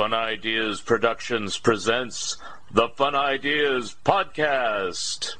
[0.00, 2.38] Fun Ideas Productions presents
[2.70, 5.34] the Fun Ideas Podcast.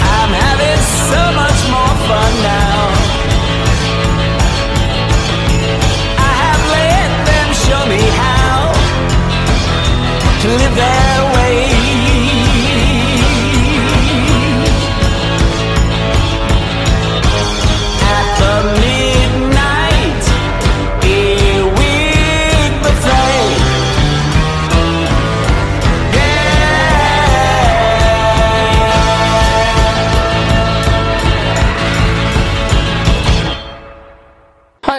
[0.00, 0.80] I'm having
[1.10, 2.78] so much more fun now.
[6.22, 8.70] I have let them show me how
[10.42, 10.76] to live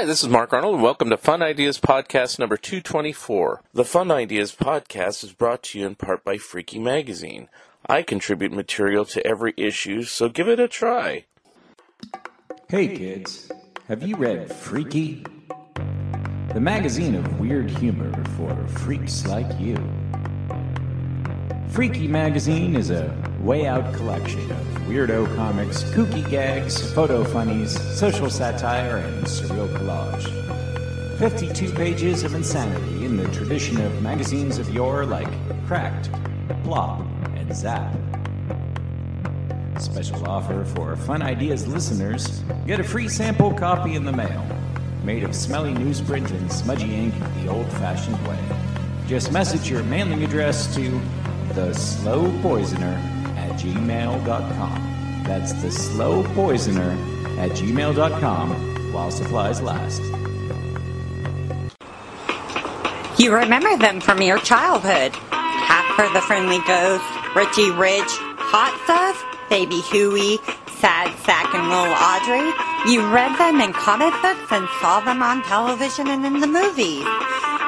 [0.09, 3.62] this is Mark Arnold, and welcome to Fun Ideas Podcast number 224.
[3.76, 7.48] The Fun Ideas Podcast is brought to you in part by Freaky Magazine.
[7.88, 11.26] I contribute material to every issue, so give it a try.
[12.68, 13.51] Hey kids,
[13.88, 15.24] have you read Freaky?
[16.55, 19.76] The magazine of weird humor for freaks like you.
[21.70, 28.27] Freaky Magazine is a way out collection of weirdo comics, kooky gags, photo funnies, social
[28.29, 31.20] satire, and surreal collage.
[31.20, 35.29] 52 pages of insanity in the tradition of magazines of yore like
[35.67, 36.09] Cracked,
[36.63, 37.01] Plop,
[37.35, 37.95] and Zap.
[39.79, 44.43] Special offer for Fun Ideas listeners get a free sample copy in the mail,
[45.04, 48.39] made of smelly newsprint and smudgy ink the old fashioned way.
[49.07, 50.99] Just message your mailing address to
[51.53, 53.01] the slow poisoner
[53.35, 55.23] at gmail.com.
[55.25, 56.91] That's the slow poisoner
[57.39, 60.01] at gmail.com while supplies last.
[63.20, 65.11] You remember them from your childhood.
[65.11, 67.03] Casper the Friendly Ghost,
[67.35, 70.39] Richie Rich, Hot Stuff, Baby Huey,
[70.79, 72.47] Sad Sack and Little Audrey.
[72.89, 77.03] You read them in comic books and saw them on television and in the movies.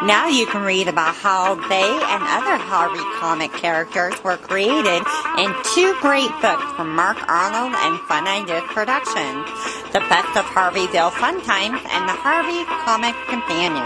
[0.04, 5.06] Now you can read about how they and other Harvey comic characters were created
[5.38, 9.46] in two great books from Mark Arnold and Fun Ideas Productions.
[9.94, 13.86] The Best of Harveyville Fun Times and the Harvey Comic Companion.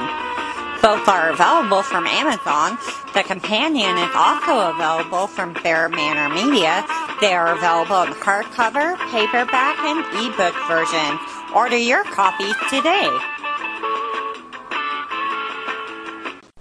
[0.82, 2.80] Both are available from Amazon.
[3.14, 6.88] The companion is also available from Fair Manor Media.
[7.20, 11.20] They are available in hardcover, paperback, and ebook versions.
[11.54, 13.12] Order your copies today.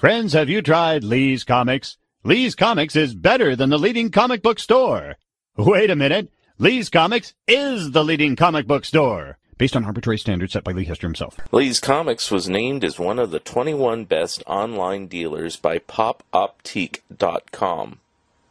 [0.05, 1.97] Friends, have you tried Lee's Comics?
[2.25, 5.15] Lee's Comics is better than the leading comic book store.
[5.57, 6.29] Wait a minute.
[6.59, 9.39] Lee's Comics is the leading comic book store.
[9.57, 11.39] Based on arbitrary standards set by Lee Hester himself.
[11.53, 18.01] Lee's Comics was named as one of the 21 best online dealers by popoptiq.com.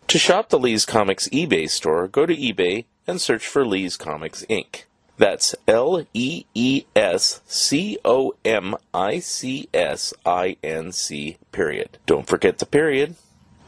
[0.08, 4.44] To shop the Lee's Comics eBay store, go to eBay and search for Lee's Comics
[4.50, 4.86] Inc.
[5.18, 11.98] That's L E E S C O M I C S I N C period.
[12.06, 13.16] Don't forget the period.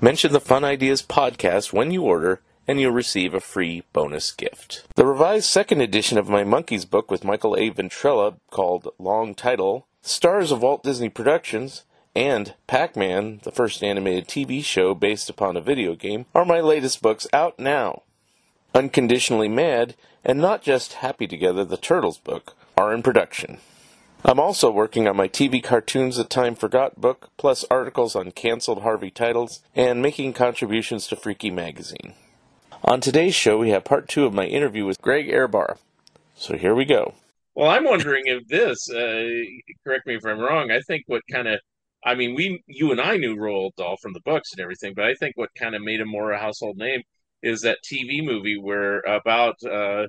[0.02, 4.86] Mention the Fun Ideas podcast when you order, and you'll receive a free bonus gift.
[4.96, 7.70] The revised second edition of my Monkees book with Michael A.
[7.70, 11.84] Ventrella, called Long Title, stars of Walt Disney Productions,
[12.16, 16.60] and Pac Man, the first animated TV show based upon a video game, are my
[16.60, 18.04] latest books out now.
[18.76, 23.60] Unconditionally Mad, and Not Just Happy Together, the Turtles book, are in production.
[24.26, 28.82] I'm also working on my TV Cartoons That Time Forgot book, plus articles on canceled
[28.82, 32.16] Harvey titles, and making contributions to Freaky Magazine.
[32.84, 35.78] On today's show, we have part two of my interview with Greg Ehrbar.
[36.36, 37.14] So here we go.
[37.56, 39.24] Well, I'm wondering if this, uh,
[39.86, 41.62] correct me if I'm wrong, I think what kind of,
[42.04, 45.06] I mean, we, you and I knew Roald Dahl from the books and everything, but
[45.06, 47.04] I think what kind of made him more a household name
[47.46, 50.08] is that TV movie where about uh,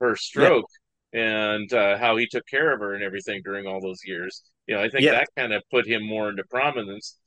[0.00, 0.66] her stroke
[1.12, 4.42] and uh, how he took care of her and everything during all those years.
[4.66, 5.12] You know, I think Yeah.
[5.12, 7.18] that kind of put him more into prominence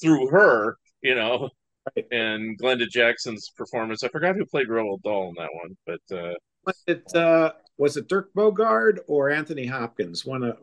[0.00, 1.48] through her, you know,
[1.96, 2.06] Right.
[2.10, 4.02] and Glenda Jackson's performance.
[4.02, 6.34] I forgot who played Roald Dahl in that one, but uh,
[6.66, 10.24] Was it uh, was it Dirk Bogarde or Anthony Hopkins?
[10.26, 10.58] One of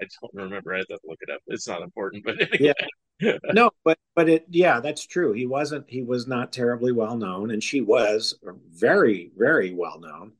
[0.00, 0.74] I don't remember.
[0.74, 1.40] I have to look it up.
[1.48, 2.72] It's not important, but anyway.
[3.52, 5.32] No, but but it yeah, that's true.
[5.32, 8.38] He wasn't he was not terribly well known, and she was
[8.70, 10.32] very very well known,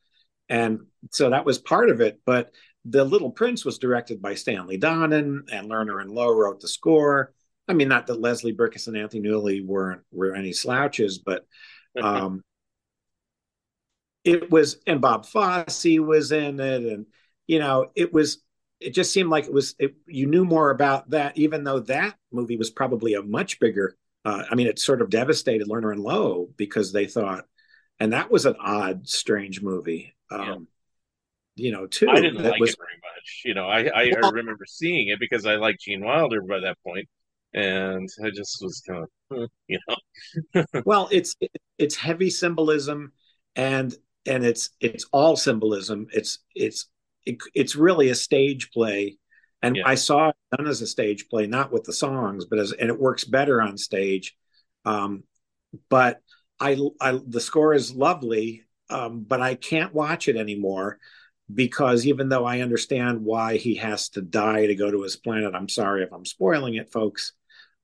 [0.49, 0.81] and
[1.11, 2.21] so that was part of it.
[2.25, 2.53] But
[2.85, 7.33] the Little Prince was directed by Stanley Donen, and Lerner and Loewe wrote the score.
[7.67, 11.47] I mean, not that Leslie Bricusse and Anthony Newley weren't were any slouches, but
[12.01, 12.43] um,
[14.25, 17.07] it was and Bob Fosse was in it, and
[17.47, 18.39] you know it was
[18.81, 22.17] it just seemed like it was it, you knew more about that, even though that
[22.33, 23.97] movie was probably a much bigger.
[24.25, 27.45] Uh, I mean, it sort of devastated Lerner and Loewe because they thought
[28.01, 30.15] and that was an odd, strange movie.
[30.31, 30.57] Um, Yeah.
[31.57, 32.09] You know, too.
[32.09, 33.43] I didn't that like was- it very much.
[33.45, 36.79] You know, I, I, I remember seeing it because I liked Gene Wilder by that
[36.87, 37.09] point,
[37.53, 43.13] and I just was kind of, hmm, you know, well it's it, it's heavy symbolism
[43.57, 43.95] and
[44.27, 46.89] and it's it's all symbolism it's it's
[47.29, 49.19] it, it's really a stage play
[49.63, 49.83] and Yeah.
[49.87, 52.89] i saw it done as a stage play not with the songs but as and
[52.91, 54.37] it works better on stage
[54.85, 55.23] um
[55.89, 56.21] but
[56.61, 60.99] i i the score is lovely um but i can't watch it anymore
[61.53, 65.55] because even though i understand why he has to die to go to his planet
[65.55, 67.33] i'm sorry if i'm spoiling it folks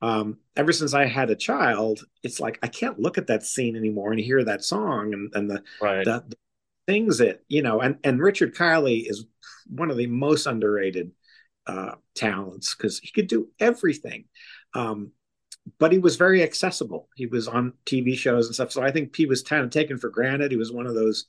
[0.02, 3.74] um, ever since I had a child, it's like I can't look at that scene
[3.74, 6.04] anymore and hear that song and, and the, right.
[6.04, 6.36] the, the
[6.86, 7.80] things that you know.
[7.80, 9.24] And and Richard Kiley is
[9.68, 11.12] one of the most underrated
[11.66, 14.24] uh, talents because he could do everything.
[14.74, 15.12] Um,
[15.78, 17.08] but he was very accessible.
[17.16, 18.72] He was on TV shows and stuff.
[18.72, 20.50] So I think he was kind of taken for granted.
[20.50, 21.26] He was one of those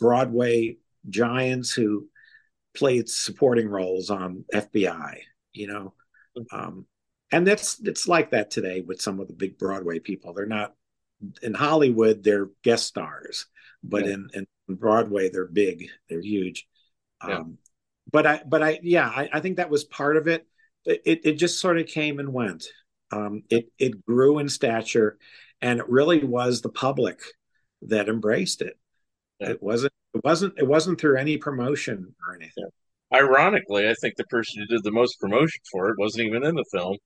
[0.00, 0.78] Broadway
[1.08, 2.08] giants who
[2.76, 5.18] played supporting roles on FBI.
[5.52, 5.94] You know.
[6.52, 6.86] Um,
[7.30, 10.32] and that's it's like that today with some of the big Broadway people.
[10.34, 10.74] They're not
[11.42, 13.46] in Hollywood; they're guest stars,
[13.82, 14.14] but Yeah.
[14.14, 16.66] in, in Broadway, they're big, they're huge.
[17.26, 17.38] Yeah.
[17.38, 17.58] Um,
[18.10, 20.46] but I, but I, yeah, I, I think that was part of it.
[20.84, 22.64] It, it just sort of came and went.
[23.10, 25.18] Um, it it grew in stature,
[25.60, 27.20] and it really was the public
[27.82, 28.78] that embraced it.
[29.40, 29.50] Yeah.
[29.50, 29.92] It wasn't.
[30.14, 30.54] It wasn't.
[30.58, 32.68] It wasn't through any promotion or anything.
[33.12, 36.54] Ironically, I think the person who did the most promotion for it wasn't even in
[36.54, 36.96] the film.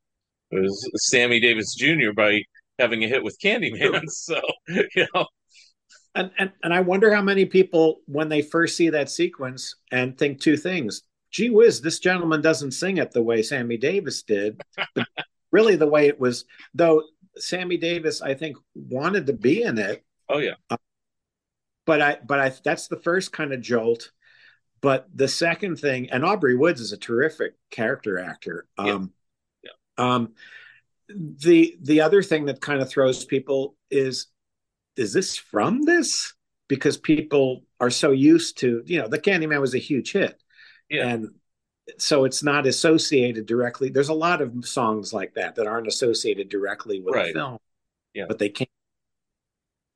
[0.51, 2.13] It was Sammy Davis Jr.
[2.15, 2.41] by
[2.79, 4.03] having a hit with Candyman.
[4.09, 5.27] So, you know,
[6.15, 10.17] And, and and I wonder how many people, when they first see that sequence, and
[10.17, 14.61] think two things: "Gee whiz, this gentleman doesn't sing it the way Sammy Davis did."
[15.51, 17.03] Really, the way it was, though,
[17.37, 20.55] Sammy Davis, I think, wanted to be in it, oh yeah,
[21.87, 24.13] but I but I that's the first kind of jolt.
[24.81, 28.67] But the second thing, and Aubrey Woods is a terrific character actor.
[28.79, 28.93] Yeah.
[28.93, 29.13] Um,
[29.99, 30.33] um,
[31.09, 34.27] the the other thing that kind of throws people is,
[34.97, 36.35] is this from this?
[36.69, 40.41] Because people are so used to, you know, the Candyman was a huge hit,
[40.89, 41.29] yeah, and
[41.99, 43.91] so it's not associated directly.
[43.91, 47.27] There's a lot of songs like that that aren't associated directly with Right.
[47.35, 47.59] the film,
[48.15, 48.27] Yeah.
[48.29, 48.67] but they can.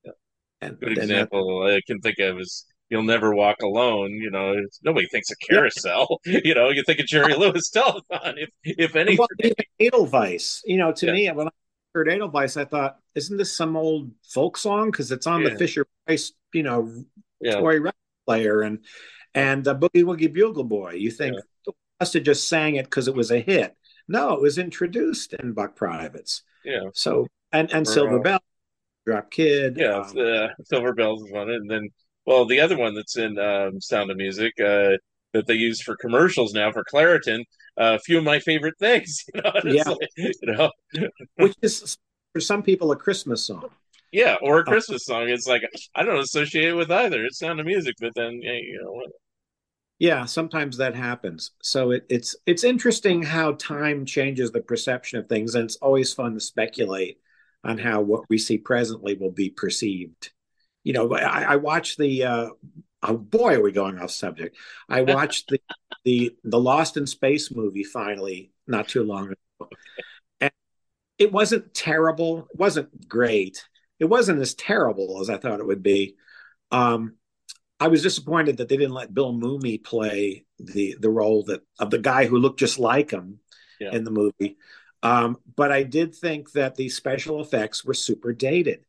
[0.04, 0.12] Yeah.
[0.60, 5.06] And, good example I can think of is "You'll Never Walk Alone." You know, nobody
[5.08, 6.20] thinks of Carousel.
[6.26, 9.18] you know, you think of Jerry Lewis Telethon, if if anything.
[9.18, 11.12] Well, Edelweiss, you know, to Yeah.
[11.12, 11.50] me, when I
[12.04, 14.90] Edelweiss, I thought, isn't this some old folk song?
[14.90, 15.50] Because it's on Yeah.
[15.50, 16.92] the Fisher Price, you know,
[17.40, 17.94] yeah, toy record
[18.26, 18.84] player and
[19.34, 20.92] and uh, Boogie Woogie Bugle Boy.
[20.92, 21.42] You think Yeah.
[21.68, 23.74] "Oh, must have just sang it because it was a hit.
[24.08, 26.42] No, it was introduced in Buck Privates.
[26.64, 28.40] yeah, So and and Or, Silver uh, Bell,
[29.06, 29.76] Drop Kid.
[29.78, 29.98] yeah.
[30.00, 31.88] um, uh, Silver Bells is on it, and then
[32.24, 34.96] well, the other one that's in um, Sound of Music uh,
[35.32, 37.44] that they use for commercials now for Claritin.
[37.78, 39.24] Uh, A few of my favorite things.
[39.34, 39.88] You know, Yeah.
[39.90, 40.70] like, you know,
[41.36, 41.96] which is
[42.32, 43.68] for some people a Christmas song.
[44.12, 45.28] yeah, or a Christmas song.
[45.28, 45.62] It's like
[45.94, 47.24] I don't associate it with either.
[47.24, 49.12] It's Sound of Music, but then yeah, you know, what-
[49.98, 51.52] Yeah, sometimes that happens.
[51.62, 56.12] So it, it's it's interesting how time changes the perception of things, and it's always
[56.12, 57.18] fun to speculate
[57.64, 60.32] on how what we see presently will be perceived.
[60.84, 62.48] You know, I, I watched the uh,
[63.02, 64.56] oh boy, are we going off subject?
[64.88, 65.60] I watched the
[66.04, 69.26] the the Lost in Space movie finally not too long
[69.60, 69.68] ago,
[70.40, 70.50] and
[71.18, 72.48] it wasn't terrible.
[72.52, 73.64] It wasn't great.
[73.98, 76.16] It wasn't as terrible as I thought it would be.
[76.70, 77.14] Um,
[77.78, 81.90] I was disappointed that they didn't let Bill Mumy play the the role that of
[81.90, 83.40] the guy who looked just like him
[83.80, 83.92] Yeah.
[83.92, 84.56] in the movie.
[85.02, 88.84] Um, but I did think that the special effects were super dated.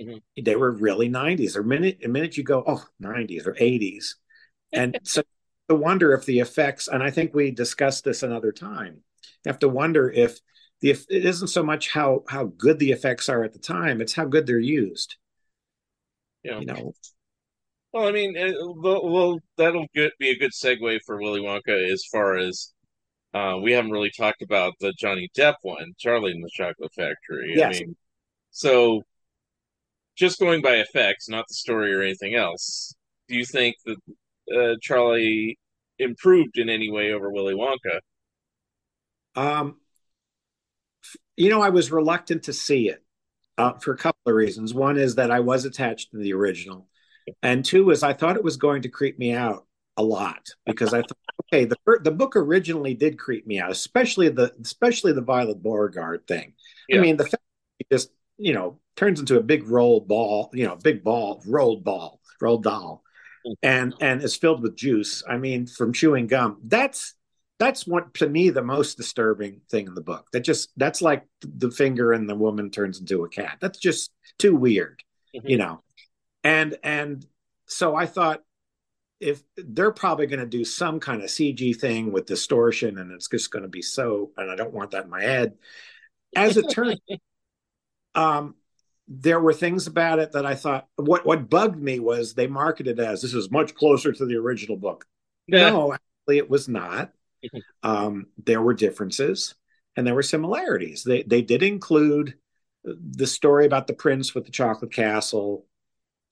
[0.00, 0.22] Mhm.
[0.40, 1.56] They were really 90s.
[1.56, 4.16] Or minute a minute you go, oh, 90s or 80s.
[4.72, 5.22] And so
[5.68, 9.02] to wonder if the effects, and I think we discussed this another time,
[9.44, 10.38] you have to wonder if
[10.80, 14.00] the if it isn't so much how how good the effects are at the time,
[14.00, 15.16] it's how good they're used.
[16.44, 16.60] Yeah.
[16.60, 16.92] You know,
[17.92, 22.04] Well, I mean, it, well, that'll get, be a good segue for Willy Wonka as
[22.10, 22.72] far as
[23.34, 27.54] uh, we haven't really talked about the Johnny Depp one, Charlie and the Chocolate Factory.
[27.56, 27.76] Yes.
[27.76, 27.96] I mean,
[28.50, 29.02] so
[30.18, 32.94] just going by effects, not the story or anything else,
[33.28, 33.96] do you think that
[34.54, 35.58] uh, Charlie
[35.98, 38.00] improved in any way over Willy Wonka?
[39.36, 39.76] Um,
[41.36, 43.02] you know, I was reluctant to see it
[43.56, 44.74] uh, for a couple of reasons.
[44.74, 46.88] One is that I was attached to the original,
[47.42, 50.92] and two is I thought it was going to creep me out a lot because
[50.92, 51.18] I thought,
[51.52, 56.26] okay, the the book originally did creep me out, especially the especially the Violet Beauregarde
[56.26, 56.54] thing.
[56.88, 56.98] Yeah.
[56.98, 60.50] I mean, the fact that he just you know turns into a big roll ball,
[60.52, 63.02] you know, big ball, rolled ball, rolled doll,
[63.62, 65.22] and and is filled with juice.
[65.28, 66.58] I mean, from chewing gum.
[66.64, 67.14] That's
[67.58, 70.26] that's what to me the most disturbing thing in the book.
[70.32, 73.58] That just that's like the finger and the woman turns into a cat.
[73.60, 75.02] That's just too weird,
[75.34, 75.48] mm-hmm.
[75.48, 75.82] you know.
[76.44, 77.24] And and
[77.66, 78.42] so I thought
[79.20, 83.28] if they're probably going to do some kind of CG thing with distortion and it's
[83.28, 85.54] just going to be so and I don't want that in my head.
[86.36, 87.00] As it turned
[88.14, 88.54] um
[89.08, 93.00] there were things about it that I thought what what bugged me was they marketed
[93.00, 95.06] as this is much closer to the original book.
[95.50, 95.70] Yeah.
[95.70, 97.10] No, actually it was not.
[97.82, 99.54] um, there were differences
[99.96, 101.02] and there were similarities.
[101.04, 102.34] They they did include
[102.84, 105.66] the story about the prince with the chocolate castle,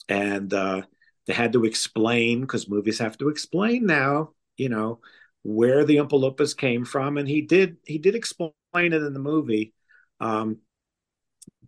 [0.09, 0.83] and uh,
[1.27, 4.31] they had to explain because movies have to explain now.
[4.57, 5.01] You know
[5.43, 9.21] where the Oompa Loompas came from, and he did he did explain it in the
[9.21, 9.73] movie,
[10.21, 10.59] um,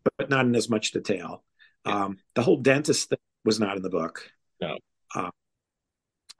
[0.04, 1.44] but not in as much detail.
[1.84, 4.30] Um, the whole dentist thing was not in the book.
[4.60, 4.76] No.
[5.14, 5.30] Uh,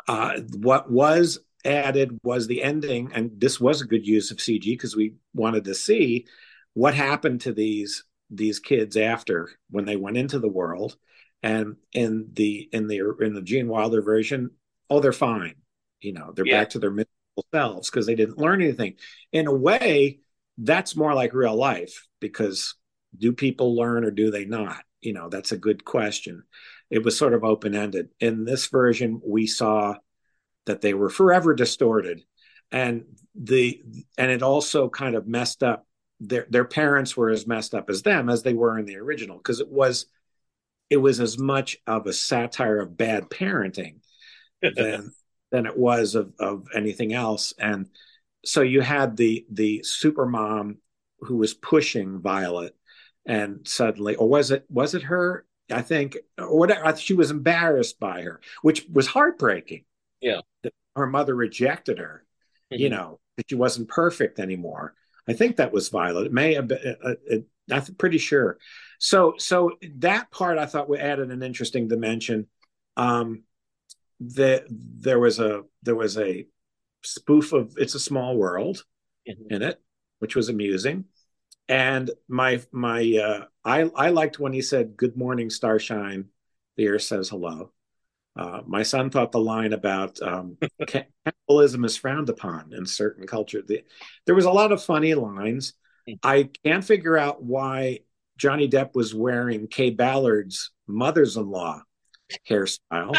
[0.07, 4.63] uh, what was added was the ending, and this was a good use of CG
[4.63, 6.27] because we wanted to see
[6.75, 10.97] what happened to these these kids after when they went into the world.
[11.43, 14.51] And in the in the in the Gene Wilder version,
[14.91, 15.55] oh, they're fine.
[16.01, 16.61] You know, they're yeah.
[16.61, 18.95] back to their miserable selves because they didn't learn anything.
[19.33, 20.21] In a way,
[20.59, 22.75] that's more like real life because
[23.17, 24.83] do people learn or do they not?
[25.01, 26.45] You know, that's a good question.
[26.91, 28.09] It was sort of open ended.
[28.21, 29.97] In this version, we saw
[30.67, 32.23] that they were forever distorted
[32.71, 33.83] and the
[34.17, 35.87] and it also kind of messed up
[36.21, 39.37] their their parents were as messed up as them as they were in the original
[39.37, 40.07] because it was
[40.91, 43.97] it was as much of a satire of bad parenting
[44.63, 45.13] than
[45.51, 47.89] than it was of of anything else and
[48.45, 50.79] so you had the the super mom
[51.21, 52.75] who was pushing violet
[53.29, 55.45] and suddenly or was it was it her?
[55.71, 59.85] I think or whatever she was embarrassed by her which was heartbreaking.
[60.21, 60.41] Yeah.
[60.97, 62.25] Her mother rejected her
[62.73, 62.83] mm-hmm.
[62.83, 64.95] you know that she wasn't perfect anymore.
[65.29, 66.27] I think that was violet.
[66.27, 67.37] It may have been uh, uh,
[67.71, 68.59] i'm pretty sure.
[68.99, 72.47] So so that part i thought we added an interesting dimension.
[72.97, 73.45] Um
[74.21, 76.47] that there was a there was a
[77.05, 78.85] spoof of it's a small world
[79.29, 79.55] mm-hmm.
[79.55, 79.81] in it
[80.19, 81.05] which was amusing
[81.69, 86.27] and my my uh i i liked when he said good morning starshine
[86.77, 87.73] the air says hello
[88.39, 90.57] uh, my son thought the line about um,
[90.87, 93.63] cannibalism is frowned upon in certain culture.
[93.67, 93.83] The,
[94.27, 95.73] there was a lot of funny lines.
[96.23, 98.01] I can't figure out why
[98.37, 101.83] Johnny Depp was wearing Kaye Ballard's mother's-in-law
[102.49, 103.17] hairstyle.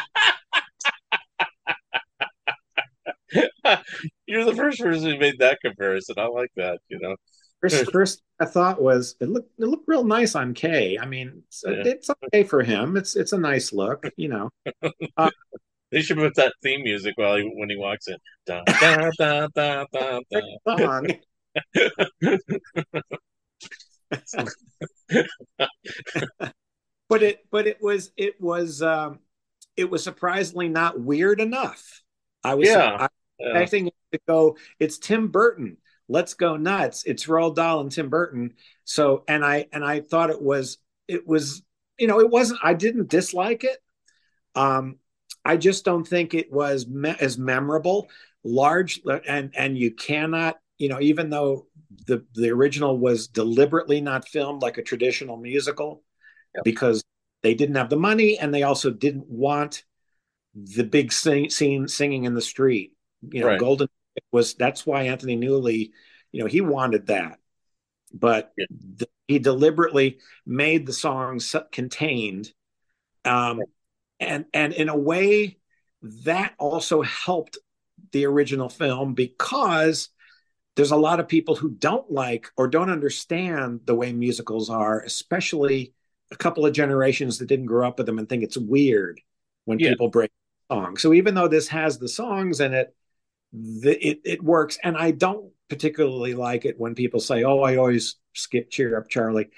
[4.25, 6.15] You're the first person who made that comparison.
[6.17, 6.79] I like that.
[6.87, 7.17] You know,
[7.61, 10.97] first, first I thought was it looked it looked real nice on Kaye.
[10.99, 11.83] I mean, it's, yeah.
[11.85, 12.97] it's okay for him.
[12.97, 14.49] It's it's a nice look, you know.
[15.17, 15.29] Uh,
[15.91, 18.15] they should put that theme music while he when he walks in.
[18.45, 20.19] Da, da, da, da, da,
[20.65, 21.01] da.
[27.09, 29.19] but it but it was it was um
[29.75, 32.03] it was surprisingly not weird enough.
[32.43, 33.07] I was yeah.
[33.39, 33.59] yeah.
[33.59, 34.57] it to go.
[34.79, 35.77] It's Tim Burton
[36.09, 37.03] let's go nuts.
[37.05, 38.55] It's Roald Dahl and Tim Burton.
[38.83, 41.63] So and I and I thought it was it was
[41.97, 43.77] you know it wasn't I didn't dislike it.
[44.55, 44.97] Um
[45.45, 48.09] I just don't think it was me- as memorable.
[48.43, 51.67] Large and and you cannot you know even though
[52.07, 56.03] the the original was deliberately not filmed like a traditional musical
[56.55, 56.63] yep.
[56.63, 57.03] because
[57.43, 59.83] they didn't have the money and they also didn't want
[60.55, 62.93] the big sing, scene singing in the street.
[63.21, 63.59] You know right.
[63.59, 63.87] golden
[64.31, 65.91] was that's why Anthony Newley,
[66.31, 67.39] you know, he wanted that,
[68.13, 68.65] but yeah.
[68.97, 72.51] th- he deliberately made the songs contained,
[73.25, 73.61] um,
[74.19, 75.57] and and in a way
[76.01, 77.57] that also helped
[78.11, 80.09] the original film because
[80.75, 85.01] there's a lot of people who don't like or don't understand the way musicals are,
[85.01, 85.93] especially
[86.31, 89.19] a couple of generations that didn't grow up with them and think it's weird
[89.65, 89.89] when yeah.
[89.89, 90.31] people break
[90.71, 91.01] songs.
[91.01, 92.95] So even though this has the songs in it,
[93.51, 94.77] the, it, it works.
[94.83, 99.09] And I don't particularly like it when people say, oh, I always skip Cheer Up
[99.09, 99.49] Charlie.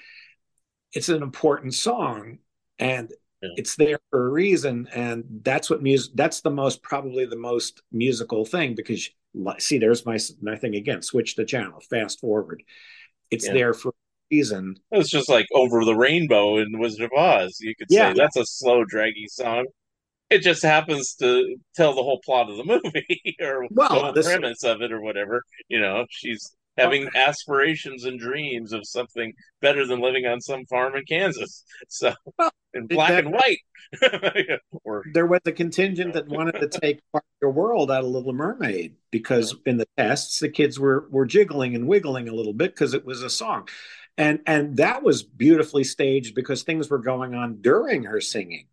[0.92, 2.38] It's an important song
[2.78, 3.10] and
[3.42, 3.48] yeah.
[3.56, 4.88] it's there for a reason.
[4.94, 9.08] And that's what music, that's the most, probably the most musical thing because
[9.58, 12.62] see, there's my, my thing again, switch the channel, fast forward.
[13.30, 13.54] It's yeah.
[13.54, 13.92] there for a
[14.30, 14.76] reason.
[14.90, 17.58] It's just like Over the Rainbow in Wizard of Oz.
[17.60, 18.12] You could yeah.
[18.12, 19.64] say that's a slow, draggy song
[20.32, 24.64] it just happens to tell the whole plot of the movie or well, the premise
[24.64, 25.42] of it or whatever.
[25.68, 30.96] You know, she's having aspirations and dreams of something better than living on some farm
[30.96, 31.64] in Kansas.
[31.88, 32.14] So
[32.74, 33.58] in black that- and white.
[34.84, 38.10] or there was a contingent that wanted to take part of the world out of
[38.10, 42.54] Little Mermaid because in the tests the kids were were jiggling and wiggling a little
[42.54, 43.68] bit because it was a song,
[44.16, 48.66] and and that was beautifully staged because things were going on during her singing,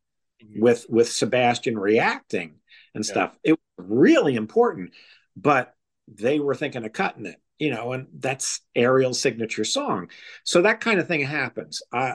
[0.55, 2.55] with with Sebastian reacting
[2.95, 3.11] and Yeah.
[3.11, 3.39] stuff.
[3.43, 4.93] It was really important,
[5.35, 5.75] but
[6.07, 10.09] they were thinking of cutting it, you know, and that's Ariel's signature song.
[10.43, 11.81] So that kind of thing happens.
[11.91, 12.13] Uh,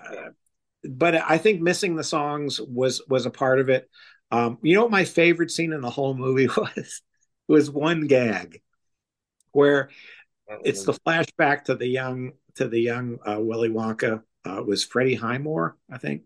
[0.85, 3.89] but I think missing the songs was was a part of it.
[4.31, 7.03] Um, you know what my favorite scene in the whole movie was?
[7.47, 8.63] Was one gag
[9.53, 9.91] where
[10.65, 14.23] it's the flashback to the young to the young uh, Willy Wonka.
[14.47, 16.23] Uh, it was Freddie Highmore, I think.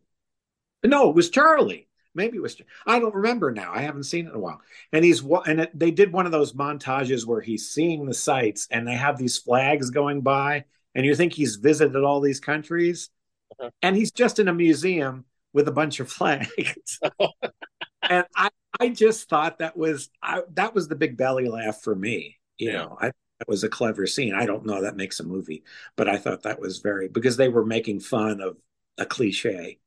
[0.85, 1.88] No, it was Charlie.
[2.15, 2.61] Maybe it was.
[2.87, 3.73] I don't remember now.
[3.73, 4.61] I haven't seen it in a while.
[4.93, 8.67] And he's and it, they did one of those montages where he's seeing the sights,
[8.71, 13.11] and they have these flags going by, and you think he's visited all these countries,
[13.59, 13.71] Uh-huh.
[13.83, 17.01] and he's just in a museum with a bunch of flags.
[18.09, 18.51] and I,
[18.81, 22.39] I just thought that was I, that was the big belly laugh for me.
[22.59, 22.81] You Yeah.
[22.81, 24.35] know, I that was a clever scene.
[24.35, 25.63] I don't know that makes a movie,
[25.97, 28.57] but I thought that was very because they were making fun of
[28.99, 29.79] a cliche.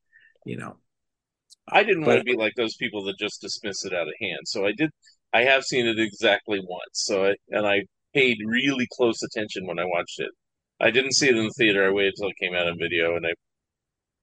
[0.46, 0.78] You know,
[1.72, 4.13] I didn't But- want to be like those people that just dismiss it out of
[4.20, 4.42] hand.
[4.46, 4.90] So I did.
[5.34, 6.92] I have seen it exactly once.
[6.94, 10.30] So I, and I paid really close attention when I watched it.
[10.80, 11.88] I didn't see it in the theater.
[11.88, 13.34] I waited until it came out on video, and I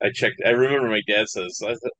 [0.00, 0.40] I checked.
[0.45, 1.93] I remember my dad says, I thought,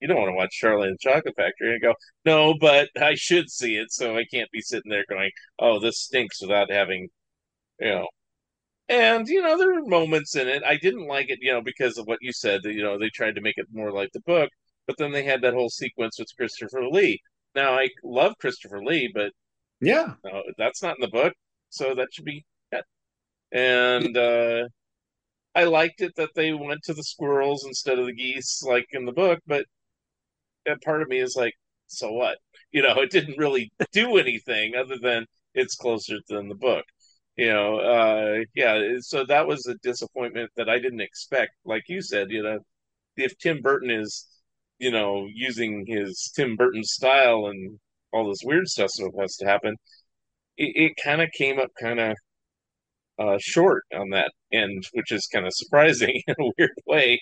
[0.00, 2.88] "You don't want to watch Charlie and the Chocolate Factory." And I go, "No, but
[3.00, 6.70] I should see it, so I can't be sitting there going, oh, this stinks,' without
[6.70, 7.08] having,
[7.80, 8.08] you know."
[8.88, 10.62] And you know, there were moments in it.
[10.64, 12.62] I didn't like it, you know, because of what you said.
[12.62, 14.50] That you know, they tried to make it more like the book,
[14.86, 17.20] but then they had that whole sequence with Christopher Lee.
[17.54, 19.32] Now I love Christopher Lee, but
[19.80, 21.34] yeah, no, that's not in the book,
[21.70, 22.84] so that should be cut.
[23.52, 24.68] And uh,
[25.54, 29.06] I liked it that they went to the squirrels instead of the geese, like in
[29.06, 29.40] the book.
[29.46, 29.66] But
[30.66, 31.54] that part of me is like,
[31.86, 32.38] so what?
[32.72, 36.84] You know, it didn't really do anything other than it's closer than the book.
[37.36, 38.96] You know, uh, yeah.
[39.00, 41.52] So that was a disappointment that I didn't expect.
[41.64, 42.58] Like you said, you know,
[43.16, 44.26] if Tim Burton is,
[44.78, 47.78] you know, using his Tim Burton style and
[48.12, 49.76] all this weird stuff that has to happen,
[50.56, 52.16] it, it kind of came up kind of
[53.18, 57.20] uh, short on that end, which is kind of surprising in a weird way.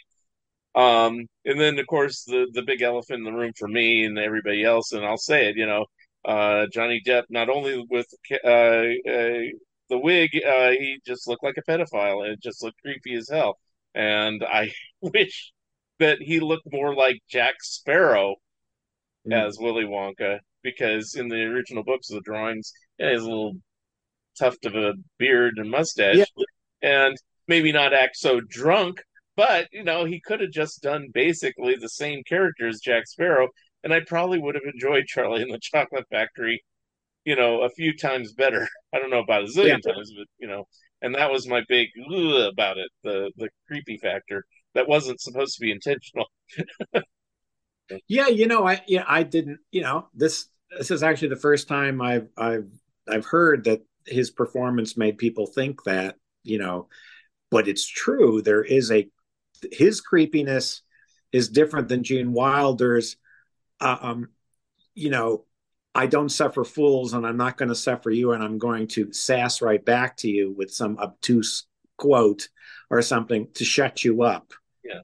[0.74, 4.18] Um, and then of course the the big elephant in the room for me and
[4.18, 5.86] everybody else, and I'll say it, you know,
[6.24, 8.06] uh, Johnny Depp not only with
[8.44, 9.44] uh, uh,
[9.90, 13.28] the wig, uh, he just looked like a pedophile, and it just looked creepy as
[13.28, 13.58] hell.
[13.94, 15.52] And I wish
[15.98, 18.36] that he looked more like Jack Sparrow
[19.26, 19.32] Mm.
[19.46, 23.54] as Willy Wonka, because in the original books, the drawings, yeah, he has a little
[24.38, 26.44] tuft of a beard and mustache, Yeah.
[26.82, 27.16] and
[27.48, 29.02] maybe not act so drunk,
[29.36, 33.48] but you know, he could have just done basically the same character as Jack Sparrow,
[33.82, 36.62] and I probably would have enjoyed Charlie in the Chocolate Factory,
[37.24, 38.68] you know, a few times better.
[38.92, 40.66] I don't know about a zillion times, but you know,
[41.02, 45.60] and that was my big about it, the the creepy factor that wasn't supposed to
[45.60, 46.26] be intentional.
[48.08, 48.28] yeah.
[48.28, 49.60] You know, I yeah, I didn't.
[49.70, 52.68] You know, this this is actually the first time I've I've
[53.08, 56.16] I've heard that his performance made people think that.
[56.42, 56.88] You know,
[57.50, 58.42] but it's true.
[58.42, 59.08] There is a
[59.72, 60.82] his creepiness
[61.32, 63.16] is different than Gene Wilder's.
[63.80, 64.28] Uh, um,
[64.94, 65.44] you know,
[65.94, 69.12] I don't suffer fools, and I'm not going to suffer you, and I'm going to
[69.12, 72.48] sass right back to you with some obtuse quote
[72.90, 74.52] or something to shut you up.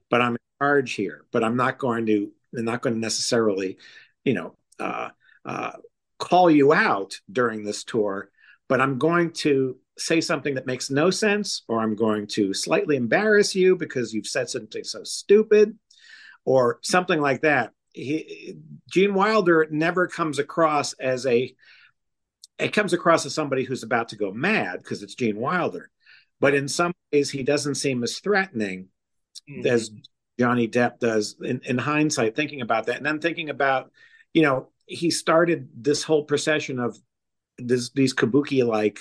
[0.09, 1.25] But I'm in charge here.
[1.31, 2.31] But I'm not going to.
[2.57, 3.77] I'm not going to necessarily,
[4.25, 5.09] you know, uh,
[5.45, 5.71] uh,
[6.19, 8.29] call you out during this tour.
[8.67, 12.95] But I'm going to say something that makes no sense, or I'm going to slightly
[12.95, 15.77] embarrass you because you've said something so stupid,
[16.45, 17.71] or something like that.
[17.93, 18.57] He,
[18.89, 21.53] Gene Wilder never comes across as a.
[22.59, 25.89] It comes across as somebody who's about to go mad because it's Gene Wilder,
[26.39, 28.89] but in some ways he doesn't seem as threatening
[29.65, 29.91] as
[30.39, 32.97] Johnny Depp does in, in hindsight, thinking about that.
[32.97, 33.91] And then thinking about,
[34.33, 36.97] you know, he started this whole procession of
[37.57, 38.99] this, these kabuki like,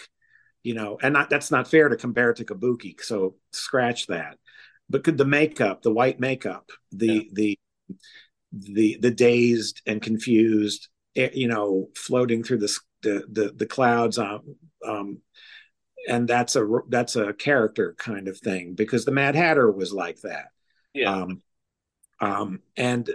[0.62, 3.00] you know, and not, that's not fair to compare it to kabuki.
[3.00, 4.38] So scratch that.
[4.88, 7.58] But could the makeup, the white makeup, the, the,
[8.52, 14.18] the, the dazed and confused, eh, you know, floating through the, the, the, the clouds,
[14.18, 15.22] um, um,
[16.10, 20.20] and that's a that's a character kind of thing because the Mad Hatter was like
[20.22, 20.48] that.
[20.92, 21.14] Yeah.
[21.14, 21.42] Um,
[22.20, 23.08] um, and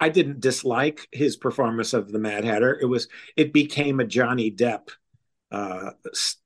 [0.00, 2.78] I didn't dislike his performance of the Mad Hatter.
[2.80, 4.88] It was it became a Johnny Depp
[5.52, 5.90] uh,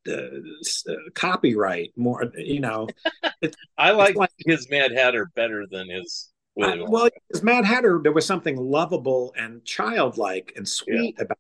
[0.07, 2.87] uh, uh, copyright more you know
[3.79, 8.27] i like, like, his mad hatter better than his well his mad hatter there was
[8.27, 11.25] something lovable and childlike and sweet yeah.
[11.25, 11.39] about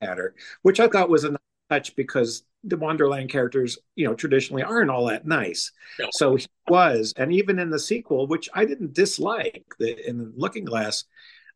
[0.00, 4.62] hatter which i thought was a nice touch because the wonderland characters you know traditionally
[4.62, 6.06] aren't all that nice no.
[6.12, 10.32] so he was and even in the sequel which i didn't dislike the, in the
[10.36, 11.04] looking glass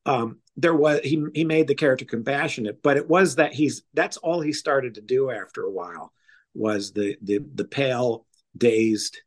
[0.07, 4.17] um, there was he he made the character compassionate, but it was that he's that's
[4.19, 6.13] all he started to do after a while
[6.55, 9.19] was the the the pale dazed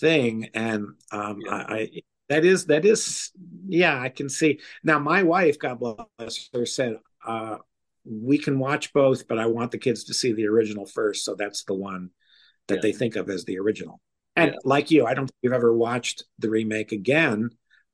[0.00, 1.52] thing, and um, yeah.
[1.52, 1.90] I, I
[2.28, 3.32] that is that is
[3.66, 4.98] yeah I can see now.
[4.98, 6.98] My wife, God bless her, said.
[7.26, 7.58] Uh,
[8.04, 11.24] we can watch both, but I want the kids to see the original first.
[11.24, 12.10] So that's the one
[12.68, 12.80] that yeah.
[12.82, 14.00] they think of as the original.
[14.36, 14.58] And yeah.
[14.64, 17.50] like you, I don't think you've ever watched the remake again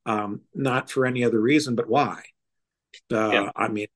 [0.07, 2.23] um, not for any other reason, but why?
[3.13, 3.51] Uh, yeah.
[3.55, 3.87] I mean,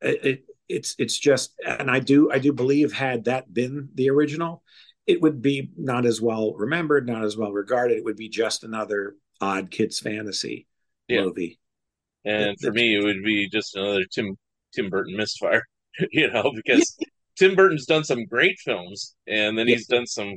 [0.00, 4.10] it, it, it's it's just, and I do I do believe had that been the
[4.10, 4.62] original,
[5.06, 7.98] it would be not as well remembered, not as well regarded.
[7.98, 10.66] It would be just another odd kids fantasy
[11.10, 11.58] movie.
[12.24, 14.38] And it, for me, it would be just another Tim
[14.74, 15.64] Tim Burton misfire,
[16.12, 16.96] you know, because.
[17.36, 20.36] Tim Burton's done some great films, and then he's done some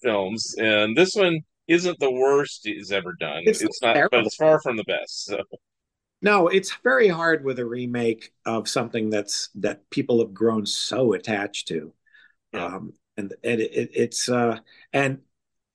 [0.00, 3.42] films, and this one isn't the worst he's ever done.
[3.44, 4.18] It's, it's not, terrible.
[4.18, 5.24] but it's far from the best.
[5.24, 5.38] So.
[6.20, 11.14] No, it's very hard with a remake of something that's that people have grown so
[11.14, 11.92] attached to,
[12.52, 12.66] yeah.
[12.66, 14.58] um, and and it, it, it's uh,
[14.92, 15.18] and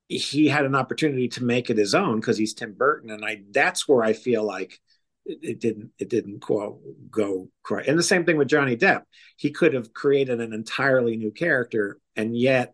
[0.07, 3.41] he had an opportunity to make it his own because he's Tim Burton, and I
[3.51, 4.79] that's where I feel like
[5.27, 6.79] it, it didn't it didn't go
[7.11, 7.87] go quite.
[7.87, 9.03] And the same thing with Johnny Depp,
[9.35, 12.73] he could have created an entirely new character, and yet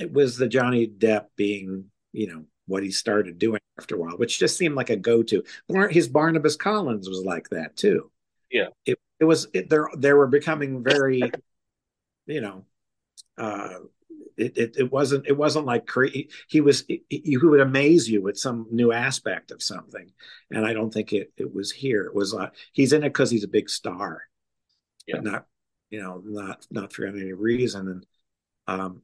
[0.00, 4.16] it was the Johnny Depp being you know what he started doing after a while,
[4.16, 5.42] which just seemed like a go-to.
[5.90, 8.10] His Barnabas Collins was like that too.
[8.50, 9.88] Yeah, it it was it, there.
[9.96, 11.22] They were becoming very,
[12.26, 12.64] you know,
[13.36, 13.74] uh,
[14.38, 16.06] it, it, it wasn't it wasn't like cre-
[16.48, 20.12] he was he, he would amaze you with some new aspect of something,
[20.50, 22.04] and I don't think it it was here.
[22.04, 24.22] It was uh, he's in it because he's a big star,
[25.06, 25.16] yeah.
[25.16, 25.46] but not
[25.90, 27.88] you know not not for any reason.
[27.88, 28.06] And
[28.66, 29.02] um,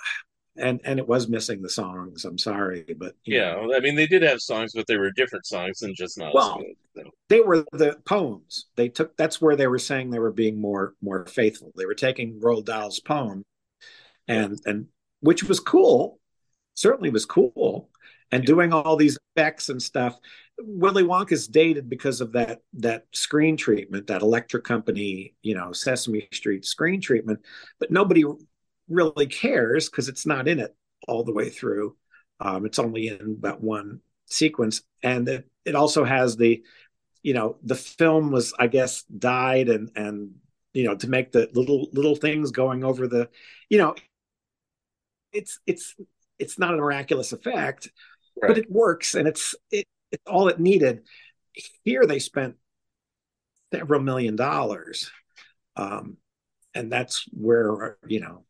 [0.56, 2.24] and and it was missing the songs.
[2.24, 3.74] I'm sorry, but yeah, know.
[3.74, 6.62] I mean they did have songs, but they were different songs and just not well,
[6.96, 7.02] so.
[7.28, 8.66] They were the poems.
[8.76, 11.72] They took that's where they were saying they were being more more faithful.
[11.74, 13.44] They were taking Roald Dahl's poem,
[14.28, 14.86] and and
[15.20, 16.20] which was cool,
[16.74, 17.90] certainly was cool,
[18.30, 20.18] and doing all these effects and stuff.
[20.60, 25.72] Willy Wonka is dated because of that that screen treatment, that electric company, you know,
[25.72, 27.40] Sesame Street screen treatment.
[27.78, 28.24] But nobody
[28.88, 30.74] really cares because it's not in it
[31.06, 31.96] all the way through.
[32.40, 36.62] Um, it's only in that one sequence, and it, it also has the,
[37.22, 40.30] you know, the film was I guess died and and
[40.72, 43.28] you know to make the little little things going over the,
[43.68, 43.94] you know,
[45.32, 45.94] it's it's
[46.38, 47.90] it's not a miraculous effect,
[48.40, 48.48] right.
[48.48, 51.02] but it works and it's it, it's all it needed.
[51.84, 52.56] Here they spent
[53.72, 55.10] several million dollars,
[55.76, 56.16] um,
[56.74, 58.44] and that's where you know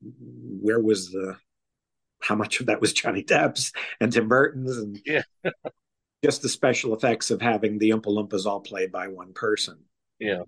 [0.00, 1.36] where was the
[2.20, 5.22] how much of that was Johnny Depp's and Tim Burton's and yeah.
[6.24, 9.78] just the special effects of having the Oompa Loompas all played by one person.
[10.18, 10.42] Yeah.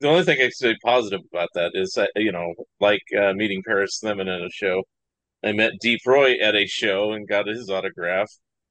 [0.00, 3.62] The only thing I say positive about that is that, you know, like uh, meeting
[3.66, 4.82] Paris Themmen at a show,
[5.42, 8.30] I met Deep Roy at a show and got his autograph.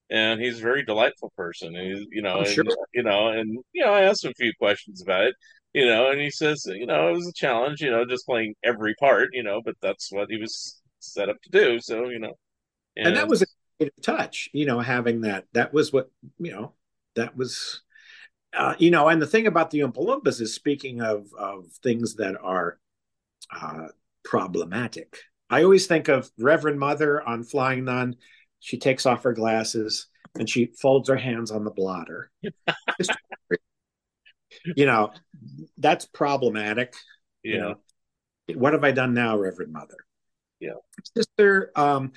[0.10, 1.76] And he's a very delightful person.
[1.76, 2.66] And he's, you know, and, sure.
[2.94, 5.36] you know, and you know, I asked him a few questions about it
[5.74, 8.54] you know, and he says, you know, it was a challenge, you know, just playing
[8.64, 11.80] every part, you know, but that's what he was set up to do.
[11.80, 12.34] So, you know,
[12.96, 16.74] and, and that was a touch, you know, having that, that was what, you know,
[17.16, 17.82] that was,
[18.56, 22.16] uh, you know, and the thing about the Oompa Loompas is speaking of, of things
[22.16, 22.78] that are
[23.52, 23.88] uh,
[24.24, 25.18] problematic.
[25.50, 28.16] I always think of Reverend Mother on Flying Nun.
[28.60, 32.32] She takes off her glasses and she folds her hands on the blotter.
[34.76, 35.12] you know,
[35.78, 36.96] that's problematic.
[37.44, 37.54] Yeah.
[37.54, 37.76] You know,
[38.56, 39.98] what have I done now, Reverend Mother?
[40.60, 40.74] Yeah.
[41.16, 42.14] Sister, um,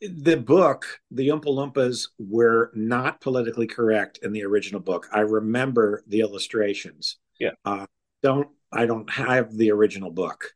[0.00, 5.08] the book, the Oompa Loompas were not politically correct in the original book.
[5.12, 7.16] I remember the illustrations.
[7.38, 7.52] Yeah.
[7.64, 7.86] Uh,
[8.22, 10.52] don't I don't have the original book,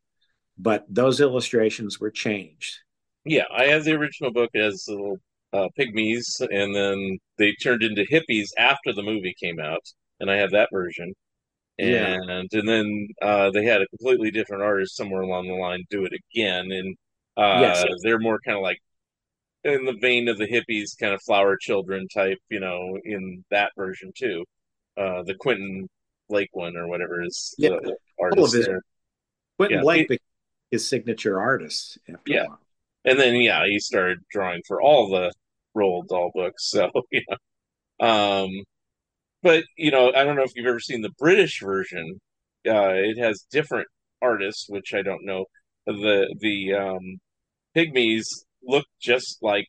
[0.59, 2.79] but those illustrations were changed.
[3.25, 5.19] Yeah, I have the original book as little
[5.53, 9.83] uh, pygmies, and then they turned into hippies after the movie came out,
[10.21, 11.15] and I have that version
[11.79, 12.59] and yeah.
[12.61, 16.13] and then uh, they had a completely different artist somewhere along the line do it
[16.13, 16.97] again, and
[17.37, 17.85] uh, yes.
[18.03, 18.79] they're more kind of like
[19.64, 23.72] in the vein of the hippies, kind of flower children type, you know, in that
[23.77, 24.44] version too.
[24.96, 25.88] Uh, the Quentin
[26.29, 27.70] Blake one or whatever is yeah.
[27.70, 28.83] the artist there.
[29.59, 30.18] Quentin Yeah, Blake he- became
[30.70, 31.98] his signature artist.
[32.09, 32.44] After Yeah.
[32.44, 32.61] a while.
[33.05, 35.33] and then yeah, he started drawing for all the
[35.77, 36.70] Roald Dahl books.
[36.72, 37.20] So yeah,
[38.01, 38.51] um,
[39.42, 42.20] but you know, I don't know if you've ever seen the British version.
[42.66, 43.88] Uh, it has different
[44.22, 45.46] artists, which I don't know.
[45.87, 47.20] The the um,
[47.77, 48.27] pygmies
[48.64, 49.66] look just like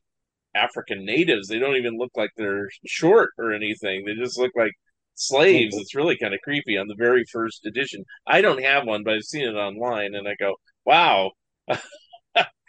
[0.56, 1.48] African natives.
[1.48, 4.06] They don't even look like they're short or anything.
[4.06, 4.74] They just look like
[5.16, 5.78] slaves.
[5.78, 8.06] It's really kind of creepy on the very first edition.
[8.28, 11.32] I don't have one, but I've seen it online, and I go, "Wow."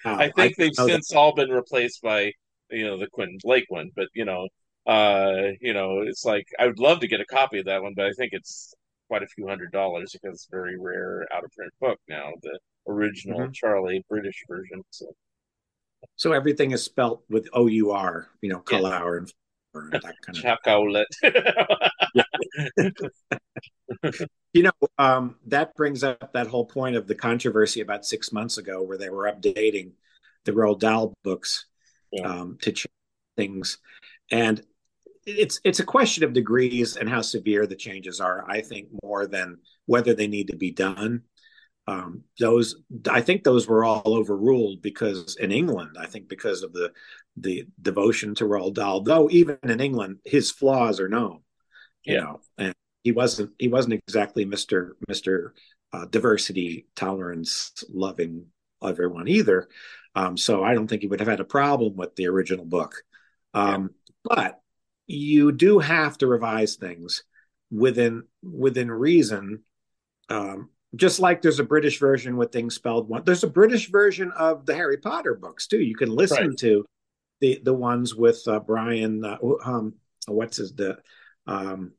[0.04, 1.00] Wow, I think they've didn't that.
[1.00, 2.32] since all been replaced by
[2.70, 4.48] you know the Quentin Blake one, but you know,
[4.86, 7.94] uh, you know, it's like I would love to get a copy of that one,
[7.96, 8.74] but I think it's
[9.08, 12.30] quite a few hundred dollars because it's a very rare out of print book now.
[12.42, 12.58] The
[12.88, 13.52] original Mhm.
[13.52, 14.82] Charlie British version.
[14.90, 15.06] So
[16.16, 18.78] So everything is spelt with O U R, you know, Yeah.
[18.78, 19.30] color and
[19.74, 20.42] and that kind of.
[20.42, 21.08] Chocolate.
[24.52, 28.56] You know, um, that brings up that whole point of the controversy about six months
[28.56, 29.92] ago, where they were updating
[30.44, 31.66] the Roald Dahl books
[32.12, 32.28] Yeah.
[32.28, 32.92] um, to change
[33.36, 33.78] things,
[34.30, 34.64] and
[35.26, 38.48] it's it's a question of degrees and how severe the changes are.
[38.48, 41.24] I think more than whether they need to be done.
[41.86, 42.76] Um, those
[43.10, 46.92] I think those were all overruled because in England, I think because of the
[47.36, 49.02] the devotion to Roald Dahl.
[49.02, 51.40] Though even in England, his flaws are known.
[52.04, 52.20] You Yeah.
[52.20, 54.92] know, and he wasn't he wasn't exactly Mr.
[55.08, 55.52] Mr.
[55.92, 58.46] Uh, diversity tolerance loving
[58.82, 59.68] everyone either.
[60.14, 63.02] Um, so I don't think he would have had a problem with the original book.
[63.54, 63.94] Um,
[64.24, 64.60] But
[65.06, 67.24] you do have to revise things
[67.70, 69.64] within within reason.
[70.28, 73.22] Um, just like there's a British version with things spelled one.
[73.24, 75.80] There's a British version of the Harry Potter books too.
[75.80, 76.58] You can listen Right.
[76.58, 76.84] to
[77.40, 79.24] the the ones with uh, Brian.
[79.24, 79.94] Uh, um,
[80.26, 80.98] what's his the
[81.46, 81.92] um,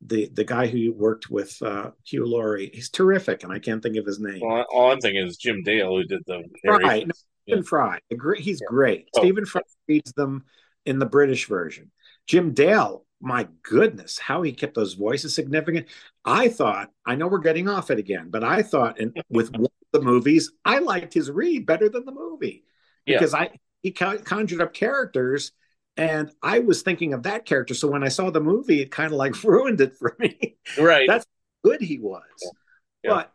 [0.00, 2.70] the the guy who worked with uh, Hugh Laurie.
[2.72, 4.40] He's terrific, and I can't think of his name.
[4.42, 6.84] well, all I'm thinking is Jim Dale who did the Harry.
[6.84, 7.06] Right.
[7.06, 7.12] No,
[7.46, 7.54] Yeah.
[7.54, 7.98] Stephen Fry.
[8.38, 8.66] He's Yeah.
[8.68, 9.08] great.
[9.16, 9.20] Oh.
[9.20, 10.44] Stephen Fry reads them
[10.86, 11.90] in the British version.
[12.26, 15.86] Jim Dale, my goodness, how he kept those voices significant.
[16.24, 19.64] I thought, I know we're getting off it again, but I thought in, with one
[19.64, 22.64] of the movies, I liked his read better than the movie
[23.06, 23.18] Yeah.
[23.18, 23.50] because I
[23.82, 25.52] he conjured up characters.
[25.96, 27.74] And I was thinking of that character.
[27.74, 30.56] So when I saw the movie, it kind of like ruined it for me.
[30.78, 31.06] Right.
[31.06, 31.26] That's
[31.64, 32.22] good he was.
[33.02, 33.10] Yeah.
[33.10, 33.32] But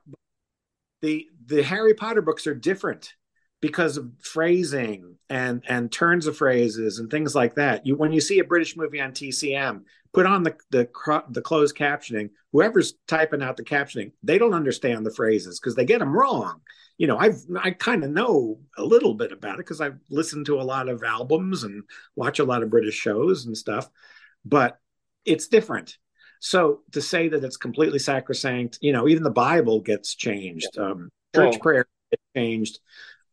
[1.02, 3.14] the the Harry Potter books are different
[3.62, 7.86] because of phrasing and and turns of phrases and things like that.
[7.86, 9.82] You when you see a British movie on TCM,
[10.14, 10.88] put on the the
[11.30, 12.30] the closed captioning.
[12.52, 16.62] Whoever's typing out the captioning, they don't understand the phrases because they get them wrong.
[16.98, 20.46] You know, I've I kind of know a little bit about it because I've listened
[20.48, 21.84] to a lot of albums and
[22.16, 23.90] watch a lot of British shows and stuff,
[24.46, 24.80] but
[25.26, 25.98] it's different.
[26.40, 30.78] So to say that it's completely sacrosanct, you know, even the Bible gets changed.
[30.78, 32.80] Um, church Well- prayer gets changed.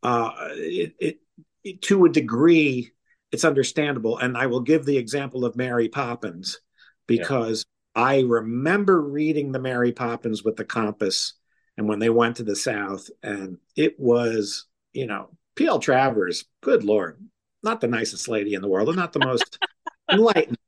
[0.02, 1.18] Uh, it, it,
[1.64, 2.92] it to a degree,
[3.30, 4.18] it's understandable.
[4.18, 6.60] And I will give the example of Mary Poppins
[7.06, 11.34] because I remember reading the Mary Poppins with the compass,
[11.76, 15.78] and when they went to the South, and it was, you know, P.L.
[15.78, 16.44] Travers.
[16.62, 17.22] Good lord,
[17.62, 19.58] not the nicest lady in the world, and not the most
[20.10, 20.58] enlightened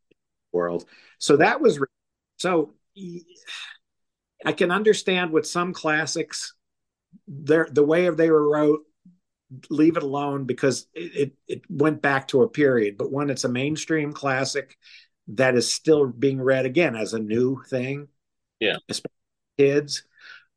[0.53, 0.85] world.
[1.19, 1.81] So that was
[2.37, 2.75] so
[4.45, 6.55] I can understand with some classics,
[7.27, 8.81] their the way they were wrote,
[9.71, 12.97] leave it alone because it, it, it went back to a period.
[12.99, 14.77] But when it's a mainstream classic
[15.29, 18.09] that is still being read again as a new thing,
[18.61, 18.77] Yeah.
[18.89, 19.11] especially
[19.59, 20.03] kids,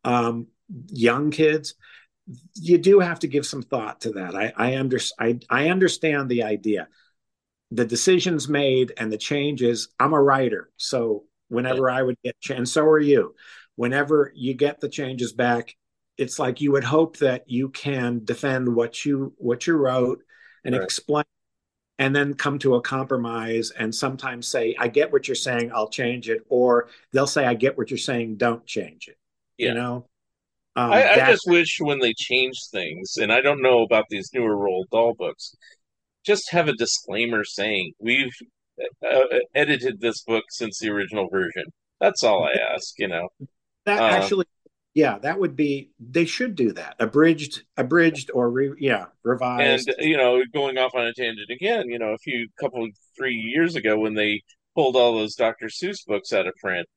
[0.04, 0.47] um,
[0.89, 1.76] young kids,
[2.56, 4.36] you do have to give some thought to that.
[4.36, 6.88] I I, under, I, I understand the idea.
[7.71, 9.89] The decisions made and the changes.
[10.00, 13.36] I'm a writer, so whenever I would get, and so are you.
[13.76, 15.76] Whenever you get the changes back,
[16.17, 20.23] it's like you would hope that you can defend what you what you wrote
[20.65, 20.84] and Right.
[20.84, 21.25] explain,
[21.99, 23.71] and then come to a compromise.
[23.71, 25.71] And sometimes say, "I get what you're saying.
[25.73, 28.38] I'll change it," or they'll say, "I get what you're saying.
[28.38, 29.17] Don't change it."
[29.58, 29.69] Yeah.
[29.69, 30.10] You know.
[30.75, 34.30] Um, I, I just wish when they change things, and I don't know about these
[34.34, 35.56] newer Roald Dahl books,
[36.25, 38.34] just have a disclaimer saying we've
[39.03, 41.63] uh, edited this book since the original version.
[41.99, 43.30] That's all I ask, you know.
[43.86, 44.45] That Uh, actually,
[44.97, 45.91] yeah, that would be.
[45.99, 46.95] They should do that.
[46.97, 49.05] Abridged, abridged, or re, yeah,
[49.62, 53.36] And you know, going off on a tangent again, you know, a few couple three
[53.36, 54.41] years ago when they
[54.73, 55.67] pulled all those Dr.
[55.67, 56.88] Seuss books out of print,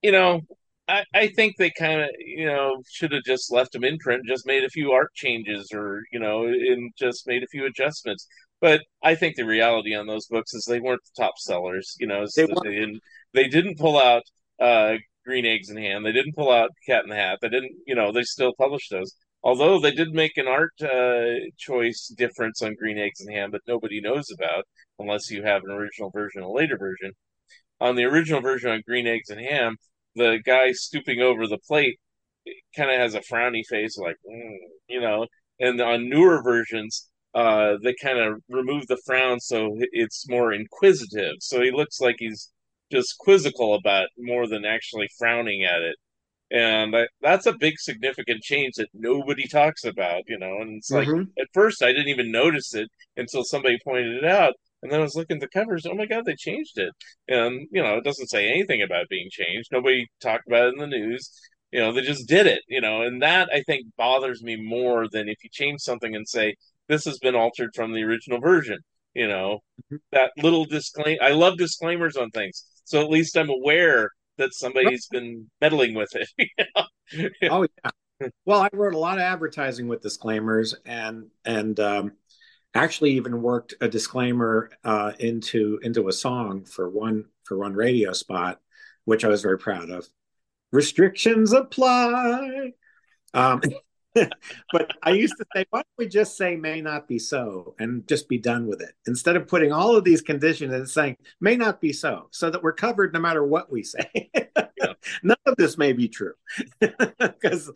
[0.00, 0.40] you know,
[0.88, 4.22] I, I think they kind of, you know, should have just left them in print,
[4.26, 8.26] just made a few art changes or, you know, and just made a few adjustments.
[8.62, 11.96] But I think the reality on those books is they weren't the top sellers.
[12.00, 13.02] You know, they didn't
[13.34, 14.22] they didn't pull out
[14.58, 14.94] uh,
[15.28, 16.04] Green Eggs and Ham.
[16.04, 17.38] They didn't pull out Cat in the Hat.
[17.42, 19.14] They didn't, you know, they still published those.
[19.42, 23.60] Although they did make an art uh, choice difference on Green Eggs and Ham, but
[23.68, 24.64] nobody knows about
[24.98, 27.12] unless you have an original version, a later version.
[27.78, 29.76] On the original version on Green Eggs and Ham,
[30.16, 31.98] the guy stooping over the plate
[32.74, 34.56] kind of has a frowny face, like mm,
[34.88, 35.26] you know.
[35.60, 41.34] And on newer versions, uh, they kind of remove the frown so it's more inquisitive.
[41.40, 42.50] So he looks like he's
[42.90, 45.96] just quizzical about more than actually frowning at it.
[46.50, 50.60] And I, that's a big significant change that nobody talks about, you know.
[50.60, 51.28] And it's like Mhm.
[51.38, 54.54] at first I didn't even notice it until somebody pointed it out.
[54.82, 55.84] And then I was looking at the covers.
[55.86, 56.92] Oh my God, they changed it.
[57.28, 59.70] And you know, it doesn't say anything about being changed.
[59.72, 61.30] Nobody talked about it in the news.
[61.70, 62.62] You know, they just did it.
[62.68, 66.26] You know, and that I think bothers me more than if you change something and
[66.28, 66.54] say
[66.88, 68.78] this has been altered from the original version.
[69.14, 69.60] You know,
[70.12, 71.22] that little disclaimer.
[71.22, 76.08] I love disclaimers on things, so at least I'm aware that somebody's been meddling with
[76.14, 76.28] it.
[76.38, 77.50] you know?
[77.50, 78.30] Oh yeah.
[78.46, 82.12] Well, I wrote a lot of advertising with disclaimers, and and um,
[82.74, 88.12] actually even worked a disclaimer uh, into into a song for one for one radio
[88.12, 88.60] spot,
[89.04, 90.08] which I was very proud of.
[90.72, 92.72] Restrictions apply.
[93.34, 93.60] Um,
[94.72, 98.06] but I used to say, why don't we just say may not be so and
[98.08, 101.56] just be done with it instead of putting all of these conditions and saying may
[101.56, 104.30] not be so, so that we're covered no matter what we say.
[105.22, 106.34] None of this may be true.
[107.40, 107.70] Because,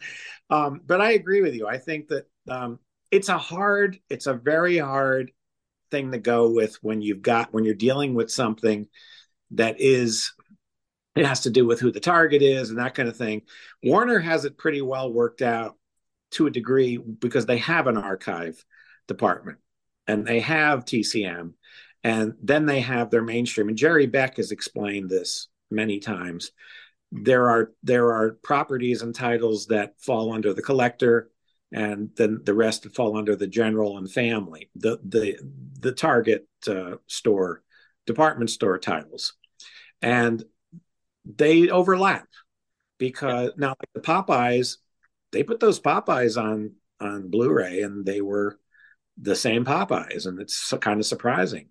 [0.51, 1.66] um, but I agree with you.
[1.68, 2.79] I think that um,
[3.11, 5.31] it's a hard, it's a very hard
[5.90, 8.88] thing to go with when you've got when you're dealing with something
[9.53, 10.33] that is
[11.14, 13.42] it has to do with who the target is and that kind of thing.
[13.85, 15.77] Warner has it pretty well worked out
[16.33, 18.64] to a degree because they have an archive
[19.09, 19.59] department
[20.07, 21.53] and they have TCM
[22.05, 23.68] and then they have their mainstream.
[23.68, 26.53] And Jerry Beck has explained this many times.
[27.12, 31.31] There are there are properties and titles that fall under the collector
[31.73, 35.38] and then the rest fall under the general and family the the
[35.79, 37.62] the target uh, store
[38.07, 39.35] department store titles.
[40.01, 40.42] And
[41.25, 42.27] they overlap
[42.99, 44.77] because now like the popeyes
[45.33, 48.59] they put those Popeyes on on Blu-ray, and they were
[49.21, 51.68] the same Popeyes, and it's kind of surprising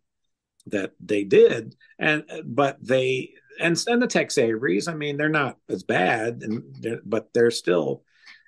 [0.68, 1.76] that they did.
[1.98, 6.76] And but they and and the Tex Avery's, I mean, they're not as bad, and
[6.80, 8.04] they're, but they're still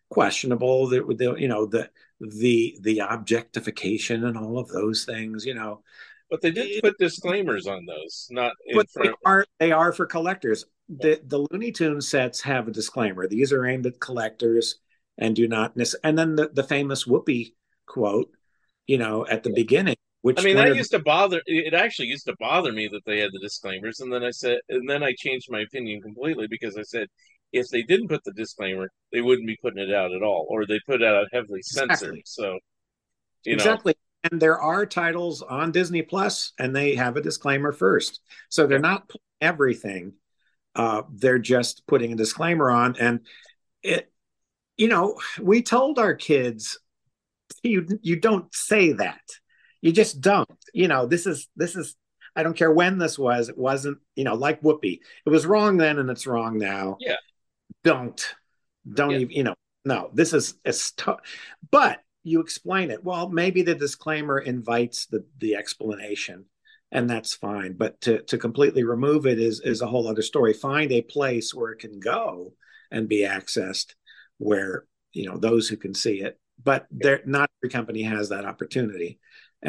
[0.10, 0.89] questionable.
[0.89, 5.84] That the you know the the the objectification and all of those things, you know.
[6.30, 10.65] But they did put disclaimers on those, not But they are they are for collectors.
[10.89, 13.28] The the Looney Tune sets have a disclaimer.
[13.28, 14.80] These are aimed at collectors
[15.17, 15.95] and do not miss.
[16.04, 17.54] and then the, the famous Whoopi
[17.86, 18.32] quote,
[18.88, 21.41] you know, at the beginning, which I mean, that of- used to bother.
[21.45, 24.60] It actually used to bother me that they had the disclaimers, and then I said,
[24.69, 27.08] and then I changed my opinion completely because I said,
[27.52, 30.65] if they didn't put the disclaimer, they wouldn't be putting it out at all, or
[30.65, 31.91] they put it out heavily censored.
[31.91, 32.23] Exactly.
[32.26, 32.60] So,
[33.43, 33.95] you know, exactly.
[34.32, 38.80] And there are titles on Disney Plus, and they have a disclaimer first, so they're
[38.80, 40.13] not everything.
[40.73, 43.19] Uh, they're just putting a disclaimer on, and
[43.84, 44.12] it,
[44.77, 46.79] you know, we told our kids,
[47.62, 49.21] you you don't say that,
[49.81, 50.49] you just don't.
[50.73, 51.95] You know, this is this is.
[52.36, 53.49] I don't care when this was.
[53.49, 54.99] It wasn't, you know, like Whoopi.
[55.25, 56.97] It was wrong then, and it's wrong now.
[56.99, 57.17] Yeah.
[57.83, 58.19] Don't,
[58.91, 59.17] don't Yeah.
[59.19, 59.36] even.
[59.36, 59.55] You know,
[59.86, 60.09] no.
[60.13, 60.91] This is it's.
[60.93, 61.12] T-
[61.69, 63.03] but you explain it.
[63.03, 66.45] Well, maybe the disclaimer invites the the explanation,
[66.91, 67.73] and that's fine.
[67.73, 70.53] But to to completely remove it is is a whole other story.
[70.53, 72.53] Find a place where it can go
[72.89, 73.93] and be accessed,
[74.38, 76.39] where you know those who can see it.
[76.63, 79.19] But there, not every company has that opportunity,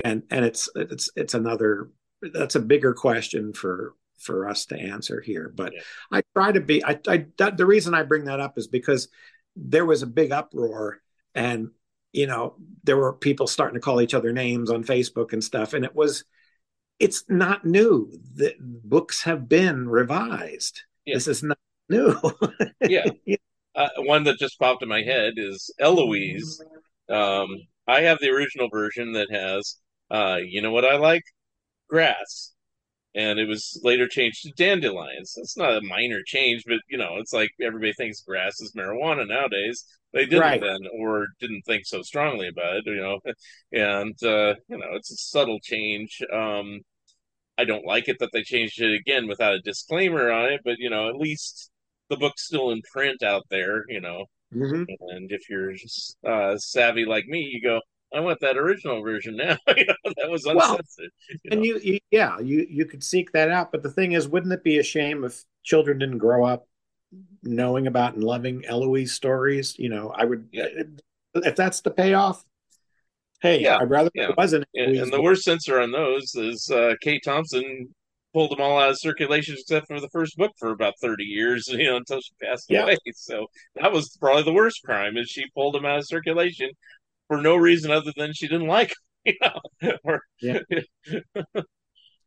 [0.05, 1.91] and and it's it's it's another
[2.33, 5.53] that's a bigger question for for us to answer here.
[5.55, 5.81] But Yeah.
[6.13, 6.85] I try to be.
[6.85, 9.09] I, I that, the reason I bring that up is because
[9.57, 11.01] there was a big uproar
[11.35, 11.71] and
[12.13, 15.75] you know there were people starting to call each other names on facebook and stuff
[15.75, 16.25] and it was
[16.99, 21.15] it's not new the books have been revised Yeah.
[21.15, 22.17] this is not new
[22.81, 23.05] yeah.
[23.75, 26.63] Uh, one that just popped in my head is Eloise.
[27.09, 27.49] Um,
[27.87, 29.79] I have the original version that has,
[30.11, 31.23] uh, you know what I like?
[31.89, 32.53] Grass.
[33.15, 35.35] And it was later changed to dandelions.
[35.37, 39.27] It's not a minor change, but you know, it's like everybody thinks grass is marijuana
[39.29, 39.85] nowadays.
[40.13, 40.61] They didn't Right.
[40.61, 43.21] then, or didn't think so strongly about it, you know.
[43.73, 46.23] And uh, you know, it's a subtle change.
[46.33, 46.81] Um,
[47.59, 50.77] I don't like it that they changed it again without a disclaimer on it, but
[50.79, 51.71] you know, at least
[52.11, 54.27] the book's still in print out there, you know.
[54.55, 54.87] Mhm.
[55.01, 55.73] And if you're
[56.27, 57.81] uh, savvy like me, you go,
[58.15, 59.57] I want that original version now.
[59.77, 60.79] you know, that was Well,
[61.29, 61.57] you know.
[61.57, 64.53] and you, you yeah you you could seek that out but the thing is wouldn't
[64.53, 66.67] it be a shame if children didn't grow up
[67.43, 69.77] knowing about and loving Eloise stories.
[69.79, 72.45] You know, I would if that's the payoff.
[73.43, 74.31] Hey, Yeah, I'd rather yeah.
[74.31, 74.65] it wasn't.
[74.75, 77.95] And, and the worst censor on those is uh, Kay Thompson
[78.35, 81.69] pulled them all out of circulation except for the first book for about 30 years,
[81.71, 82.83] you know, until she passed Yeah.
[82.85, 82.99] away.
[83.15, 86.71] So that was probably the worst crime is she pulled them out of circulation
[87.29, 89.93] for no reason other than she didn't like 'em, you know.
[90.05, 90.59] or, Yeah.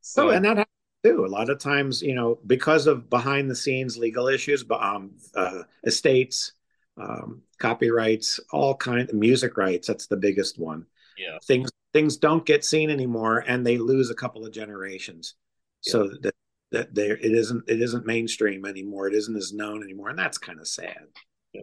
[0.01, 0.67] so, So, and that happens
[1.03, 1.25] too.
[1.25, 5.63] A lot of times, you know, because of behind the scenes legal issues, um, uh,
[5.85, 6.53] estates,
[6.97, 9.87] um, copyrights, all kind of music rights.
[9.87, 10.85] That's the biggest one.
[11.17, 11.37] yeah.
[11.45, 15.35] Things things don't get seen anymore, and they lose a couple of generations.
[15.81, 16.35] So that
[16.71, 19.07] that there it isn't it isn't mainstream anymore.
[19.07, 21.05] It isn't as known anymore, and that's kind of sad.
[21.53, 21.61] Yeah.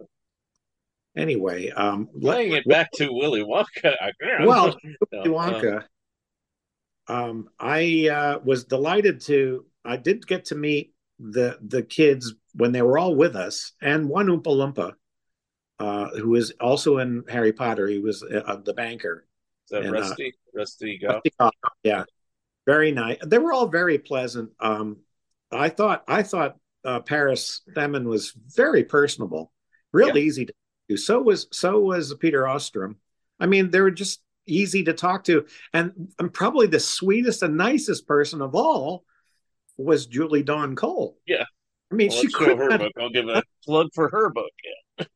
[1.15, 3.95] Anyway, um, let- it back to Willy Wonka.
[4.45, 4.75] well,
[5.11, 5.83] Willy uh, Wonka.
[7.07, 9.65] Um, I uh, was delighted to.
[9.83, 14.09] I did get to meet the the kids when they were all with us, and
[14.09, 14.93] one Oompa Loompa,
[15.79, 17.87] uh, who was also in Harry Potter.
[17.87, 19.27] He was uh, the banker.
[19.65, 20.33] is that and, uh, Rusty?
[20.55, 21.51] Rusty Goffe?
[21.83, 22.05] Yeah,
[22.65, 23.17] very nice.
[23.25, 24.51] They were all very pleasant.
[24.59, 24.97] Um,
[25.51, 29.51] I thought I thought uh, Paris Themmen was very personable,
[29.91, 30.53] real easy to
[30.89, 30.97] do.
[30.97, 32.95] So was so was Peter Ostrum.
[33.39, 37.57] I mean, they were just easy to talk to, and, and probably the sweetest and
[37.57, 39.03] nicest person of all
[39.77, 41.17] was Julie Dawn Cole.
[41.25, 41.45] Yeah.
[41.91, 42.91] I mean, Well, she let's her book.
[42.99, 44.51] I'll give a plug for her book.
[44.63, 45.05] Yeah.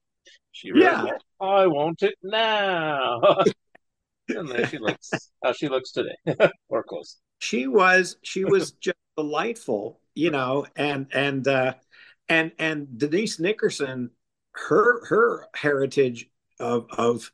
[0.51, 1.05] She wrote Yeah.
[1.39, 3.21] I want it now.
[4.29, 5.09] and there she looks
[5.43, 6.15] how she looks today.
[6.69, 7.17] or close.
[7.39, 11.73] she was she was just delightful you know and and uh
[12.29, 14.11] and and denise nickerson
[14.53, 17.31] her her heritage of of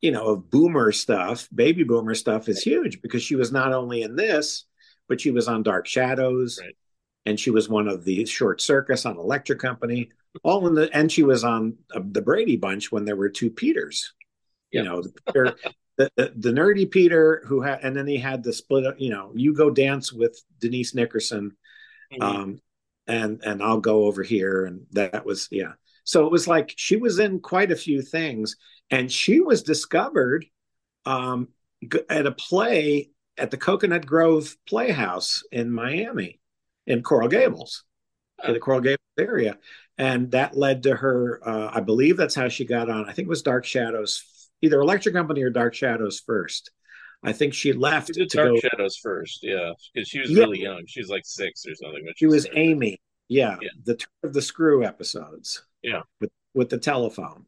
[0.00, 4.02] you know of boomer stuff baby boomer stuff is huge because she was not only
[4.02, 4.64] in this
[5.08, 6.76] but she was on dark shadows Right.
[7.24, 10.10] and she was one of the short circus on electric company
[10.42, 13.50] all in the and she was on uh, the brady bunch when there were two
[13.50, 14.12] peters
[14.70, 15.54] you know the, Peter,
[15.96, 19.32] the, the the nerdy peter who had and then he had the split you know
[19.34, 21.56] you go dance with denise nickerson
[22.12, 22.22] Mhm.
[22.22, 22.60] um
[23.06, 25.72] and and i'll go over here and that was yeah
[26.04, 28.56] so it was like she was in quite a few things
[28.90, 30.46] and she was discovered
[31.04, 31.48] um
[32.08, 36.40] at a play at the coconut grove playhouse in miami
[36.86, 37.84] in coral gables
[38.46, 39.58] in the coral gables area
[39.98, 43.26] and that led to her uh, i believe that's how she got on i think
[43.26, 44.24] it was dark shadows
[44.62, 46.70] either electric company or dark shadows first
[47.22, 50.38] i think she left She to Dark go Shadows first, yeah, because she was Yeah.
[50.44, 50.84] really young.
[50.86, 52.04] She was like six or something.
[52.04, 52.60] when she was started.
[52.60, 52.98] amy
[53.28, 53.68] yeah, Yeah.
[53.84, 56.02] the turn of the screw episodes Yeah.
[56.20, 57.46] with with the telephone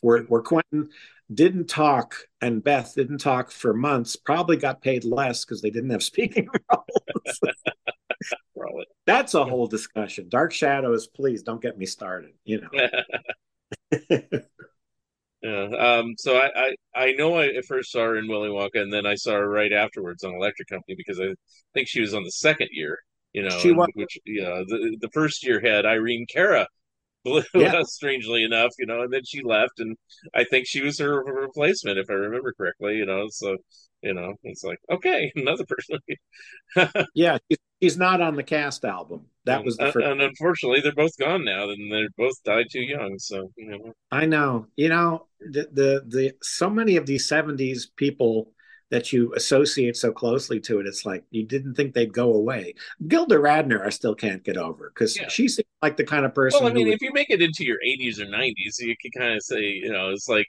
[0.00, 0.88] where where quentin
[1.32, 5.90] didn't talk and beth didn't talk for months probably got paid less because they didn't
[5.90, 7.40] have speaking roles
[8.56, 8.86] Probably.
[9.06, 12.70] that's a whole discussion dark shadows please don't get me started you know
[15.42, 15.68] Yeah.
[15.78, 19.06] Um, so I, I, I know I first saw her in Willy Wonka, and then
[19.06, 21.34] I saw her right afterwards on Electric Company because I
[21.74, 22.98] think she was on the second year.
[23.32, 23.88] You know, She was.
[23.94, 26.66] which yeah, the the first year had Irene Cara,
[27.54, 27.82] Yeah.
[27.84, 29.96] strangely enough, you know, and then she left, and
[30.34, 32.96] I think she was her replacement, if I remember correctly.
[32.96, 33.56] You know, so
[34.02, 35.98] you know, it's like okay, another person.
[37.14, 37.38] yeah
[37.80, 41.16] she's not on the cast album that was the and, first and unfortunately, they're both
[41.18, 43.18] gone now, and they're both died too young.
[43.18, 44.66] So you know, I know.
[44.76, 48.52] You know, the, the the so many of these 70s people
[48.90, 52.74] that you associate so closely to it, it's like you didn't think they'd go away.
[53.06, 55.28] Gilda Radner, I still can't get over because Yeah.
[55.28, 57.42] she seems like the kind of person Well, I mean, would- if you make it
[57.42, 60.46] into your 80s or 90s, you can kind of say, you know, it's like,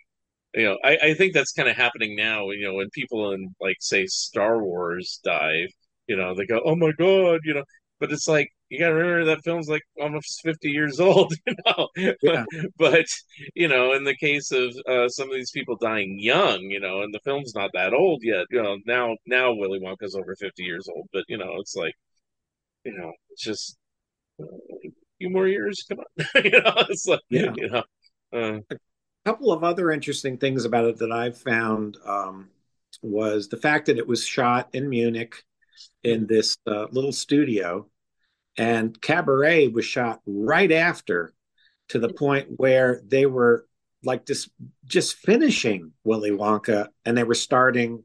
[0.56, 2.50] you know, I, I think that's kind of happening now.
[2.52, 5.68] You know, when people in like say Star Wars die,
[6.08, 7.64] you know, they go, "Oh my God," you know,
[8.00, 11.56] but it's like you got to remember that film's like almost 50 years old, you
[11.66, 11.88] know.
[12.22, 12.46] Yeah.
[12.78, 13.06] but
[13.56, 17.02] you know, in the case of uh, some of these people dying young, you know,
[17.02, 20.64] and the film's not that old yet, you know, now now Willy Wonka's over 50
[20.64, 21.94] years old, but you know, it's like,
[22.86, 23.78] you know, it's just
[24.42, 24.90] uh, a
[25.20, 27.54] few more years, come on, you know, it's like, Yeah.
[27.56, 27.84] you know,
[28.34, 28.78] uh, a
[29.26, 32.50] couple of other interesting things about it that I've found um,
[33.02, 35.36] was the fact that it was shot in Munich
[36.04, 37.88] in this uh, little studio,
[38.60, 41.34] and Cabaret was shot right after,
[41.88, 43.66] to the point where they were
[44.04, 44.50] like just
[44.86, 48.04] just finishing Willy Wonka, and they were starting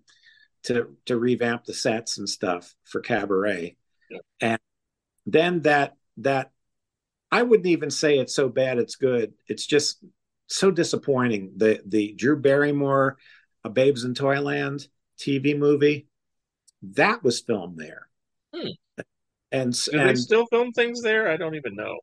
[0.62, 3.76] to to revamp the sets and stuff for Cabaret,
[4.10, 4.18] Yeah.
[4.40, 4.58] and
[5.26, 6.50] then that that
[7.30, 9.34] I wouldn't even say it's so bad it's good.
[9.48, 10.02] It's just
[10.46, 11.52] so disappointing.
[11.56, 13.18] The the Drew Barrymore,
[13.64, 14.86] a Babes in Toyland
[15.18, 16.06] TV movie,
[16.82, 18.08] that was filmed there.
[18.54, 18.68] Hmm.
[19.54, 21.28] And do they and still film things there?
[21.30, 21.98] I don't even know.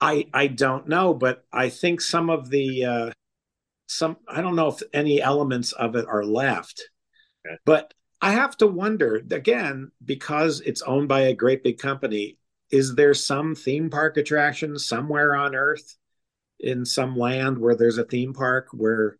[0.00, 3.10] I I don't know, but I think some of the uh,
[3.86, 6.90] some I don't know if any elements of it are left,
[7.46, 7.56] Okay.
[7.64, 12.38] but I have to wonder again because it's owned by a great big company.
[12.70, 15.96] Is there some theme park attraction somewhere on Earth,
[16.60, 19.18] in some land where there's a theme park where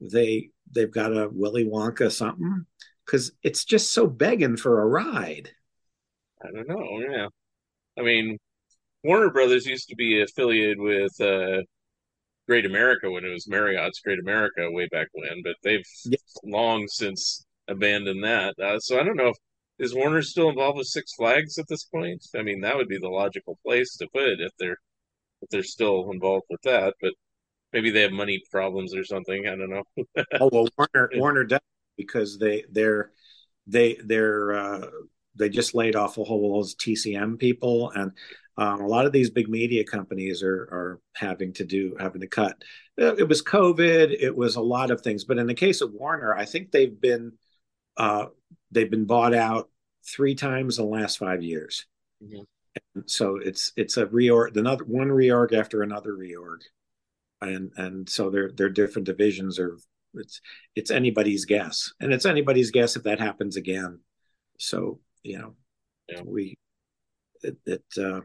[0.00, 2.66] they they've got a Willy Wonka something?
[3.04, 5.50] Because it's just so begging for a ride.
[6.44, 7.00] I don't know.
[7.00, 7.28] Yeah,
[7.98, 8.38] I mean,
[9.04, 11.62] Warner Brothers used to be affiliated with uh,
[12.48, 16.18] Great America when it was Marriott's Great America way back when, but they've Yeah.
[16.44, 18.54] long since abandoned that.
[18.58, 19.36] Uh, so I don't know if
[19.78, 22.22] is Warner still involved with Six Flags at this point.
[22.36, 24.78] I mean, that would be the logical place to put it if they're
[25.42, 26.94] if they're still involved with that.
[27.00, 27.14] But
[27.72, 29.46] maybe they have money problems or something.
[29.48, 29.84] I don't know.
[30.40, 31.60] Oh well, Warner Warner does
[31.96, 33.12] because they they're
[33.66, 34.86] they they're uh,
[35.36, 38.12] they just laid off a whole those TCM people, and
[38.56, 42.26] um, a lot of these big media companies are are having to do having to
[42.28, 42.62] cut.
[43.00, 45.92] Uh, It was COVID, it was a lot of things, but in the case of
[45.92, 47.32] Warner, I think they've been
[47.96, 48.26] uh,
[48.70, 49.70] they've been bought out
[50.06, 51.86] three times in the last five years.
[52.22, 52.46] Mhm.
[53.06, 56.58] So it's it's a reorg, another one reorg after another reorg,
[57.40, 59.78] and and so they're they're different divisions are
[60.14, 60.40] it's
[60.74, 64.00] it's anybody's guess, and it's anybody's guess if that happens again.
[64.58, 65.54] So you know,
[66.08, 66.22] Yeah.
[66.24, 66.56] we
[67.42, 68.20] it, it uh,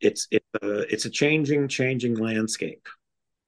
[0.00, 2.86] it's it, uh, it's a changing changing landscape.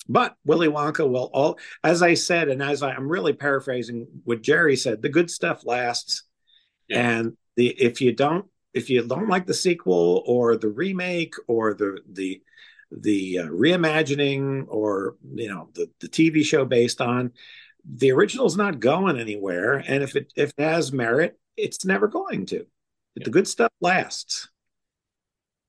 [0.08, 4.42] But Willy Wonka will all, as I said, and as I, I'm really paraphrasing what
[4.42, 6.24] Jerry said, the good stuff lasts,
[6.88, 7.08] Yeah.
[7.10, 11.74] and the if you don't if you don't like the sequel or the remake or
[11.74, 12.42] the the
[12.90, 17.32] the uh, reimagining or you know the the TV show based on
[17.84, 22.46] the original's not going anywhere, and if it if it has merit, it's never going
[22.46, 22.66] to.
[23.16, 24.48] The good stuff lasts.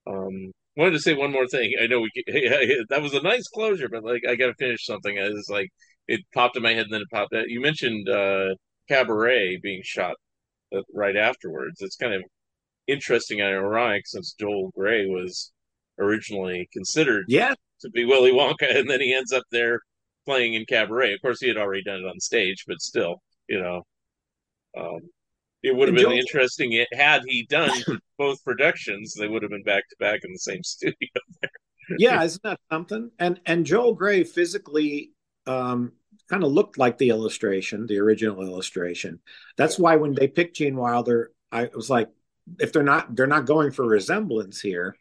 [0.07, 1.73] Um, wanted to say one more thing.
[1.81, 2.11] I know we
[2.89, 5.17] that was a nice closure, but like I got to finish something.
[5.19, 5.69] I was like
[6.07, 7.49] it popped in my head and then it popped out.
[7.49, 8.55] You mentioned uh,
[8.89, 10.15] Cabaret being shot
[10.75, 11.81] uh, right afterwards.
[11.81, 12.23] It's kind of
[12.87, 15.51] interesting and ironic since Joel Grey was
[15.99, 19.81] originally considered Yeah, to be Willy Wonka, and then he ends up there
[20.25, 21.13] playing in Cabaret.
[21.13, 23.83] Of course, he had already done it on stage, but still, you know,
[24.77, 24.99] um,
[25.63, 26.73] it would have been interesting.
[26.73, 27.71] It had he done
[28.17, 30.95] both productions, they would have been back to back in the same studio.
[31.97, 33.11] yeah, isn't that something?
[33.19, 35.11] And and Joel Grey physically
[35.45, 35.93] um,
[36.29, 39.19] kind of looked like the illustration, the original illustration.
[39.57, 42.09] That's why when they picked Gene Wilder, I was like,
[42.59, 44.95] if they're not they're not going for resemblance here,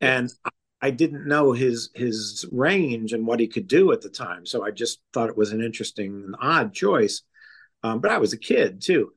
[0.00, 0.50] and I,
[0.80, 4.64] I didn't know his his range and what he could do at the time, so
[4.64, 7.22] I just thought it was an interesting and odd choice.
[7.82, 9.12] Um, but I was a kid too.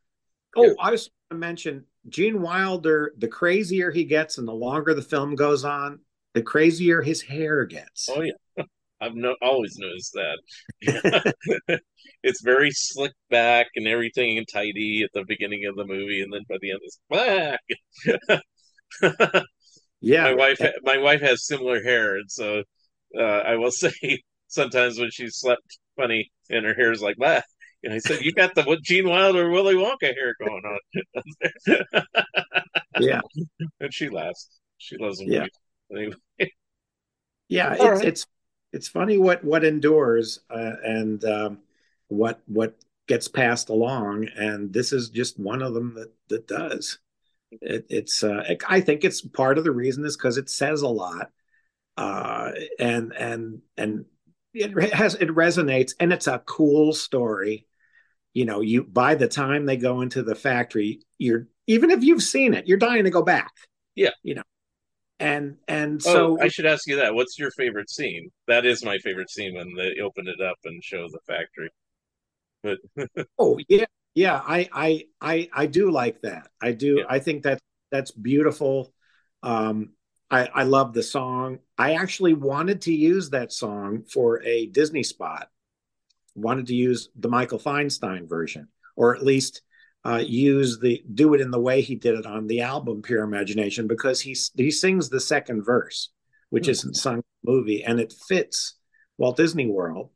[0.56, 0.74] Oh, Yeah.
[0.80, 3.14] I was going to mention Gene Wilder.
[3.18, 6.00] The crazier he gets, and the longer the film goes on,
[6.34, 8.10] the crazier his hair gets.
[8.10, 8.64] Oh yeah,
[9.02, 11.34] I've no always noticed that.
[12.24, 16.32] it's very slick back and everything and tidy at the beginning of the movie, and
[16.32, 17.60] then by the end it's back.
[20.00, 22.64] Yeah, my wife my wife has similar hair and so
[23.18, 23.92] uh, i will say
[24.48, 27.46] sometimes when she slept funny and her hair is like that
[27.84, 31.78] and i said you got the what gene wilder willy wonka hair going on
[33.00, 33.22] yeah,
[33.80, 35.32] and she laughs she loves him.
[35.32, 35.46] Yeah.
[35.92, 36.16] anyway
[37.50, 37.74] yeah.
[37.74, 38.06] It's All right.
[38.06, 38.26] it's
[38.74, 41.60] it's funny what what endures uh, and um,
[42.08, 42.76] what what
[43.08, 47.00] gets passed along, and this is just one of them that that does.
[47.52, 50.88] It, it's uh, I think it's part of the reason is because it says a
[50.88, 51.32] lot,
[51.96, 54.06] uh, and and and
[54.60, 57.66] it has it resonates, and it's a cool story.
[58.34, 62.24] You know, you by the time they go into the factory, you're even if you've
[62.24, 63.52] seen it, you're dying to go back.
[63.96, 64.12] Yeah.
[64.22, 64.44] you know,
[65.20, 68.86] and and oh so i should ask you that what's your favorite scene that is
[68.86, 71.72] my favorite scene when they open it up and show the factory
[72.64, 72.78] but
[73.40, 73.86] Oh yeah,
[74.16, 74.42] yeah.
[74.46, 76.50] I I I I do like that.
[76.62, 76.98] I do.
[77.00, 77.06] Yeah.
[77.10, 77.60] I think that
[77.92, 78.94] that's beautiful.
[79.44, 79.92] Um,
[80.30, 81.60] I I love the song.
[81.78, 85.50] I actually wanted to use that song for a Disney spot.
[86.36, 89.62] Wanted to use the Michael Feinstein version, or at least
[90.06, 93.24] uh, use the do it in the way he did it on the album Pure
[93.24, 96.10] Imagination, because he he sings the second verse,
[96.50, 96.72] which Hmm.
[96.72, 98.76] isn't sung in the movie, and it fits
[99.18, 100.10] Walt Disney World.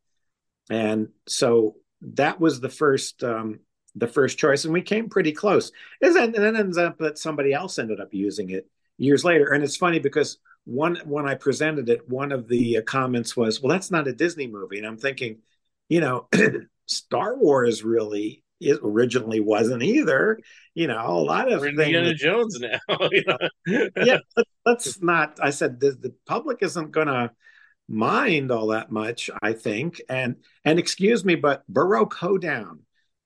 [0.70, 3.60] And so that was the first um,
[3.96, 5.72] the first choice, and we came pretty close.
[6.02, 8.68] And then, and then ends up that somebody else ended up using it
[9.02, 9.52] years later.
[9.52, 13.62] And it's funny because one when I presented it, one of the uh, comments was,
[13.62, 15.40] "Well, that's not a Disney movie," and I'm thinking,
[15.90, 16.28] you know,
[16.86, 20.40] Star Wars really it originally wasn't either.
[20.76, 21.80] You know, a lot of We're things.
[21.80, 22.80] Indiana Jones now.
[23.96, 25.40] yeah, let, let's not.
[25.42, 27.32] I said the, the public isn't going to
[27.90, 29.32] mind all that much.
[29.42, 32.82] I think, and and excuse me, but Baroque Hoedown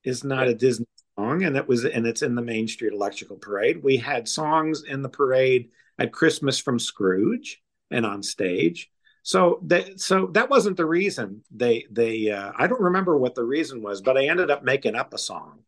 [0.05, 0.87] is not a Disney
[1.17, 3.83] and it was and it's in the Main Street Electrical Parade.
[3.83, 7.61] We had songs in the parade at Christmas from Scrooge
[7.91, 8.91] and on stage.
[9.23, 13.43] So that so that wasn't the reason they they uh, I don't remember what the
[13.43, 15.59] reason was, but I ended up making up a song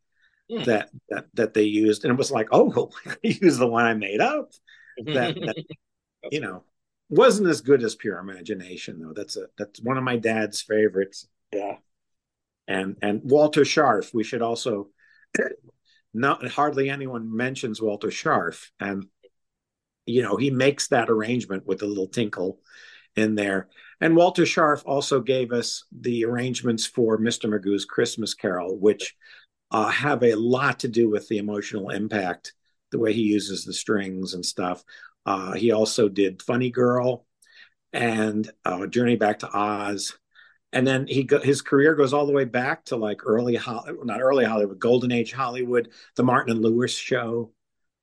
[0.50, 0.62] Hmm.
[0.64, 2.90] that that that they used, and it was like, oh,
[3.22, 4.52] used the one I made up.
[4.98, 5.56] That, that
[6.30, 6.64] you know
[7.10, 9.12] wasn't as good as Pure Imagination though.
[9.14, 11.28] That's a that's one of my dad's favorites.
[11.52, 11.76] Yeah,
[12.66, 14.12] and and Walter Scharf.
[14.14, 14.88] We should also
[16.14, 19.06] not hardly anyone mentions Walter Scharf, and
[20.06, 22.60] you know he makes that arrangement with a little tinkle
[23.16, 23.68] in there.
[24.00, 27.50] And Walter Scharf also gave us the arrangements for Mr.
[27.50, 29.16] Magoo's Christmas Carol, which
[29.70, 32.54] uh, have a lot to do with the emotional impact,
[32.90, 34.82] the way he uses the strings and stuff.
[35.26, 37.26] Uh, he also did Funny Girl
[37.92, 40.16] and uh, Journey Back to Oz.
[40.72, 43.58] And then he go, his career goes all the way back to like early,
[44.04, 47.52] not early Hollywood, Golden Age Hollywood, the Martin and Lewis show,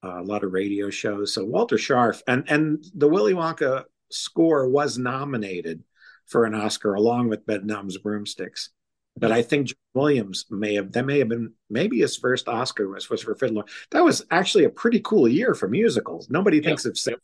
[0.03, 1.33] uh, a lot of radio shows.
[1.33, 5.83] So Walter Scharf and and the Willy Wonka score was nominated
[6.25, 8.69] for an Oscar along with Bedknobs Broomsticks.
[9.17, 12.89] But I think John Williams may have that may have been maybe his first Oscar
[12.89, 13.63] was, was for Fiddler.
[13.91, 16.29] That was actually a pretty cool year for musicals.
[16.29, 17.19] Nobody thinks of yep.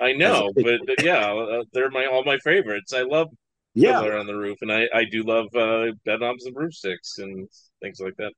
[0.00, 2.92] I know, but yeah, uh, they're my all my favorites.
[2.92, 3.28] I love
[3.74, 4.00] yeah.
[4.00, 7.48] Fiddler on the Roof, and I I do love uh, Bedknobs and Broomsticks and
[7.80, 8.32] things like that.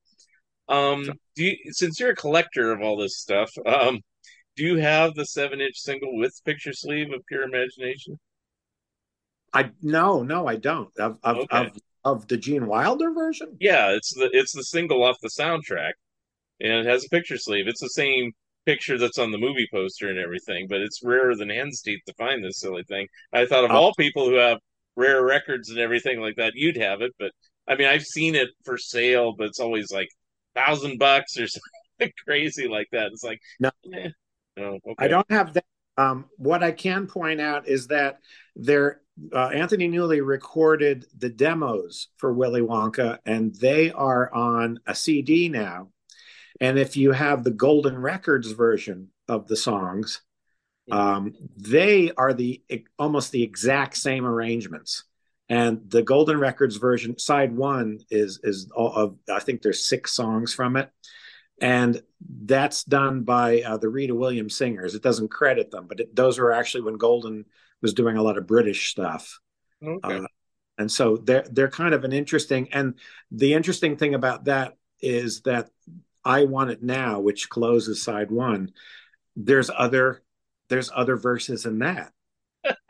[0.69, 1.05] Um,
[1.37, 4.01] do you since you're a collector of all this stuff, um,
[4.57, 8.19] do you have the seven inch single with picture sleeve of Pure Imagination?
[9.53, 10.91] I no, no, I don't.
[10.99, 11.67] Of of, Okay.
[11.67, 13.57] of of the Gene Wilder version?
[13.61, 15.93] Yeah, it's the it's the single off the soundtrack,
[16.61, 17.69] and it has a picture sleeve.
[17.69, 18.33] It's the same
[18.67, 22.15] picture that's on the movie poster and everything, but it's rarer than hen's teeth to
[22.15, 23.07] find this silly thing.
[23.33, 23.75] I thought of Oh.
[23.75, 24.59] all people who have
[24.97, 27.13] rare records and everything like that, you'd have it.
[27.19, 27.33] But
[27.69, 30.09] I mean, I've seen it for sale, but it's always like
[30.55, 31.47] thousand bucks or
[31.99, 33.09] something crazy like that.
[33.13, 33.71] It's like No.
[33.93, 34.11] eh,
[34.57, 34.95] no, okay.
[34.99, 35.65] I don't have that.
[35.97, 38.19] Um, what I can point out is that
[38.57, 39.01] there,
[39.33, 45.49] uh, Anthony Newley recorded the demos for Willy Wonka, and they are on a CD
[45.49, 45.91] now.
[46.61, 50.23] And if you have the Golden Records version of the songs,
[50.91, 52.63] um, they are the
[52.99, 55.05] almost the exact same arrangements.
[55.49, 60.13] And the Golden Records version, side one, is is all of I think there's six
[60.13, 60.91] songs from it,
[61.61, 64.95] and that's done by uh, the Rita Williams singers.
[64.95, 67.45] It doesn't credit them, but it, those were actually when Golden
[67.83, 69.39] was doing a lot of British stuff.
[69.87, 70.19] Okay.
[70.19, 70.27] Uh,
[70.79, 72.73] and so they're they're kind of an interesting.
[72.73, 72.95] And
[73.31, 75.69] the interesting thing about that is that
[76.25, 78.73] I Want It Now, which closes side one,
[79.37, 80.23] there's other
[80.69, 82.13] there's other verses in that.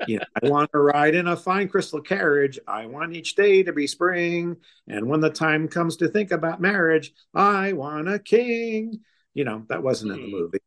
[0.07, 2.59] you know, I want to ride in a fine crystal carriage.
[2.68, 4.57] I want each day to be spring.
[4.89, 9.01] And when the time comes to think about marriage, I want a king.
[9.35, 10.31] You know, that wasn't in the Hmm.
[10.31, 10.59] movie.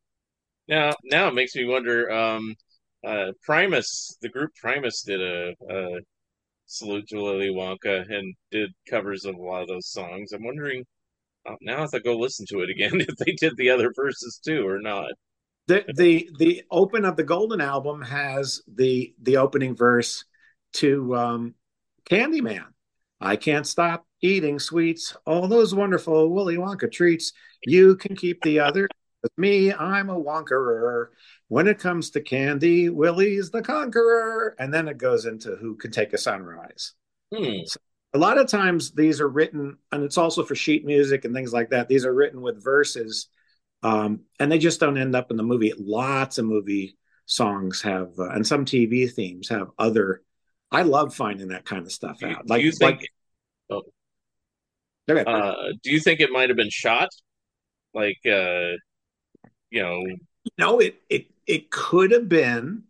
[0.68, 2.12] Now, now it makes me wonder.
[2.12, 2.56] Um,
[3.06, 6.00] uh, Primus, the group Primus, did a, a
[6.68, 10.32] salute to Willy Wonka and did covers of a lot of those songs.
[10.34, 10.86] I'm wondering
[11.48, 14.40] uh, now if I go listen to it again if they did the other verses
[14.46, 15.12] too or not.
[15.68, 20.26] The the the open of the Golden album has the the opening verse
[20.74, 21.56] to um,
[22.10, 22.68] Candyman.
[23.20, 27.34] I can't stop eating sweets, all those wonderful Willy Wonka treats.
[27.66, 28.88] You can keep the other.
[29.24, 31.08] With me, I'm a Wonkerer.
[31.48, 34.56] When it comes to candy, Willie's the conqueror.
[34.60, 36.94] And then it goes into who can take a sunrise.
[37.36, 37.62] Hmm.
[38.14, 41.52] A lot of times these are written, and it's also for sheet music and things
[41.52, 41.88] like that.
[41.88, 43.28] These are written with verses,
[43.84, 45.74] um, and they just don't end up in the movie.
[45.78, 50.24] Lots of movie songs have, uh, and some TV themes have other.
[50.72, 52.48] I love finding that kind of stuff Do out.
[52.48, 53.00] do Like, you think?
[53.70, 53.84] like
[55.10, 55.54] okay, Uh,
[55.84, 57.10] do you think it might have been shot?
[57.94, 58.74] Like, uh,
[59.72, 60.02] you know,
[60.58, 62.84] no, it it it could have been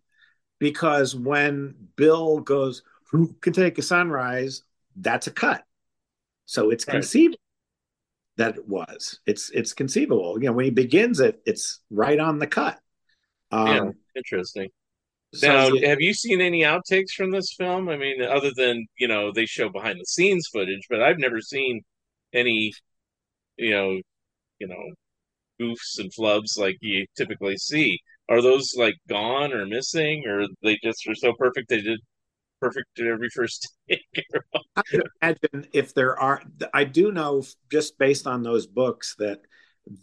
[0.58, 4.62] because when Bill goes, "Who can take a sunrise?"
[4.96, 5.64] That's a cut,
[6.46, 7.08] so it's Right.
[7.10, 7.38] conceivable
[8.38, 9.20] that it was.
[9.26, 10.38] It's it's conceivable.
[10.40, 12.80] You know, when he begins it, it's right on the cut.
[13.50, 14.70] Um, yeah, interesting.
[15.34, 17.88] so Now, you- have you seen any outtakes from this film?
[17.88, 21.40] I mean, other than, you know, they show behind the scenes footage, but I've never
[21.40, 21.82] seen
[22.32, 22.72] any,
[23.56, 24.00] you know,
[24.60, 24.82] you know,
[25.60, 27.98] goofs and flubs like you typically see.
[28.28, 32.00] Are those like gone or missing, or they just are so perfect they did
[32.60, 34.04] perfect at every first take.
[34.76, 36.42] I can imagine if there are.
[36.72, 39.40] I do know just based on those books that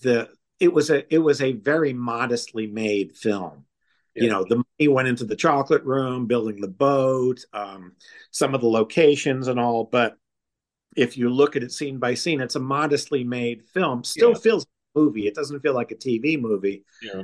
[0.01, 0.29] the
[0.59, 3.65] it was a it was a very modestly made film.
[4.15, 4.23] Yeah.
[4.23, 7.93] You know, the money went into the chocolate room, building the boat, um,
[8.31, 9.83] some of the locations and all.
[9.83, 10.17] But
[10.95, 14.05] if you look at it scene by scene, it's a modestly made film.
[14.05, 14.37] Still yeah.
[14.37, 15.27] feels like a movie.
[15.27, 16.85] It doesn't feel like a TV movie.
[17.01, 17.23] Yeah.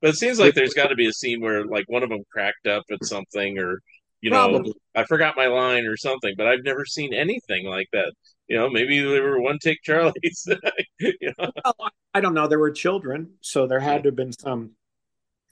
[0.00, 2.22] But it seems like there's got to be a scene where like one of them
[2.32, 3.82] cracked up at something or
[4.20, 4.62] you know
[4.94, 8.12] I forgot my line or something, but I've never seen anything like that.
[8.48, 10.46] You know, maybe they were one take Charlie's.
[10.98, 11.50] you know?
[11.64, 12.48] well, I don't know.
[12.48, 14.72] There were children, so there had to have been some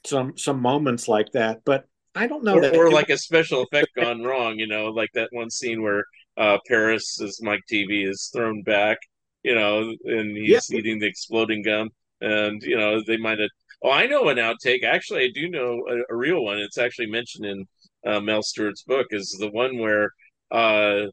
[0.04, 1.60] some some moments like that.
[1.64, 2.58] But I don't know.
[2.58, 4.58] Or, that or like a special effect gone wrong.
[4.58, 6.04] You know, like that one scene where
[6.36, 8.98] uh, Paris, as Mike TV is thrown back.
[9.44, 10.78] You know, and he's yeah.
[10.78, 11.90] eating the exploding gum,
[12.20, 13.50] and you know they might have.
[13.80, 14.82] Oh, I know an outtake.
[14.82, 16.58] Actually, I do know a, a real one.
[16.58, 17.64] It's actually mentioned in
[18.06, 19.08] uh, Mel Stuart's book.
[19.10, 20.12] Is the one where
[20.50, 21.06] uh,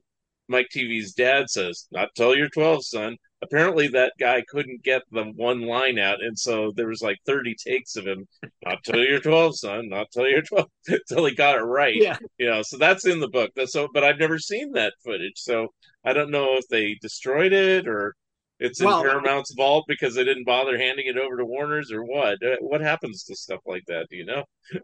[0.47, 5.23] Mike TV's dad says, "Not till you're 12, son." apparently that guy couldn't get the
[5.35, 8.27] one line out and so there was like 30 takes of him.
[8.65, 9.89] Not till you're 12 son.
[9.89, 10.67] Not till you're 12
[11.07, 11.95] till he got it right.
[11.95, 12.17] Yeah.
[12.37, 13.51] You know so that's in the book.
[13.55, 15.73] That's so but i've never seen that footage so
[16.03, 18.15] i don't know if they destroyed it or
[18.59, 22.03] it's in well, paramount's vault because they didn't bother handing it over to warner's or
[22.03, 22.41] what.
[22.41, 24.43] Uh, what happens to stuff like that do you know?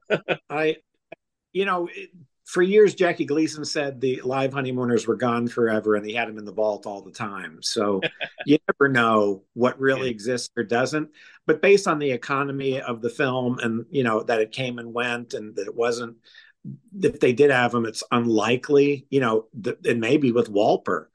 [0.49, 0.75] I
[1.53, 1.87] you know
[2.51, 6.37] for years, Jackie Gleason said the live honeymooners were gone forever and he had them
[6.37, 7.59] in the vault all the time.
[7.61, 8.01] So
[8.45, 10.11] you never know what really yeah.
[10.11, 11.11] exists or doesn't.
[11.47, 14.93] But based on the economy of the film and, you know, that it came and
[14.93, 16.17] went and that it wasn't,
[17.01, 21.05] if they did have them, it's unlikely, you know, th- it may be with Wolper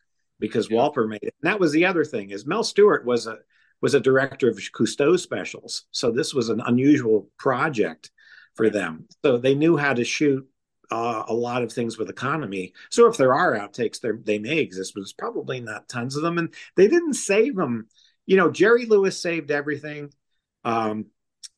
[0.40, 0.78] because yeah.
[0.78, 1.34] Wolper made it.
[1.42, 3.40] And that was the other thing is Mel Stuart was a,
[3.82, 5.84] was a director of Cousteau specials.
[5.90, 8.10] So this was an unusual project
[8.56, 9.06] for them.
[9.24, 10.48] So they knew how to shoot
[10.90, 12.72] uh, a lot of things with economy.
[12.90, 16.22] So if there are outtakes, there they may exist, but it's probably not tons of
[16.22, 16.38] them.
[16.38, 17.88] And they didn't save them.
[18.24, 20.12] You know, Jerry Lewis saved everything.
[20.64, 21.06] Um,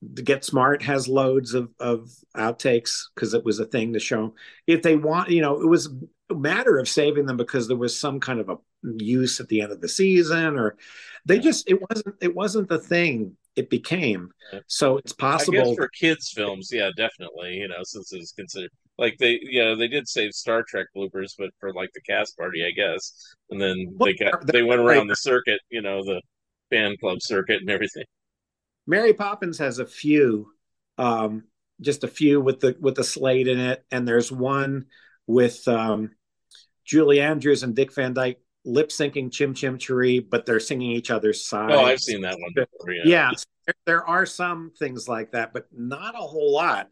[0.01, 4.35] The get Smart has loads of, of outtakes because it was a thing to show.
[4.67, 5.93] If they want, you know, it was
[6.31, 9.61] a matter of saving them because there was some kind of a use at the
[9.61, 10.77] end of the season, or
[11.25, 14.31] they just it wasn't it wasn't the thing it became.
[14.69, 17.55] So it's possible for kids films, yeah, definitely.
[17.55, 21.33] You know, since it's considered like they, you know, they did save Star Trek bloopers,
[21.37, 23.35] but for like the cast party, I guess.
[23.51, 26.21] And then well, they got they went around the circuit, you know, the
[26.71, 28.05] fan club circuit and everything.
[28.89, 30.51] Mary Poppins has a few,
[30.97, 31.45] um,
[31.81, 34.87] just a few with the with the slate in it, and there's one
[35.27, 36.11] with um,
[36.85, 41.11] Julie Andrews and Dick Van Dyke lip syncing Chim Chim Cheree, but they're singing each
[41.11, 41.75] other's sides.
[41.77, 42.93] Oh, I've seen that one before.
[42.93, 43.31] Yeah, yeah
[43.67, 46.89] there, there are some things like that, but not a whole lot.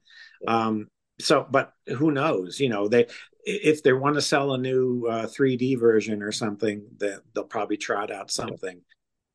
[0.46, 0.88] Um,
[1.18, 2.60] so, but who knows?
[2.60, 3.06] You know, they
[3.44, 7.78] if they want to sell a new uh, 3D version or something, that they'll probably
[7.78, 8.82] trot out something.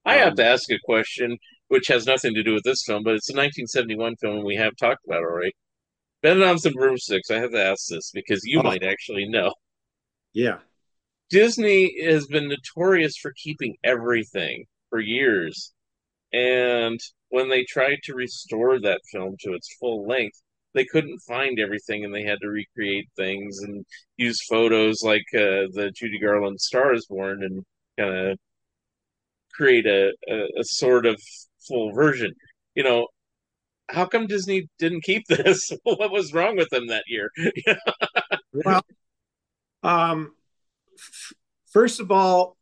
[0.05, 1.37] I um, have to ask a question,
[1.71, 4.57] which has nothing to do with this film, but it's a 1971 film, and we
[4.57, 5.53] have talked about it already.
[6.21, 7.31] Bedknobs and Broomsticks.
[7.31, 8.63] I have to ask this because you oh.
[8.63, 9.53] might actually know.
[10.33, 10.57] Yeah.
[11.29, 15.71] Disney has been notorious for keeping everything for years.
[16.33, 16.99] And
[17.29, 20.41] when they tried to restore that film to its full length,
[20.73, 23.85] they couldn't find everything and they had to recreate things and
[24.17, 27.63] use photos like uh, the Judy Garland Star is Born and
[27.97, 28.37] kind of
[29.53, 31.21] create a, a, a, sort of
[31.67, 32.33] full version.
[32.75, 33.07] You know,
[33.89, 35.71] how come Disney didn't keep this?
[35.83, 37.31] what was wrong with them that year?
[38.53, 38.85] well,
[39.83, 40.33] um,
[41.71, 42.57] first of all,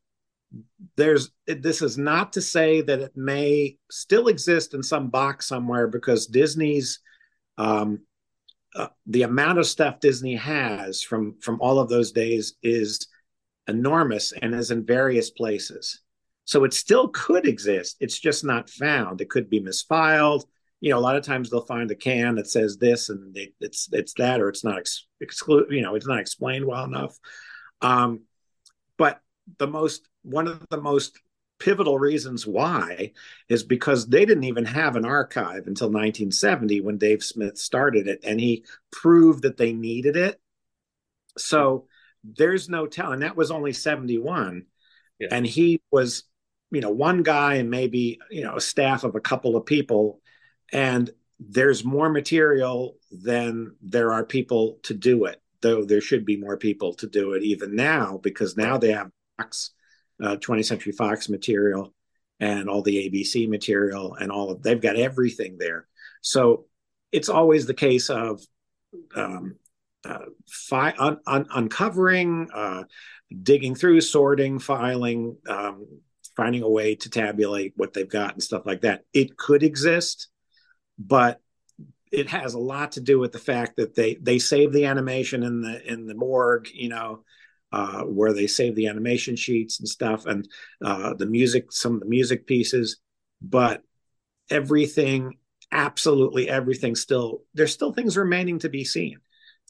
[0.95, 5.87] there's this is not to say that it may still exist in some box somewhere
[5.87, 6.99] because Disney's
[7.57, 7.99] um,
[8.75, 13.07] uh, the amount of stuff Disney has from from all of those days is
[13.67, 16.01] enormous and is in various places.
[16.49, 17.97] So it still could exist.
[17.99, 19.21] It's just not found.
[19.21, 20.45] It could be misfiled.
[20.81, 23.53] You know, a lot of times they'll find a can that says this and they,
[23.59, 25.67] it's it's that, or it's not ex- exclude.
[25.69, 27.15] You know, it's not explained well enough.
[27.81, 28.21] Um,
[28.97, 29.21] but
[29.59, 31.19] the most one of the most
[31.59, 33.11] pivotal reasons why
[33.47, 38.21] is because they didn't even have an archive until 1970 when Dave Smith started it
[38.23, 40.41] and he proved that they needed it.
[41.37, 41.85] So
[42.23, 44.65] there's no telling that was only 71
[45.19, 45.27] yeah.
[45.29, 46.23] and he was
[46.71, 50.19] you know one guy and maybe you know a staff of a couple of people
[50.71, 51.09] and
[51.39, 56.57] there's more material than there are people to do it though there should be more
[56.57, 59.09] people to do it even now because now they have
[59.39, 59.71] Fox,
[60.21, 61.93] uh, 20th Century Fox material
[62.39, 65.87] and all the ABC material and all of they've got everything there.
[66.21, 66.65] So
[67.11, 68.41] it's always the case of
[69.15, 69.55] um,
[70.05, 72.83] uh, fi- un- un- uncovering, uh,
[73.43, 75.85] digging through, sorting, filing, um,
[76.39, 79.03] finding a way to tabulate what they've got and stuff like that.
[79.13, 80.29] It could exist,
[80.97, 81.41] but
[82.13, 85.43] it has a lot to do with the fact that they they save the animation
[85.43, 87.25] in the in the morgue, you know,
[87.73, 90.47] uh, where they save the animation sheets and stuff, and
[90.83, 93.01] uh, the music, some of the music pieces,
[93.41, 93.83] but
[94.49, 95.37] everything,
[95.73, 99.19] absolutely everything, still there's still things remaining to be seen.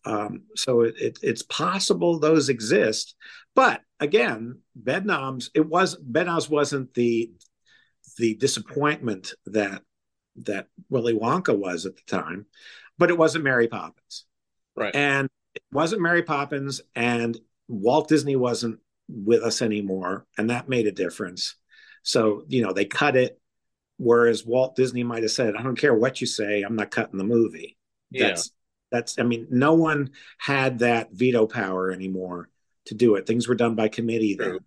[0.06, 3.16] Um, so it, it, it's possible those exist,
[3.56, 7.32] but again, Bedknobs it was Bedknobs wasn't the
[8.18, 9.82] the disappointment that
[10.38, 12.46] that Willy Wonka was at the time,
[12.98, 14.26] but it wasn't Mary Poppins.
[14.76, 14.96] Right.
[14.96, 17.38] And it wasn't Mary Poppins, and
[17.68, 18.80] Walt Disney wasn't
[19.10, 21.56] with us anymore, and that made a difference.
[22.04, 23.40] So, you know, they cut it,
[23.98, 27.18] whereas Walt Disney might have said, I don't care what you say, I'm not cutting
[27.18, 27.78] the movie.
[28.12, 28.28] Yeah.
[28.28, 28.52] That's
[28.92, 32.50] that's I mean, no one had that veto power anymore
[32.90, 33.26] to do it.
[33.26, 34.60] Things were done by committee then.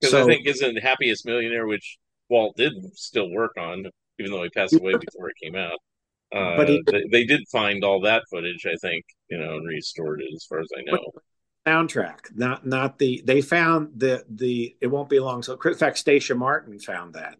[0.00, 1.98] Because So- I think isn't Happiest Millionaire, which
[2.28, 3.84] Walt did still work on,
[4.18, 5.78] even though he passed away before it came out.
[6.32, 9.66] Uh, But he- they, they did find all that footage, I think, you know, and
[9.66, 11.04] restored it, as far as I know.
[11.66, 13.22] soundtrack, not not the.
[13.24, 14.76] They found the the.
[14.80, 15.42] It won't be long.
[15.42, 17.36] So, in fact, Stacia Martin found that,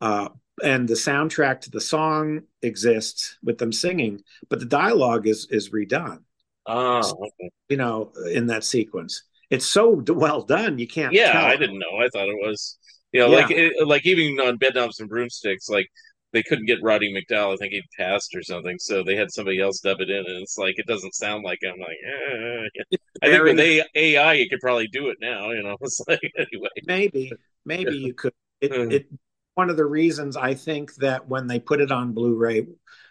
[0.00, 0.30] uh,
[0.62, 5.68] and the soundtrack to the song exists with them singing, but the dialogue is is
[5.70, 6.22] redone.
[6.66, 7.50] Ah, okay.
[7.68, 10.78] You know, in that sequence, it's so well done.
[10.78, 11.12] You can't.
[11.12, 11.44] yeah, tell.
[11.46, 11.96] I didn't know.
[12.00, 12.78] I thought it was,
[13.12, 13.36] you know, Yeah.
[13.36, 15.88] like it, like even on Bedknobs and Broomsticks, like
[16.32, 17.54] they couldn't get Roddy McDowall.
[17.54, 20.42] I think he'd passed or something, so they had somebody else dub it in, and
[20.42, 21.58] it's like it doesn't sound like.
[21.64, 22.96] I'm like, eh.
[23.22, 25.50] I think with A- AI, you could probably do it now.
[25.52, 26.68] You know, it's like anyway.
[26.86, 27.32] maybe
[27.64, 28.92] maybe you could it, Mm.
[28.92, 29.06] it
[29.54, 32.66] one of the reasons i think that when they put it on blu-ray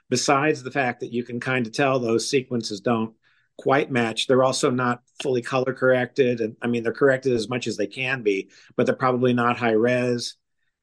[0.10, 3.14] besides the fact that you can kind of tell those sequences don't
[3.62, 7.68] quite match they're also not fully color corrected and i mean they're corrected as much
[7.68, 10.36] as they can be but they're probably not high res.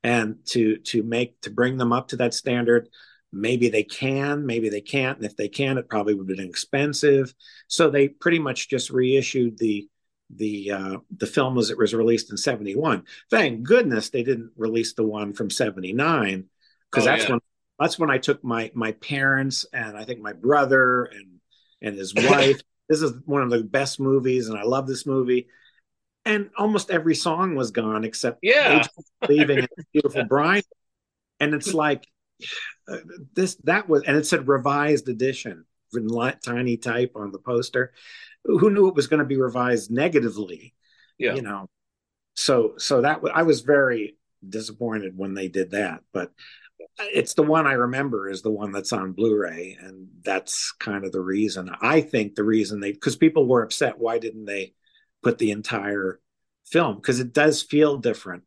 [0.05, 2.89] And to to make to bring them up to that standard
[3.33, 6.49] maybe they can maybe they can't and if they can it probably would have been
[6.49, 7.35] expensive.
[7.66, 9.89] So they pretty much just reissued the
[10.31, 14.95] the uh, the film as it was released in 71 thank goodness they didn't release
[14.95, 16.45] the one from 79
[16.91, 17.31] because Oh, that's yeah.
[17.31, 17.41] when
[17.79, 21.41] that's when i took my my parents and i think my brother and
[21.81, 25.49] and his wife this is one of the best movies and i love this movie
[26.24, 28.84] and almost every song was gone except Yeah.
[29.28, 30.64] Leaving and beautiful bride
[31.41, 32.07] and it's like
[32.89, 32.99] uh,
[33.34, 35.64] this that was and it said revised edition
[35.95, 36.07] in
[36.43, 37.93] tiny type on the poster
[38.45, 40.74] who knew it was going to be revised negatively
[41.18, 41.34] Yeah.
[41.34, 41.68] you know
[42.34, 44.16] so so that i was very
[44.47, 46.30] disappointed when they did that but
[46.99, 51.12] it's the one i remember is the one that's on blu-ray and that's kind of
[51.12, 51.70] the reason.
[51.81, 54.74] I think the reason they because people were upset why didn't they
[55.22, 56.20] put the entire
[56.66, 56.97] film?
[56.97, 58.43] Because it does feel different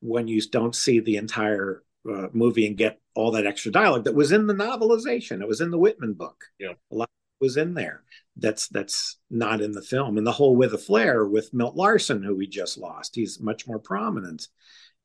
[0.00, 4.14] when you don't see the entire uh, movie and get all that extra dialogue that
[4.14, 5.42] was in the novelization.
[5.42, 6.44] It was in the whitman book.
[6.58, 6.72] Yeah.
[6.90, 7.10] a lot
[7.40, 8.04] was in there.
[8.36, 10.16] That's that's not in the film.
[10.16, 13.66] And the whole with a flare with milt larsen who we just lost he's much
[13.66, 14.48] more prominent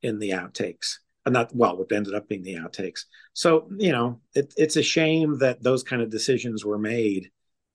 [0.02, 3.04] in the outtakes Uh, not well what ended up being the outtakes.
[3.32, 7.30] So you know it, it's a shame that those kind of decisions were made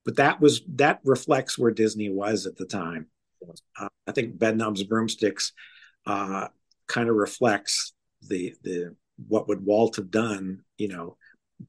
[0.05, 3.07] but that was that reflects where disney was at the time.
[3.79, 5.53] Uh, i think bedknobs broomsticks
[6.05, 6.47] uh,
[6.87, 8.95] kind of reflects the the
[9.27, 11.17] what would walt have done you know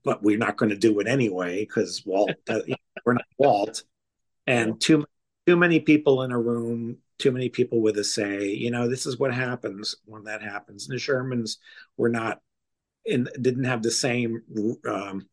[0.05, 2.61] but we're not going to do it anyway because walt uh,
[3.05, 3.83] we're not walt.
[4.47, 5.05] And too
[5.51, 9.05] too many people in a room too many people with a say you know this
[9.05, 11.57] is what happens when that happens and the shermans
[11.97, 12.41] were not
[13.05, 14.41] in didn't have the same
[14.87, 15.27] um,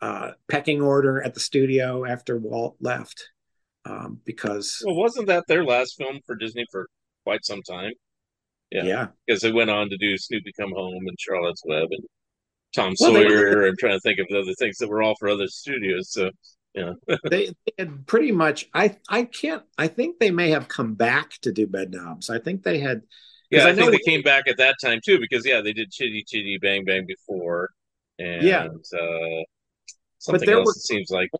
[0.00, 3.28] uh, pecking order at the studio after walt left
[3.84, 6.88] um, because Well, wasn't that their last film for Disney for
[7.24, 7.92] quite some time?
[8.72, 9.06] yeah, Yeah.
[9.26, 12.04] Because they went on to do Snoopy Come Home and Charlotte's Web and
[12.74, 13.66] Tom Well, they- Sawyer.
[13.68, 16.10] I'm trying to think of the other things that were all for other studios.
[16.12, 16.30] So,
[16.74, 16.92] yeah.
[17.30, 21.30] they, they had pretty much i i can't i think they may have come back
[21.42, 23.02] to do bed knobs i think they had.
[23.50, 25.92] Yeah, I, know think they came back at that time too, because yeah, they did
[25.92, 27.70] Chitty Chitty Bang Bang before,
[28.18, 28.64] and Yeah.
[28.66, 29.42] uh,
[30.18, 30.66] something there else.
[30.66, 31.30] were- it seems like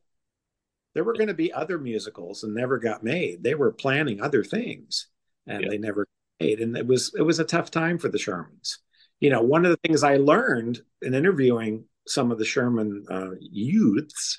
[0.95, 4.45] there were going to be other musicals and never got made they were planning other
[4.45, 5.09] things
[5.47, 5.70] and Yeah.
[5.70, 6.07] they never
[6.39, 8.78] made and it was it was a tough time for the shermans
[9.18, 13.30] you know one of the things i learned in interviewing some of the sherman uh,
[13.41, 14.39] youths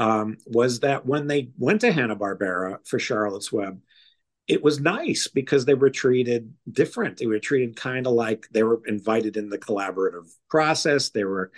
[0.00, 3.80] um, was that when they went to hanna-barbera for charlotte's web
[4.48, 8.62] it was nice because they were treated different they were treated kind of like they
[8.62, 11.50] were invited in the collaborative process they were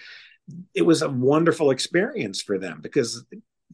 [0.75, 3.25] it was a wonderful experience for them because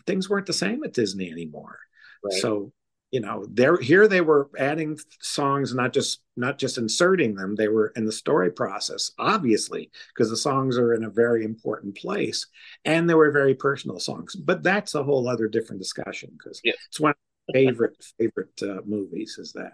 [0.06, 1.78] things weren't the same at Disney anymore.
[2.24, 2.40] Right.
[2.40, 2.72] So
[3.10, 7.54] you know, there here they were adding songs, not just not just inserting them.
[7.56, 11.96] They were in the story process, obviously, because the songs are in a very important
[11.96, 12.46] place,
[12.84, 14.36] and they were very personal songs.
[14.36, 16.74] But that's a whole other different discussion because Yeah.
[16.88, 17.16] it's one of
[17.48, 19.36] my favorite favorite uh, movies.
[19.38, 19.72] Is that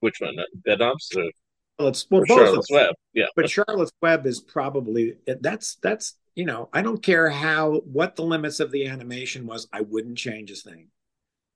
[0.00, 0.36] Which one?
[0.64, 1.24] Bed Knobs or
[1.78, 2.70] well, it's well, Charlotte's.
[2.70, 2.94] Web?
[3.12, 3.26] Yeah.
[3.36, 8.22] but Charlotte's Web is probably that's that's you know I don't care how what the
[8.24, 10.88] limits of the animation was I wouldn't change a thing.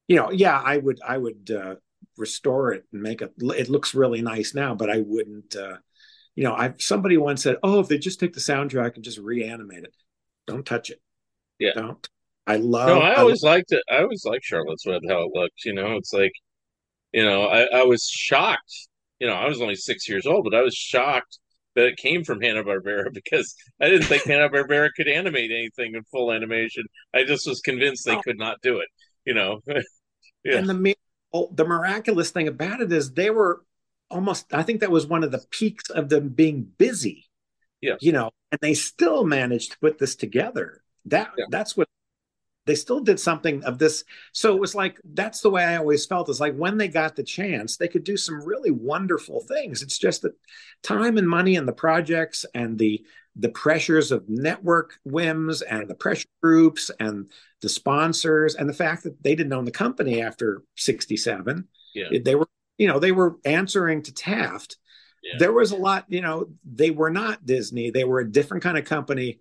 [0.08, 1.74] You know, yeah, I would I would uh,
[2.16, 3.32] restore it and make it.
[3.38, 5.54] It looks really nice now, but I wouldn't.
[5.54, 5.76] Uh,
[6.34, 9.18] you know, I somebody once said, "Oh, if they just take the soundtrack and just
[9.18, 9.94] reanimate it,
[10.46, 11.00] don't touch it."
[11.58, 11.72] Yeah.
[11.74, 12.08] don't.
[12.46, 12.88] I love.
[12.88, 13.82] No, I I always liked it.
[13.90, 15.64] I always liked Charlotte's Web how it looked.
[15.64, 16.32] You know, it's like,
[17.12, 18.88] you know, I, I was shocked.
[19.18, 21.38] You know, I was only six years old, but I was shocked
[21.74, 25.94] that it came from Hanna Barbera because I didn't think Hanna Barbera could animate anything
[25.94, 26.84] in full animation.
[27.14, 28.22] I just was convinced they Oh.
[28.22, 28.88] could not do it.
[29.24, 29.60] You know,
[30.48, 30.58] yeah.
[30.58, 30.94] And the mi-
[31.32, 33.62] oh, the miraculous thing about it is they were
[34.10, 34.52] almost.
[34.52, 37.26] I think that was one of the peaks of them being busy.
[37.80, 37.94] Yeah.
[38.00, 40.82] You know, and they still managed to put this together.
[41.06, 41.44] That Yeah.
[41.48, 41.88] that's what
[42.66, 44.04] they still did something of this.
[44.32, 46.28] So it was like that's the way I always felt.
[46.28, 49.82] Is like when they got the chance, they could do some really wonderful things.
[49.82, 50.34] It's just that
[50.82, 53.04] time and money and the projects and the
[53.38, 57.30] the pressures of network whims and the pressure groups and
[57.62, 62.18] the sponsors and the fact that they didn't own the company after 67 Yeah.
[62.24, 64.76] they were you know they were answering to taft.
[65.22, 65.36] Yeah.
[65.38, 67.90] there was a lot you know they were not disney.
[67.90, 69.40] They were a different kind of company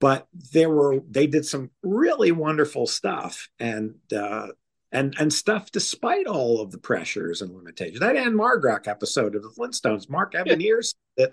[0.00, 4.48] but there were they did some really wonderful stuff and uh
[4.92, 8.00] and and stuff despite all of the pressures and limitations.
[8.00, 11.32] That Ann-Margrock episode of the Flintstones Mark Evanier said that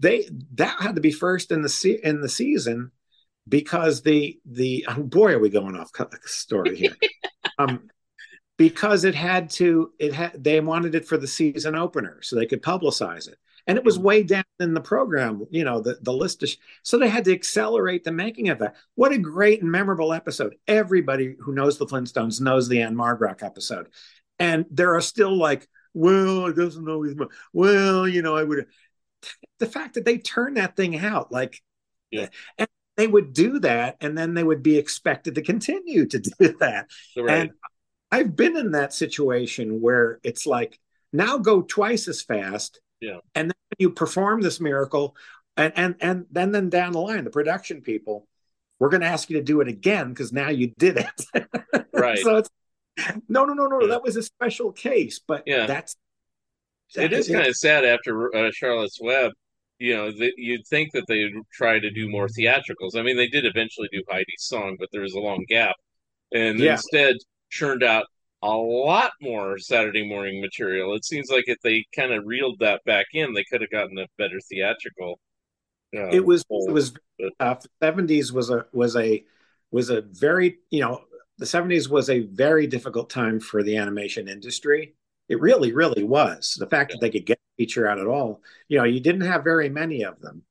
[0.00, 2.90] they that had to be first in the se- in the season
[3.48, 5.90] because the the oh boy are we going off
[6.24, 6.96] story here.
[7.58, 7.90] Um
[8.56, 12.46] because it had to it had they wanted it for the season opener so they
[12.46, 13.36] could publicize it.
[13.66, 16.56] And it was way down in the program you know the the list of sh-
[16.82, 18.76] so they had to accelerate the making of that.
[18.94, 20.54] What a great and memorable episode.
[20.66, 23.88] Everybody who knows the flintstones knows the Ann-Margrock episode.
[24.38, 27.14] And there are still like well it doesn't always
[27.52, 28.66] well you know i would
[29.58, 31.62] the fact that they turned that thing out like
[32.10, 32.28] Yeah.
[32.58, 36.56] and they would do that and then they would be expected to continue to do
[36.60, 37.40] that Right.
[37.42, 37.50] and
[38.12, 40.80] I've been in that situation where it's like,
[41.12, 42.80] now go twice as fast.
[43.00, 43.18] Yeah.
[43.36, 45.14] And then you perform this miracle,
[45.56, 48.26] and and and then then down the line, the production people,
[48.80, 51.46] we're going to ask you to do it again because now you did it.
[51.92, 52.18] Right.
[52.18, 52.50] so it's
[53.28, 53.80] no, no, no, no.
[53.82, 53.86] Yeah.
[53.88, 55.66] That was a special case, but Yeah.
[55.66, 55.94] that's
[56.96, 59.32] it is kind of sad after uh, Charlotte's Web.
[59.78, 62.96] You know, that you'd think that they'd try to do more theatricals.
[62.96, 65.74] I mean, they did eventually do Heidi's song, but there was a long gap,
[66.32, 66.72] and Yeah.
[66.72, 67.16] instead
[67.48, 68.04] churned out
[68.42, 70.94] a lot more Saturday morning material.
[70.94, 73.96] It seems like if they kind of reeled that back in, they could have gotten
[73.98, 75.18] a better theatrical.
[75.96, 76.92] Uh, it was whole- it was.
[77.82, 79.24] Seventies was a was a
[79.70, 81.04] was a very you know
[81.38, 84.94] the seventies was a very difficult time for the animation industry.
[85.30, 86.56] It really really was.
[86.58, 89.22] The fact that they could get a feature out at all, you know, you didn't
[89.22, 90.42] have very many of them,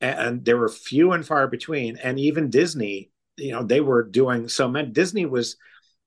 [0.00, 1.96] and there were few and far between.
[1.96, 4.88] And even Disney, you know, they were doing so many.
[4.88, 5.56] Disney was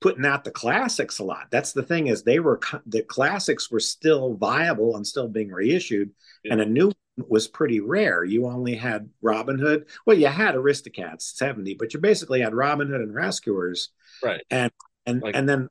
[0.00, 1.48] putting out the classics a lot.
[1.50, 6.10] That's the thing is they were the classics were still viable and still being reissued,
[6.44, 6.52] Yeah.
[6.52, 8.24] and a new one was pretty rare.
[8.24, 9.86] You only had Robin Hood.
[10.06, 13.90] Well, you had Aristocats seventy, but you basically had Robin Hood and Rescuers,
[14.22, 14.42] Right.
[14.50, 14.70] and
[15.06, 15.68] and Like- and then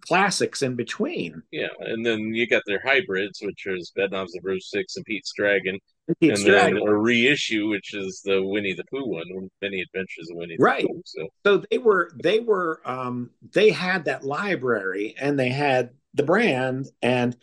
[0.00, 1.42] classics in between.
[1.50, 5.78] Yeah, and then you got their hybrids, which is Bedknobs and Broomsticks and Pete's Dragon,
[6.20, 6.88] Pete's and then Dragon.
[6.88, 9.24] a reissue, which is the Winnie the Pooh one,
[9.62, 10.82] Many Adventures of Winnie Right.
[10.82, 11.02] the Pooh.
[11.04, 16.22] So so they were they were um they had that library and they had the
[16.22, 17.36] brand and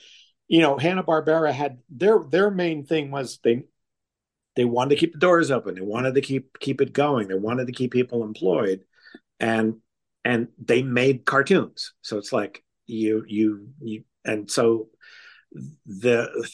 [0.48, 3.64] you know hanna-barbera had their their main thing was they
[4.56, 7.36] they wanted to keep the doors open they wanted to keep keep it going they
[7.36, 8.84] wanted to keep people employed
[9.40, 9.76] and
[10.26, 14.90] and they made cartoons so it's like you you you and so
[15.86, 16.50] the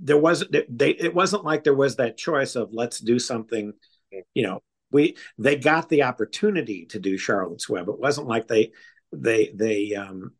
[0.00, 3.72] there wasn't they it wasn't like there was that choice of let's do something
[4.34, 4.60] you know
[4.94, 7.88] we they got the opportunity to do Charlotte's Web.
[7.88, 8.70] It wasn't like they
[9.12, 10.32] they they um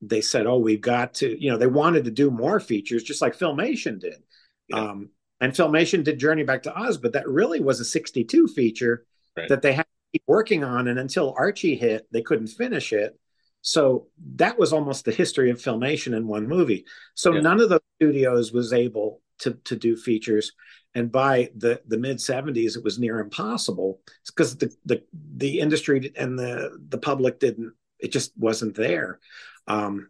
[0.00, 3.20] they said, oh, we've got to, you know, they wanted to do more features, just
[3.20, 4.22] like Filmation did.
[4.68, 4.78] Yeah.
[4.78, 5.10] Um,
[5.42, 9.04] and Filmation did Journey Back to Oz, but that really was a 62 feature
[9.36, 9.48] Right.
[9.48, 10.88] that they had keep working on.
[10.88, 13.18] And until Archie hit, they couldn't finish it.
[13.62, 14.06] So
[14.36, 16.84] that was almost the history of Filmation in one movie.
[17.14, 17.40] So Yeah.
[17.40, 20.52] none of those studios was able to to do features.
[20.94, 25.02] and by the the mid 70s it was near impossible because the, the
[25.36, 29.20] the industry and the the public didn't it just wasn't there
[29.68, 30.08] um,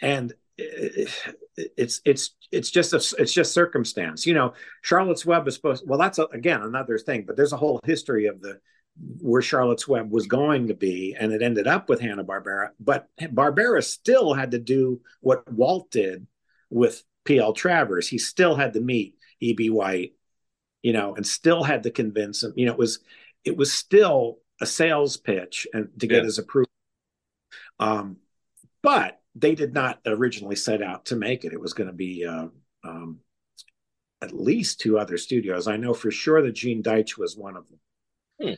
[0.00, 5.82] and it's it's it's just a, it's just circumstance you know charlotte's web is supposed
[5.86, 8.60] well that's a, again another thing but there's a whole history of the
[9.20, 13.82] where charlotte's web was going to be and it ended up with hanna-barbera but barbera
[13.82, 16.26] still had to do what walt did
[16.70, 17.54] with P.L.
[17.54, 19.70] Travers he still had to meet E.B.
[19.70, 20.14] White,
[20.82, 22.52] you know, and still had to convince him.
[22.56, 23.00] You know, it was
[23.44, 26.24] it was still a sales pitch and to get yeah.
[26.24, 26.70] his approval.
[27.78, 28.18] Um,
[28.82, 31.52] but they did not originally set out to make it.
[31.52, 32.48] It was going to be uh,
[32.84, 33.18] um,
[34.22, 35.66] at least two other studios.
[35.66, 37.80] I know for sure that Gene Deitch was one of them.
[38.40, 38.54] Hmm.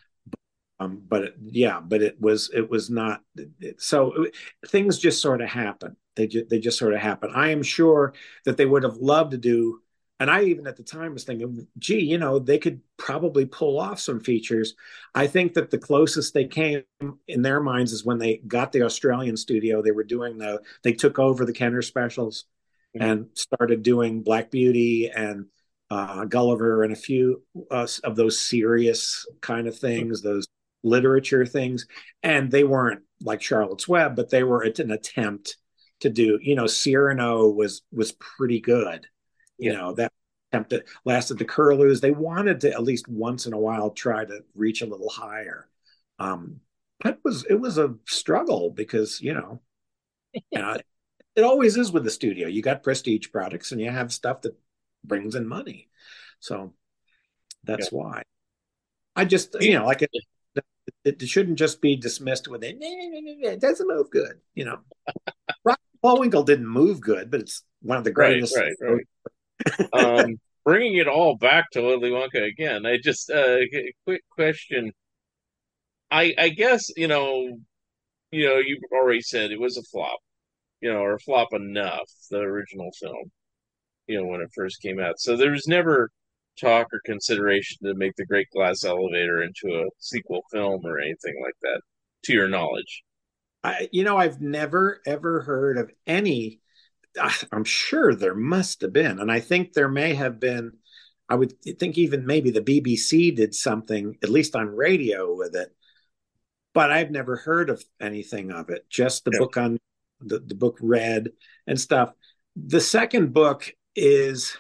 [0.79, 3.23] Um, but it, yeah, but it was it was not.
[3.61, 4.37] It, so it,
[4.69, 5.97] things just sort of happen.
[6.17, 7.31] They just they just sort of happen.
[7.35, 8.15] I am sure
[8.45, 9.81] that they would have loved to do
[10.19, 13.79] and I even at the time was thinking, gee, you know, they could probably pull
[13.79, 14.75] off some features.
[15.15, 16.85] I think that the closest they came
[17.29, 19.83] in their minds is when they got the Australian studio.
[19.83, 22.45] They were doing the, they took over the Kenner specials
[22.97, 23.05] mm-hmm.
[23.05, 25.47] and started doing Black Beauty and
[25.91, 30.47] uh, Gulliver and a few uh, of those serious kind of things, those
[30.87, 31.87] literature things.
[32.23, 35.57] And they weren't like Charlotte's Web, but they were an attempt
[36.01, 39.07] to do, you know, Cyrano was was pretty good
[39.59, 40.13] you know that
[40.53, 42.01] attempt that Last of the Curlews.
[42.01, 45.69] They wanted to at least once in a while try to reach a little higher.
[46.19, 46.61] Um
[47.01, 49.61] but it was it was a struggle because you know
[50.57, 50.79] uh,
[51.35, 52.49] it always is with the studio.
[52.49, 54.57] You got prestige products and you have stuff that
[55.05, 55.89] brings in money.
[56.41, 56.73] So
[57.65, 57.99] that's yeah.
[57.99, 58.23] why.
[59.15, 60.07] I just you know like
[61.07, 64.79] it, it shouldn't just be dismissed with it it doesn't move good you know
[66.07, 69.07] Paul Winkle didn't move good, but it's one of the greatest right, right,
[69.93, 73.59] right um, bringing it all back to Willy Wonka again, I just uh,
[74.05, 74.93] quick question.
[76.11, 77.59] I I guess you know,
[78.31, 80.19] you know, you already said it was a flop,
[80.81, 82.09] you know, or flop enough.
[82.31, 83.33] The original film,
[84.07, 86.11] you know, when it first came out, so there was never
[86.61, 91.41] talk or consideration to make the Great Glass Elevator into a sequel film or anything
[91.43, 91.81] like that,
[92.25, 93.03] to your knowledge.
[93.65, 96.61] I, you know, I've never ever heard of any
[97.19, 100.73] uh, I'm sure there must have been, and I think there may have been.
[101.29, 105.75] I would think even maybe the BBC did something, at least on radio, with it.
[106.73, 108.89] But I've never heard of anything of it.
[108.89, 109.39] Just the yeah.
[109.41, 109.79] book on
[110.21, 111.31] the, the book read
[111.67, 112.13] and stuff.
[112.55, 114.57] The second book is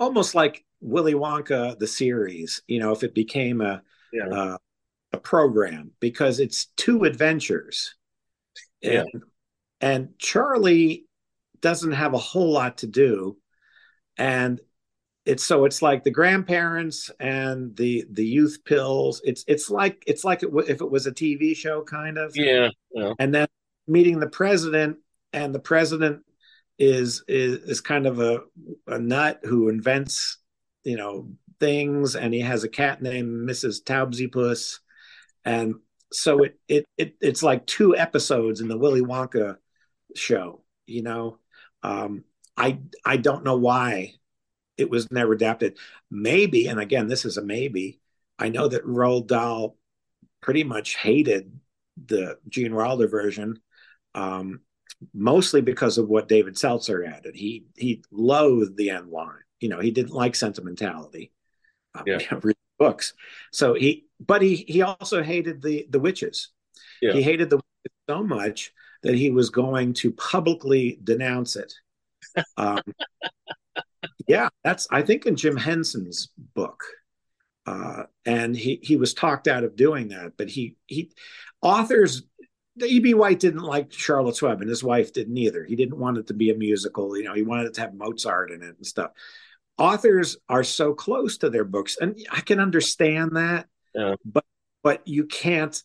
[0.00, 2.62] almost like Willy Wonka the series.
[2.68, 3.82] You know, if it became a
[4.12, 4.28] yeah.
[4.28, 4.58] uh,
[5.12, 7.94] a program because it's two adventures.
[8.80, 9.04] Yeah.
[9.12, 9.22] And,
[9.80, 11.06] and Charlie
[11.60, 13.38] doesn't have a whole lot to do
[14.18, 14.60] and
[15.24, 20.24] it's so it's like the grandparents and the the youth pills it's it's like it's
[20.24, 23.48] like it w- if it was a tv show kind of yeah, yeah and then
[23.86, 24.98] meeting the president
[25.32, 26.20] and the president
[26.78, 28.40] is is is kind of a,
[28.88, 30.38] a nut who invents
[30.84, 31.28] you know
[31.60, 34.78] things and he has a cat named mrs taubsy
[35.44, 35.74] and
[36.12, 39.56] so it, it it it's like two episodes in the willy wonka
[40.14, 41.38] show you know
[41.84, 42.24] um,
[42.56, 44.14] I I don't know why
[44.76, 45.78] it was never adapted.
[46.10, 48.00] Maybe, and again, this is a maybe.
[48.38, 49.76] I know that Roald Dahl
[50.40, 51.60] pretty much hated
[52.06, 53.60] the Gene Wilder version,
[54.14, 54.60] um,
[55.12, 57.36] mostly because of what David Seltzer added.
[57.36, 59.43] He he loathed the end line.
[59.64, 61.32] You know, he didn't like sentimentality.
[61.94, 62.18] Um, yeah.
[62.78, 63.14] books.
[63.50, 66.50] So he, but he he also hated the the witches.
[67.00, 67.14] Yeah.
[67.14, 71.72] He hated the witches so much that he was going to publicly denounce it.
[72.58, 72.82] Um,
[74.28, 76.84] yeah, that's I think in Jim Henson's book,
[77.64, 80.32] uh, and he he was talked out of doing that.
[80.36, 81.10] But he he
[81.62, 82.22] authors
[82.82, 83.14] E.B.
[83.14, 85.64] White didn't like Charlotte's Web, and his wife didn't either.
[85.64, 87.16] He didn't want it to be a musical.
[87.16, 89.12] You know, he wanted it to have Mozart in it and stuff.
[89.76, 93.66] Authors are so close to their books, and I can understand that.
[93.94, 94.14] Yeah.
[94.24, 94.44] But
[94.84, 95.82] but you can't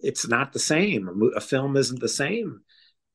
[0.00, 2.62] it's not the same a film isn't the same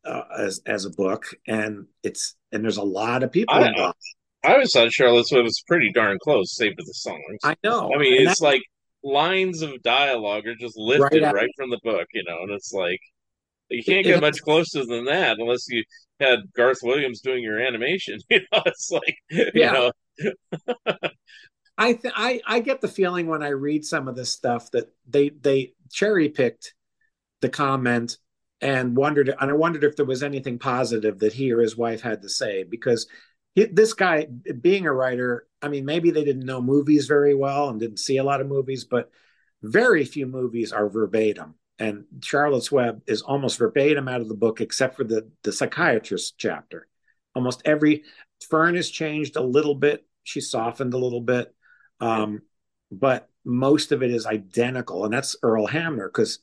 [0.05, 3.97] uh, as as a book and it's and there's a lot of people I, involved.
[4.43, 7.39] I always thought Charlotte's Web was pretty darn close, save for the songs.
[7.43, 7.91] I know.
[7.93, 8.61] I mean, and it's like
[9.03, 12.71] lines of dialogue are just lifted right, right, from the book, you know, and it's
[12.71, 12.99] like
[13.69, 15.83] you can't get much closer than that unless you
[16.19, 18.19] had Garth Williams doing your animation.
[18.29, 19.49] You know, it's like yeah.
[19.53, 19.91] you know.
[21.77, 24.93] I, th- I I get the feeling when I read some of this stuff that
[25.07, 26.73] they they cherry picked
[27.41, 28.17] the comment
[28.61, 32.01] and wondered and I wondered if there was anything positive that he or his wife
[32.01, 33.07] had to say because
[33.55, 34.27] he, this guy
[34.61, 38.17] being a writer, I mean, maybe they didn't know movies very well and didn't see
[38.17, 39.09] a lot of movies, but
[39.63, 41.55] very few movies are verbatim.
[41.79, 46.35] And Charlotte's Web is almost verbatim out of the book, except for the the psychiatrist
[46.37, 46.87] chapter.
[47.33, 48.03] Almost every
[48.49, 50.05] Fern has changed a little bit.
[50.23, 51.53] She softened a little bit,
[51.99, 52.41] um,
[52.91, 56.39] but most of it is identical, and that's Earl Hamner because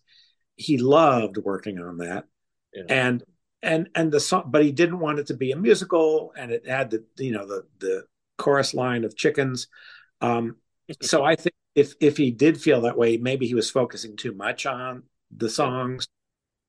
[0.57, 2.25] he loved working on that.
[2.73, 2.85] Yeah.
[2.89, 3.25] And
[3.63, 6.67] and and the song, but he didn't want it to be a musical, and it
[6.67, 8.05] had the you know the the
[8.39, 9.69] chorus line of chickens.
[10.21, 10.57] Um,
[11.03, 14.33] so I think if if he did feel that way, maybe he was focusing too
[14.33, 15.05] much on
[15.37, 16.07] the songs.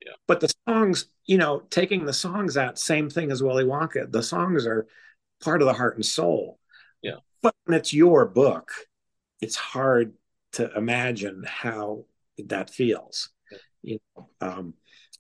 [0.05, 0.13] Yeah.
[0.27, 4.11] But the songs, you know, taking the songs out, same thing as Willy Wonka.
[4.11, 4.87] The songs are
[5.43, 6.59] part of the heart and soul.
[7.01, 7.17] Yeah.
[7.41, 8.71] But when it's your book,
[9.41, 10.13] it's hard
[10.53, 12.05] to imagine how
[12.37, 13.29] that feels.
[13.81, 14.73] You know, um,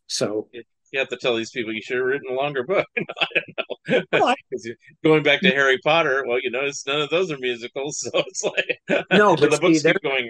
[0.07, 0.47] so
[0.93, 2.85] you have to tell these people you should have written a longer book.
[2.97, 4.19] I don't know.
[4.19, 4.35] Well,
[5.03, 8.43] going back to Harry Potter, well, you notice none of those are musicals, so it's
[8.43, 8.79] like
[9.11, 10.29] no, but the books keep going.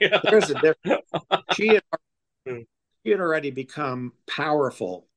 [0.00, 0.20] yeah.
[0.22, 1.06] There's a difference.
[1.54, 1.82] She had,
[2.46, 2.60] hmm.
[3.02, 5.08] she had already become powerful,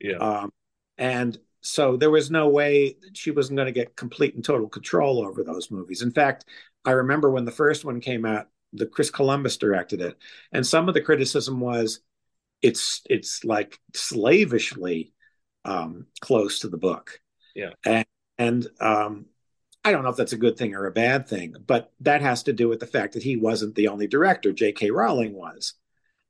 [0.00, 0.52] yeah, um,
[0.96, 5.24] and so there was no way she wasn't going to get complete and total control
[5.24, 6.02] over those movies.
[6.02, 6.44] In fact,
[6.84, 10.16] I remember when the first one came out, the Chris Columbus directed it,
[10.50, 12.00] and some of the criticism was
[12.62, 15.12] it's it's like slavishly
[15.64, 17.20] um, close to the book.
[17.54, 18.06] Yeah, and,
[18.38, 19.26] and um,
[19.84, 22.44] I don't know if that's a good thing or a bad thing, but that has
[22.44, 24.52] to do with the fact that he wasn't the only director.
[24.52, 24.90] J.K.
[24.90, 25.74] Rowling was.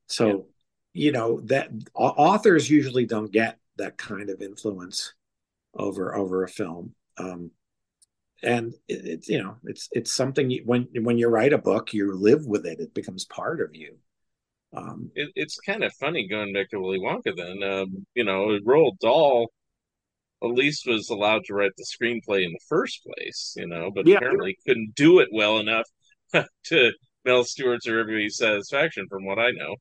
[0.07, 1.05] So, yeah.
[1.05, 5.13] you know, that authors usually don't get that kind of influence
[5.75, 6.93] over over a film.
[7.17, 7.51] Um,
[8.41, 11.93] and it's it, you know it's it's something you, when when you write a book
[11.93, 13.95] you live with it it becomes part of you
[14.75, 18.59] um, it, it's kind of funny going back to willy wonka then um, you know
[18.65, 19.49] roald dahl
[20.43, 24.17] Elise was allowed to write the screenplay in the first place, you know, but yeah.
[24.17, 25.87] apparently couldn't do it well enough
[26.65, 26.91] to
[27.23, 29.75] Mel Stuart's or everybody's satisfaction, from what I know.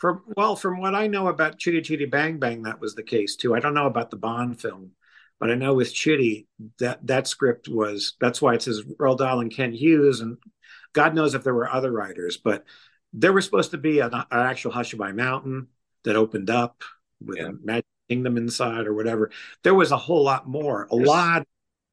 [0.00, 3.36] From well, from what I know about Chitty Chitty Bang Bang, that was the case
[3.36, 3.54] too.
[3.54, 4.92] I don't know about the Bond film,
[5.40, 6.46] but I know with Chitty
[6.78, 10.38] that that script was that's why it says Roald Dahl and Ken Hughes, and
[10.92, 12.64] God knows if there were other writers, but
[13.12, 15.68] there was supposed to be an, an actual Hushabye Mountain
[16.04, 16.82] that opened up
[17.24, 17.48] with yeah.
[17.48, 19.30] a magic kingdom inside or whatever.
[19.62, 21.46] There was a whole lot more, a There's lot.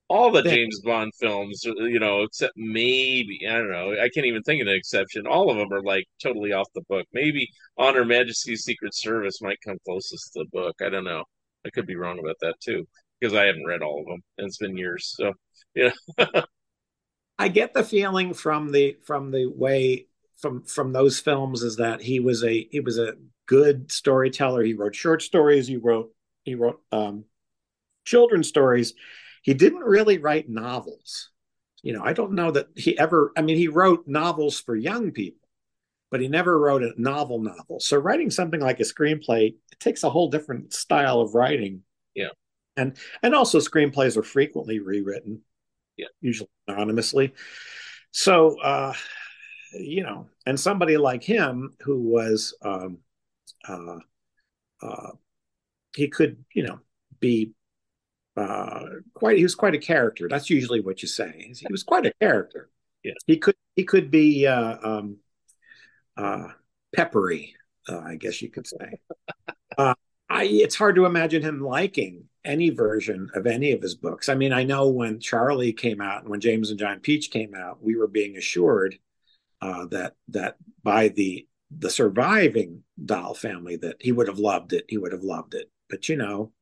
[0.07, 3.93] All the James Bond films, you know, except maybe I don't know.
[3.93, 5.26] I can't even think of an exception.
[5.26, 7.07] All of them are like totally off the book.
[7.13, 10.76] Maybe On Her Majesty's Secret Service might come closest to the book.
[10.81, 11.23] I don't know.
[11.65, 12.85] I could be wrong about that too
[13.22, 15.14] because I haven't read all of them and it's been years.
[15.15, 15.34] So
[15.76, 15.91] yeah.
[17.39, 20.07] I get the feeling from the from the way
[20.38, 23.14] from from those films is that he was a he was a
[23.45, 24.64] good storyteller.
[24.64, 25.68] He wrote short stories.
[25.68, 27.26] He wrote he wrote um,
[28.06, 28.93] children's stories.
[29.43, 31.30] He didn't really write novels.
[31.84, 33.31] You know, I don't know that he ever.
[33.35, 35.48] I mean, he wrote novels for young people,
[36.11, 37.80] but he never wrote a novel novel.
[37.80, 41.81] So writing something like a screenplay it takes a whole different style of writing.
[42.14, 42.30] Yeah,
[42.77, 45.41] and and also screenplays are frequently rewritten.
[45.98, 47.34] Yeah, usually anonymously.
[48.11, 48.60] So.
[48.61, 48.93] uh
[49.73, 52.99] you know, and somebody like him who was um,
[53.68, 53.98] uh,
[54.81, 55.11] uh,
[55.95, 56.80] he could, you know,
[57.19, 57.52] be
[58.38, 59.38] uh, quite.
[59.38, 60.27] He was quite a character.
[60.30, 61.53] That's usually what you say.
[61.56, 62.69] He was quite a character.
[63.03, 63.14] Yeah.
[63.27, 63.56] He could.
[63.76, 65.18] He could be uh, um,
[66.18, 66.49] uh,
[66.95, 67.56] peppery.
[67.88, 68.99] Uh, I guess you could say.
[69.77, 69.95] uh,
[70.32, 74.30] I, it's hard to imagine him liking any version of any of his books.
[74.30, 77.53] I mean, I know when Charlie came out and when James and Giant Peach came
[77.53, 78.98] out, we were being assured
[79.62, 81.48] uh, that that by the
[81.78, 84.86] the surviving Dahl family that he would have loved it.
[84.88, 85.70] He would have loved it.
[85.90, 86.53] But you know,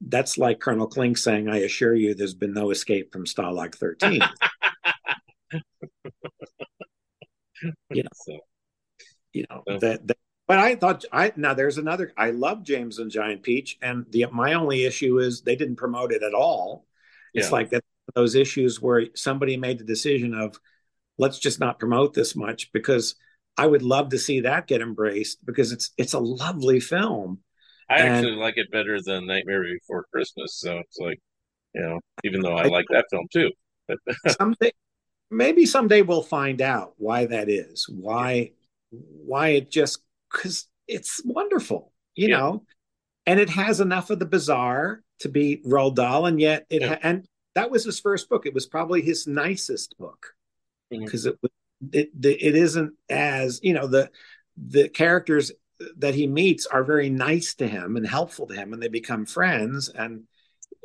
[0.00, 4.20] that's like Colonel Klink saying, "I assure you, there's been no escape from Stalag 13."
[7.90, 8.38] you know, so,
[9.32, 10.18] you know that, that.
[10.46, 12.12] But I thought I now there's another.
[12.16, 16.12] I love James and Giant Peach, and the my only issue is they didn't promote
[16.12, 16.86] it at all.
[17.34, 17.52] It's yeah.
[17.52, 20.58] like that those issues where somebody made the decision of
[21.18, 23.16] let's just not promote this much because
[23.56, 27.40] I would love to see that get embraced because it's it's a lovely film.
[27.88, 30.58] I and, actually like it better than Nightmare Before Christmas.
[30.60, 31.18] So it's like,
[31.74, 33.50] you know, even though I, I like that film too.
[34.28, 34.72] someday,
[35.30, 37.88] maybe someday we'll find out why that is.
[37.88, 38.52] Why,
[38.90, 40.00] why it just
[40.30, 42.38] because it's wonderful, you yeah.
[42.38, 42.64] know,
[43.26, 46.88] and it has enough of the bizarre to be Roald Dahl, and yet it yeah.
[46.88, 48.46] ha- and that was his first book.
[48.46, 50.34] It was probably his nicest book
[50.90, 51.30] because mm-hmm.
[51.30, 51.50] it was
[51.92, 52.10] it
[52.42, 54.10] it isn't as you know the
[54.56, 55.52] the characters
[55.98, 59.26] that he meets are very nice to him and helpful to him and they become
[59.26, 60.22] friends and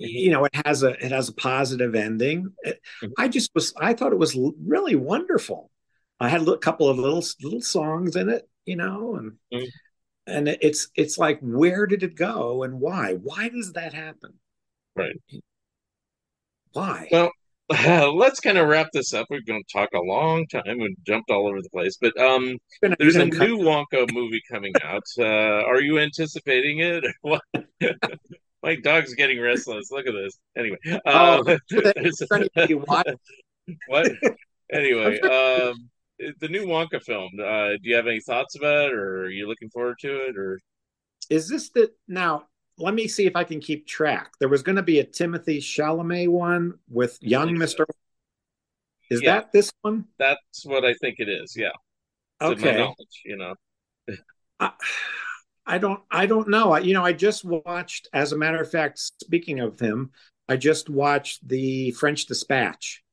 [0.02, 2.54] you know, it has a it has a positive ending.
[2.64, 2.82] It,
[3.18, 5.70] I just was I thought it was really wonderful.
[6.20, 9.68] I had a couple of little little songs in it, you know, and mm.
[10.28, 13.14] and it's it's like where did it go and why?
[13.14, 14.34] Why does that happen?
[14.96, 15.16] Right.
[16.74, 17.08] Why?
[17.12, 17.32] Well,
[17.72, 19.28] uh, let's kind of wrap this up.
[19.30, 20.80] Going to talk a long time.
[20.80, 22.58] We jumped all over the place, but um,
[23.00, 25.04] there's a new Wonka movie coming out.
[25.22, 27.04] Uh, are you anticipating it?
[27.22, 27.42] What?
[28.64, 29.92] My dog's getting restless.
[29.92, 30.38] Look at this.
[30.58, 31.58] Anyway, uh, oh,
[33.88, 34.12] what?
[34.72, 35.90] Anyway, um,
[36.40, 37.32] the new Wonka film.
[37.40, 40.38] Uh, do you have any thoughts about it, or are you looking forward to it,
[40.38, 40.60] or
[41.30, 42.46] is this the now?
[42.82, 44.34] let me see if I can keep track.
[44.40, 47.86] There was going to be a Timothée Chalamet one with young Mister.
[49.10, 49.36] Is yeah.
[49.36, 50.06] that this one?
[50.18, 51.56] That's what I think it is.
[51.56, 51.72] Yeah.
[52.42, 52.78] Okay.
[52.78, 53.56] Knowledge, you know.
[54.60, 54.72] I,
[55.66, 56.02] I don't.
[56.10, 56.72] I don't know.
[56.72, 58.08] I, you know, I just watched.
[58.14, 60.12] As a matter of fact, speaking of him,
[60.50, 63.04] I just watched the French Dispatch,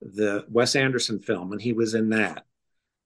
[0.00, 2.44] the Wes Anderson film, and he was in that.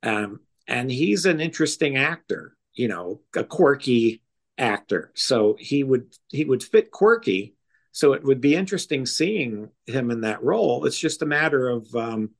[0.07, 2.57] Um, and he's an interesting actor.
[2.75, 4.23] You know, a quirky
[4.59, 5.11] actor.
[5.15, 7.55] So he would he would fit quirky.
[7.93, 10.85] So it would be interesting seeing him in that role.
[10.85, 12.31] It's just a matter of um,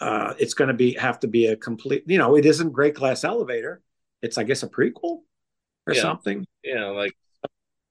[0.00, 2.04] uh, it's going to be have to be a complete.
[2.06, 3.82] You know, it isn't Great Glass Elevator.
[4.22, 5.20] It's I guess a prequel
[5.86, 6.00] or yeah.
[6.00, 6.46] something.
[6.64, 7.12] Yeah, like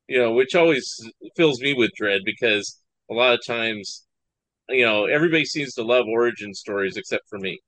[0.08, 1.00] you know, which always
[1.36, 2.82] fills me with dread because
[3.12, 4.06] a lot of times,
[4.68, 7.60] you know, everybody seems to love origin stories except for me.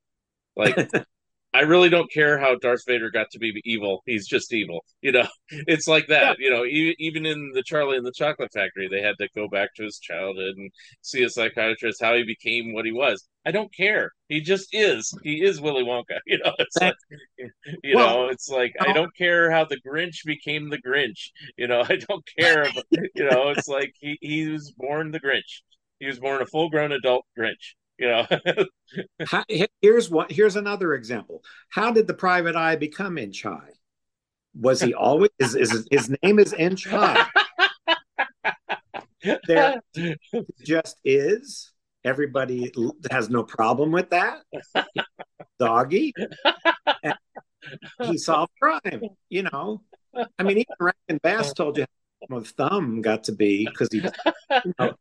[0.56, 0.90] Like
[1.54, 4.04] I really don't care how Darth Vader got to be evil.
[4.06, 4.86] He's just evil.
[5.04, 6.38] You know, it's like that.
[6.40, 6.46] Yeah.
[6.46, 9.74] You know, even in the Charlie and the Chocolate Factory, they had to go back
[9.76, 10.70] to his childhood and
[11.02, 13.28] see a psychiatrist how he became what he was.
[13.44, 14.12] I don't care.
[14.30, 15.12] He just is.
[15.24, 16.20] He is Willy Wonka.
[16.28, 16.94] You know, it's like,
[17.84, 21.32] you well, know, it's like I don't care how the Grinch became the Grinch.
[21.58, 22.62] You know, I don't care.
[22.62, 25.64] About, you know, it's like he he was born the Grinch.
[26.00, 28.26] He was born a full grown adult Grinch you know?
[29.28, 29.44] How,
[29.82, 31.44] here's what here's another example.
[31.70, 33.72] How did the private eye become inch high
[34.54, 37.26] was he always is, is his name is inch high
[39.48, 39.82] there
[40.64, 41.72] just is.
[42.04, 42.72] Everybody
[43.12, 44.40] has no problem with that.
[45.60, 46.14] Doggy.
[48.02, 49.82] He solved crime you know?
[50.16, 51.86] I mean even Rankin Bass told you
[52.30, 54.94] how thumb got to be because he you know,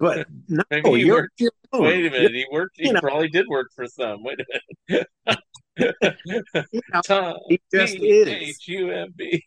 [0.00, 1.42] but no, Maybe he worked,
[1.72, 2.34] wait a minute.
[2.34, 2.76] He worked.
[2.78, 4.22] He know, probably did work for some.
[4.22, 4.44] Wait a
[4.88, 5.06] minute.
[5.76, 8.28] you know, Tom, he just B- is.
[8.68, 9.44] H-U-M-B.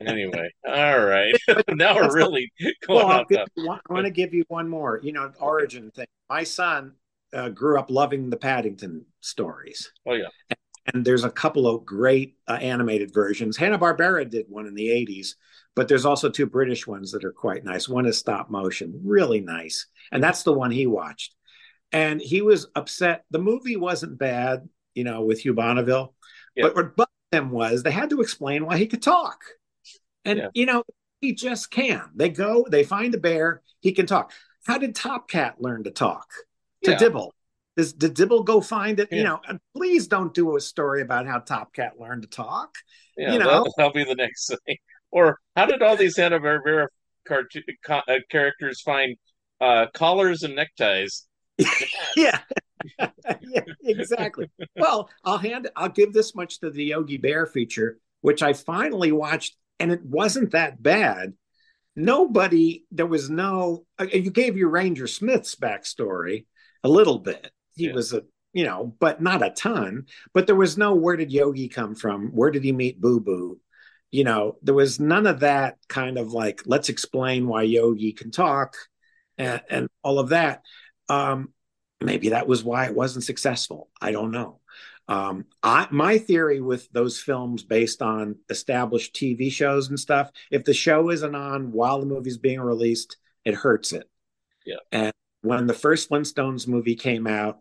[0.00, 1.34] anyway, all right.
[1.68, 2.50] now we're really
[2.86, 5.00] going well, up, I want to give you one more.
[5.02, 6.06] You know, origin thing.
[6.28, 6.94] My son
[7.32, 9.92] uh, grew up loving the Paddington stories.
[10.06, 10.28] Oh yeah.
[10.50, 10.58] And,
[10.92, 13.56] and there's a couple of great uh, animated versions.
[13.56, 15.34] Hanna Barbera did one in the '80s
[15.74, 17.88] but there's also two British ones that are quite nice.
[17.88, 19.86] One is stop motion, really nice.
[20.12, 21.34] And that's the one he watched.
[21.92, 23.24] And he was upset.
[23.30, 26.14] The movie wasn't bad, you know, with Hugh Bonneville.
[26.54, 26.66] Yeah.
[26.66, 29.40] But what bugged him was they had to explain why he could talk.
[30.24, 30.48] And, yeah.
[30.54, 30.84] you know,
[31.20, 32.02] he just can.
[32.14, 34.32] They go, they find a bear, he can talk.
[34.66, 36.28] How did Top Cat learn to talk?
[36.84, 36.98] To yeah.
[36.98, 37.34] Dibble.
[37.76, 39.08] Does did Dibble go find it?
[39.10, 39.18] Yeah.
[39.18, 39.40] You know,
[39.76, 42.74] please don't do a story about how Top Cat learned to talk.
[43.16, 44.76] Yeah, you know, that'll, that'll be the next thing.
[45.10, 46.86] Or how did all these Hanna Barbera
[47.26, 49.16] cartoon uh, characters find
[49.60, 51.26] uh, collars and neckties?
[52.16, 52.40] yeah.
[52.98, 54.50] yeah, exactly.
[54.76, 59.12] Well, I'll hand I'll give this much to the Yogi Bear feature, which I finally
[59.12, 61.34] watched, and it wasn't that bad.
[61.96, 63.86] Nobody, there was no.
[63.98, 66.46] Uh, you gave your Ranger Smith's backstory
[66.82, 67.50] a little bit.
[67.74, 67.92] He yeah.
[67.92, 68.22] was a,
[68.52, 70.06] you know, but not a ton.
[70.32, 72.28] But there was no where did Yogi come from?
[72.28, 73.60] Where did he meet Boo Boo?
[74.14, 78.30] you know, there was none of that kind of like, let's explain why Yogi can
[78.30, 78.76] talk
[79.36, 80.62] and, and all of that.
[81.08, 81.52] Um,
[82.00, 83.90] maybe that was why it wasn't successful.
[84.00, 84.60] I don't know.
[85.08, 90.62] Um, I, my theory with those films based on established TV shows and stuff, if
[90.62, 94.08] the show isn't on while the movie's being released, it hurts it.
[94.64, 94.76] Yeah.
[94.92, 97.58] And when the first Flintstones movie came out,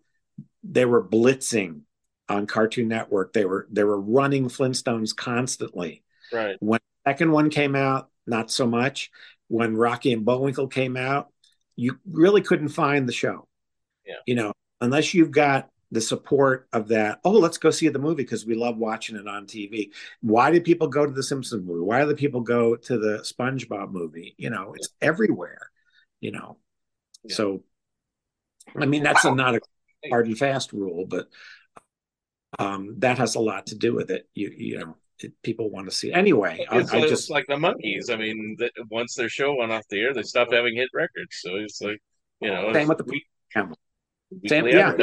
[0.63, 1.81] they were blitzing
[2.29, 3.33] on Cartoon Network.
[3.33, 6.03] They were they were running Flintstones constantly.
[6.31, 6.55] Right.
[6.59, 9.11] When the second one came out, not so much.
[9.47, 11.27] When Rocky and Bullwinkle came out,
[11.75, 13.47] you really couldn't find the show.
[14.05, 14.15] Yeah.
[14.25, 17.19] You know, unless you've got the support of that.
[17.23, 19.91] Oh, let's go see the movie because we love watching it on TV.
[20.21, 21.81] Why did people go to the Simpsons movie?
[21.81, 24.33] Why do the people go to the SpongeBob movie?
[24.37, 25.69] You know, it's everywhere.
[26.19, 26.57] You know,
[27.23, 27.35] yeah.
[27.35, 27.63] so
[28.75, 29.61] I mean that's a, not a
[30.09, 31.27] hard and fast rule, but
[32.59, 34.27] um, that has a lot to do with it.
[34.33, 36.65] You you know it, people want to see anyway.
[36.69, 38.11] I, It's, I just like the Monkees.
[38.11, 41.39] I mean, th once their show went off the air, they stopped having hit records.
[41.41, 42.01] So it's like,
[42.41, 43.25] you know, Same with the week,
[44.47, 44.93] Same- yeah.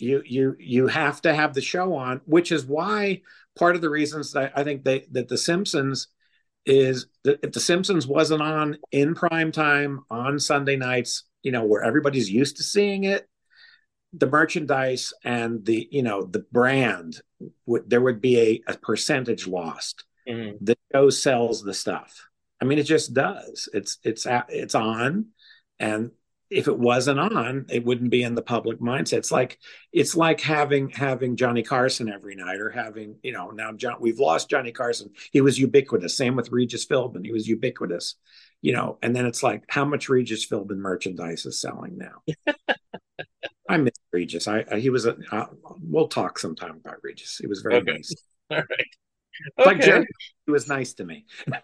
[0.00, 3.22] you you you have to have the show on, which is why
[3.58, 6.08] part of the reasons that I think they that the Simpsons
[6.66, 11.64] is that if the Simpsons wasn't on in prime time on Sunday nights, you know,
[11.64, 13.28] where everybody's used to seeing it,
[14.12, 17.20] the merchandise and the you know the brand
[17.66, 20.04] would there would be a, a percentage lost.
[20.28, 20.58] Mhm.
[20.60, 22.28] The show sells the stuff.
[22.60, 23.68] I mean, it just does.
[23.72, 25.26] It's it's it's on,
[25.78, 26.10] and
[26.50, 29.18] if it wasn't on, it wouldn't be in the public mindset.
[29.18, 29.58] It's like
[29.92, 33.96] it's like having having Johnny Carson every night, or having you know now John.
[34.00, 35.10] We've lost Johnny Carson.
[35.32, 36.16] He was ubiquitous.
[36.16, 37.24] Same with Regis Philbin.
[37.24, 38.16] He was ubiquitous.
[38.62, 42.22] You know, and then it's like how much Regis Philbin merchandise is selling now.
[43.70, 44.48] I miss Regis.
[44.48, 45.16] I, I he was a.
[45.30, 45.46] Uh,
[45.82, 47.38] we'll talk sometime about Regis.
[47.38, 47.92] He was very Okay.
[47.92, 48.12] nice.
[48.50, 49.66] All right.
[49.66, 50.06] Like Jerry,
[50.46, 51.24] he was nice to me.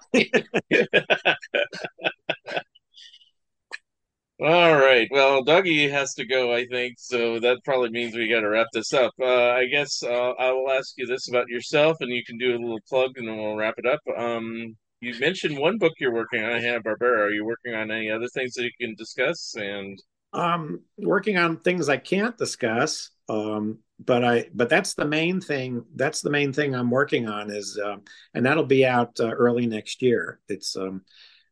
[4.38, 5.08] All right.
[5.10, 8.66] Well, Dougie has to go, I think, so that probably means we got to wrap
[8.72, 9.12] this up.
[9.20, 12.50] Uh, I guess uh, I will ask you this about yourself, and you can do
[12.54, 14.00] a little plug, and then we'll wrap it up.
[14.16, 17.18] Um, you mentioned one book you're working on, Hanna Barbera.
[17.26, 19.54] Are you working on any other things that you can discuss?
[19.56, 19.98] And
[20.36, 25.84] um working on things i can't discuss um but i but that's the main thing
[25.96, 28.02] that's the main thing i'm working on is um
[28.34, 30.38] and that'll be out uh, early next year.
[30.48, 31.02] It's um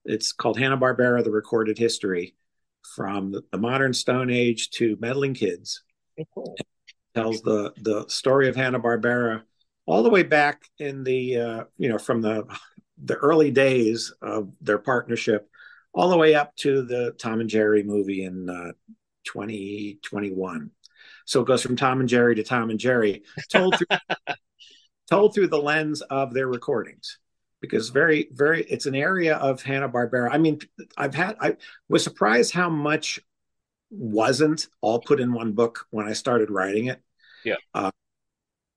[0.05, 2.35] it's called hanna-barbera the recorded history
[2.94, 5.82] from the, the modern stone age to meddling kids.
[7.15, 9.43] Tells the the story of hanna-barbera
[9.86, 12.44] all the way back in the uh you know from the
[13.02, 15.48] the early days of their partnership
[15.95, 18.73] all the way up to the Tom and Jerry movie in uh,
[19.25, 20.71] 2021.
[21.25, 23.97] So it goes from Tom and Jerry to Tom and Jerry, told through,
[25.11, 27.19] told through the lens of their recordings.
[27.61, 30.29] Because very, very, it's an area of Hanna Barbera.
[30.31, 30.59] I mean,
[30.99, 31.57] I've had, I
[31.89, 33.21] was surprised how much
[33.91, 37.01] wasn't all put in one book when I started writing it.
[37.43, 37.57] Yeah.
[37.73, 37.91] Uh,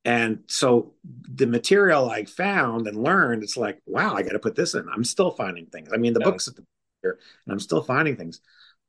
[0.05, 4.55] and so the material I found and learned, it's like, wow, I got to put
[4.55, 4.87] this in.
[4.87, 5.89] I'm still finding things.
[5.93, 6.29] I mean, the Yeah.
[6.29, 6.63] books at the
[7.03, 7.15] and
[7.47, 8.41] I'm still finding things.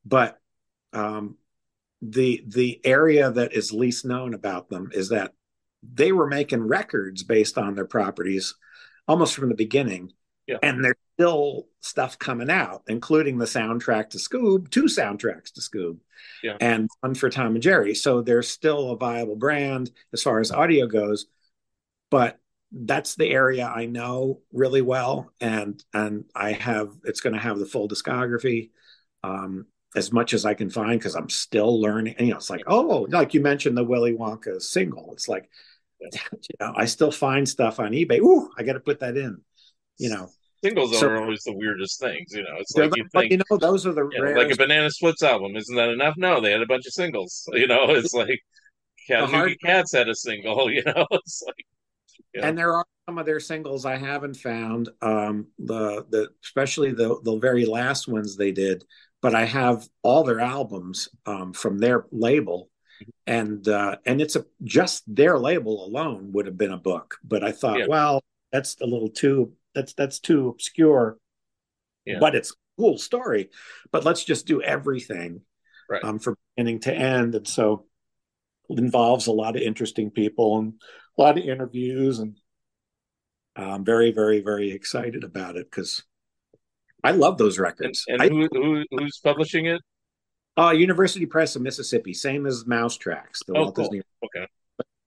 [0.04, 0.38] But
[0.92, 1.36] um,
[2.02, 5.32] the the area that is least known about them is that
[5.82, 8.54] they were making records based on their properties
[9.06, 10.12] almost from the beginning.
[10.46, 10.58] Yeah.
[10.62, 15.98] And there's still stuff coming out, including the soundtrack to Scoob, two soundtracks to Scoob,
[16.42, 16.56] Yeah.
[16.60, 17.94] and one for Tom and Jerry.
[17.94, 21.26] So there's still a viable brand as far as audio goes.
[22.10, 22.38] But
[22.72, 27.58] that's the area I know really well, and and I have it's going to have
[27.58, 28.70] the full discography,
[29.22, 29.66] um,
[29.96, 32.16] as much as I can find because I'm still learning.
[32.18, 35.12] And, you know, it's like oh, like you mentioned the Willy Wonka single.
[35.12, 35.48] It's like,
[36.00, 36.08] you
[36.60, 38.18] know, I still find stuff on eBay.
[38.20, 39.40] Ooh, I got to put that in.
[39.96, 40.28] You know,
[40.62, 42.32] singles So- are always the weirdest things.
[42.32, 44.56] You know, it's like you think, you know, those are the you know, like a
[44.56, 45.56] Banana Splits album.
[45.56, 46.14] Isn't that enough?
[46.18, 47.48] No, they had a bunch of singles.
[47.54, 48.40] You know, it's like
[49.08, 50.70] Cat, The hard- Cats had a single.
[50.70, 51.66] You know, it's like
[52.34, 52.46] Yeah.
[52.46, 54.90] and there are some of their singles I haven't found.
[55.02, 58.84] Um, the the especially the the very last ones they did,
[59.22, 62.70] but I have all their albums um, from their label,
[63.26, 67.16] and uh, and it's a just their label alone would have been a book.
[67.24, 67.86] But I thought, Yeah.
[67.88, 68.22] well,
[68.52, 71.18] that's a little too that's that's too obscure.
[72.04, 72.18] Yeah.
[72.20, 73.50] But it's a cool story.
[73.90, 75.42] But let's just do everything
[75.90, 76.04] Right.
[76.04, 77.86] um, from beginning to end, and so
[78.70, 80.74] involves a lot of interesting people and
[81.18, 82.36] a lot of interviews and
[83.56, 86.04] I'm very, very, very excited about it because
[87.02, 88.04] I love those records.
[88.06, 89.80] and I, who, who who's publishing it?
[90.56, 93.84] uh, University Press of Mississippi, same as Mouse Tracks, the Oh, Walt cool.
[93.86, 94.02] Disney.
[94.24, 94.46] Okay.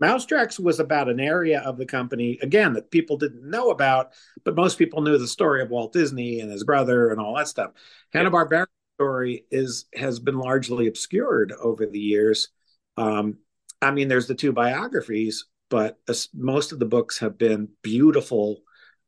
[0.01, 4.11] Mouse Tracks was about an area of the company again that people didn't know about,
[4.43, 7.47] but most people knew the story of Walt Disney and his brother and all that
[7.47, 7.71] stuff.
[8.11, 8.65] Hanna Barbera
[8.97, 12.49] story is has been largely obscured over the years.
[12.97, 13.37] Um,
[13.81, 18.61] I mean, there's the two biographies, but as- most of the books have been beautiful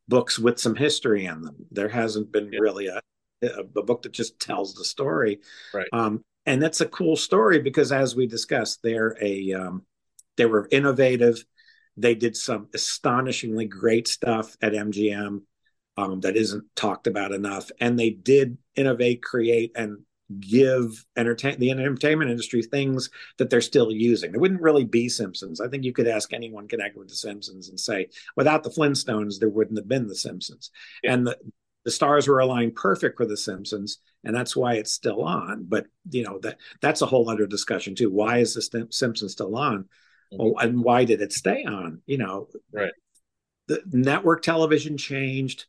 [0.07, 1.55] books with some history in them.
[1.71, 2.59] There hasn't been Yeah.
[2.59, 3.01] really a,
[3.41, 3.47] a,
[3.77, 5.39] a book that just tells the story.
[5.73, 5.87] Right.
[5.93, 9.85] Um, and that's a cool story because, as we discussed, they're a um,
[10.35, 11.45] they were innovative.
[11.95, 15.43] They did some astonishingly great stuff at MGM
[15.95, 19.99] um, that isn't talked about enough, and they did innovate, create, and
[20.39, 24.31] give entertain the entertainment industry things that they're still using.
[24.31, 25.59] There wouldn't really be Simpsons.
[25.61, 29.39] I think you could ask anyone connected with the Simpsons and say, without the Flintstones,
[29.39, 30.71] there wouldn't have been the Simpsons.
[31.03, 31.13] Yeah.
[31.13, 31.37] And the
[31.85, 35.65] the stars were aligned perfect for the Simpsons, and that's why it's still on.
[35.67, 38.09] But you know that that's a whole other discussion too.
[38.09, 39.89] Why is the Sim- Simpsons still on?
[40.31, 42.01] Well, and why did it stay on?
[42.05, 42.93] You know, Right.
[43.67, 45.65] the network television changed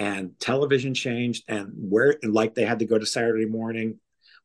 [0.00, 3.98] and television changed and where like they had to go to saturday morning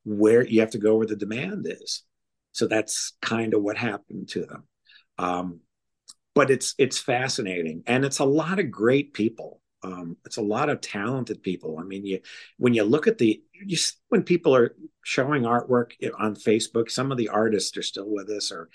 [0.03, 2.03] where you have to go where the demand is.
[2.51, 4.63] So that's kind of what happened to them.
[5.17, 5.59] Um,
[6.33, 9.61] but it's it's fascinating and it's a lot of great people.
[9.83, 11.77] Um, it's a lot of talented people.
[11.79, 12.19] I mean you
[12.57, 13.77] when you look at the you
[14.09, 18.51] when people are showing artwork on facebook some of the artists are still with us
[18.51, 18.69] or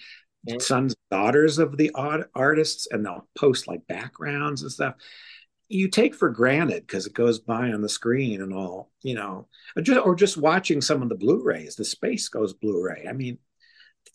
[0.59, 1.91] sons daughters of the
[2.35, 4.95] artists and they'll post like backgrounds and stuff
[5.71, 9.47] you take for granted because it goes by on the screen and all, you know,
[9.77, 13.07] or just, or just watching some of the Blu-rays, the Space Ghost Blu-ray.
[13.09, 13.39] I mean,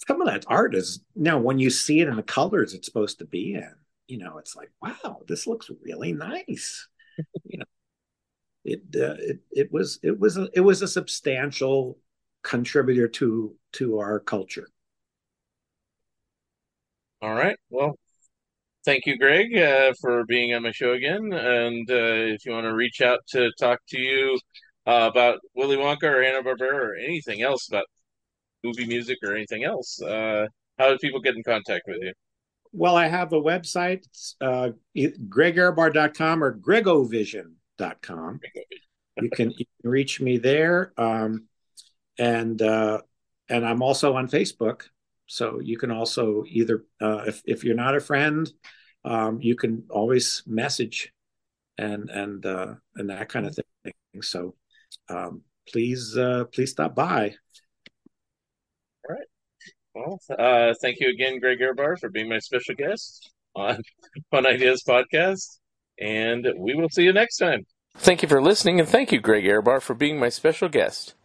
[0.06, 3.20] some of that art is now when you see it in the colors it's supposed
[3.20, 3.74] to be in,
[4.08, 6.88] you know, it's like, wow, this looks really nice.
[7.46, 7.66] you know,
[8.66, 11.98] it uh, it it was it was a, it was a substantial
[12.44, 14.68] contributor to to our culture.
[17.22, 17.58] All right.
[17.70, 17.98] Well,
[18.86, 21.34] thank you, Greg, uh, for being on my show again.
[21.34, 24.40] And uh, if you want to reach out to talk to you
[24.86, 27.86] uh, about Willy Wonka or Hanna Barbera or anything else about
[28.64, 30.46] movie music or anything else, uh,
[30.78, 32.14] how do people get in contact with you?
[32.72, 34.06] Well, I have a website,
[34.42, 38.40] uh, gregehrbar.com or gregovision.com.
[39.22, 41.46] you can you can reach me there, um,
[42.20, 43.00] and uh,
[43.48, 44.84] and I'm also on Facebook.
[45.28, 48.52] So you can also either, uh, if if you're not a friend,
[49.04, 51.12] um, you can always message
[51.78, 53.94] and and uh, and that kind of thing.
[54.22, 54.56] So
[55.10, 57.36] um, please uh, please stop by.
[59.08, 59.28] All right.
[59.94, 63.82] Well, uh, thank you again, Greg Ehrbar, for being my special guest on
[64.32, 65.60] Fun Ideas Podcast,
[66.00, 67.66] and we will see you next time.
[67.98, 71.16] Thank you for listening, and thank you, Greg Ehrbar, for being my special guest.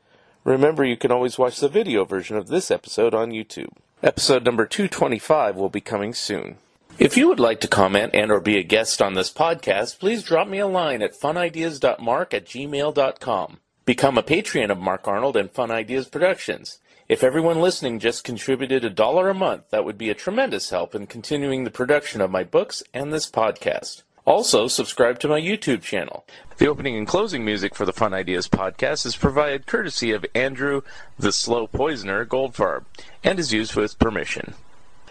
[0.45, 3.73] Remember, you can always watch the video version of this episode on YouTube.
[4.03, 6.57] Episode number 225 will be coming soon.
[6.99, 10.23] If you would like to comment and or be a guest on this podcast, please
[10.23, 13.59] drop me a line at funideas.mark at gmail.com.
[13.85, 16.79] Become a patron of Mark Arnold and Fun Ideas Productions.
[17.11, 20.95] If everyone listening just contributed a dollar a month, that would be a tremendous help
[20.95, 24.03] in continuing the production of my books and this podcast.
[24.31, 26.25] Also, subscribe to my YouTube channel.
[26.59, 30.83] The opening and closing music for the Fun Ideas podcast is provided courtesy of Andrew
[31.19, 32.85] the Slow Poisoner Goldfarb
[33.25, 34.55] and is used with permission.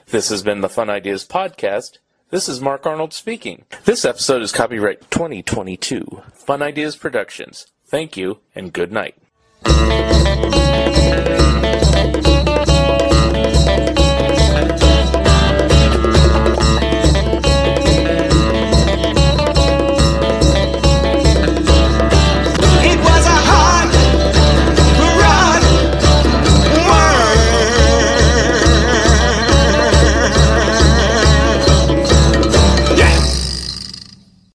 [0.08, 1.98] This has been the Fun Ideas Podcast.
[2.30, 3.66] This is Mark Arnold speaking.
[3.84, 6.22] This episode is copyright 2022.
[6.34, 7.68] Fun Ideas Productions.
[7.88, 9.16] Thank you and good night.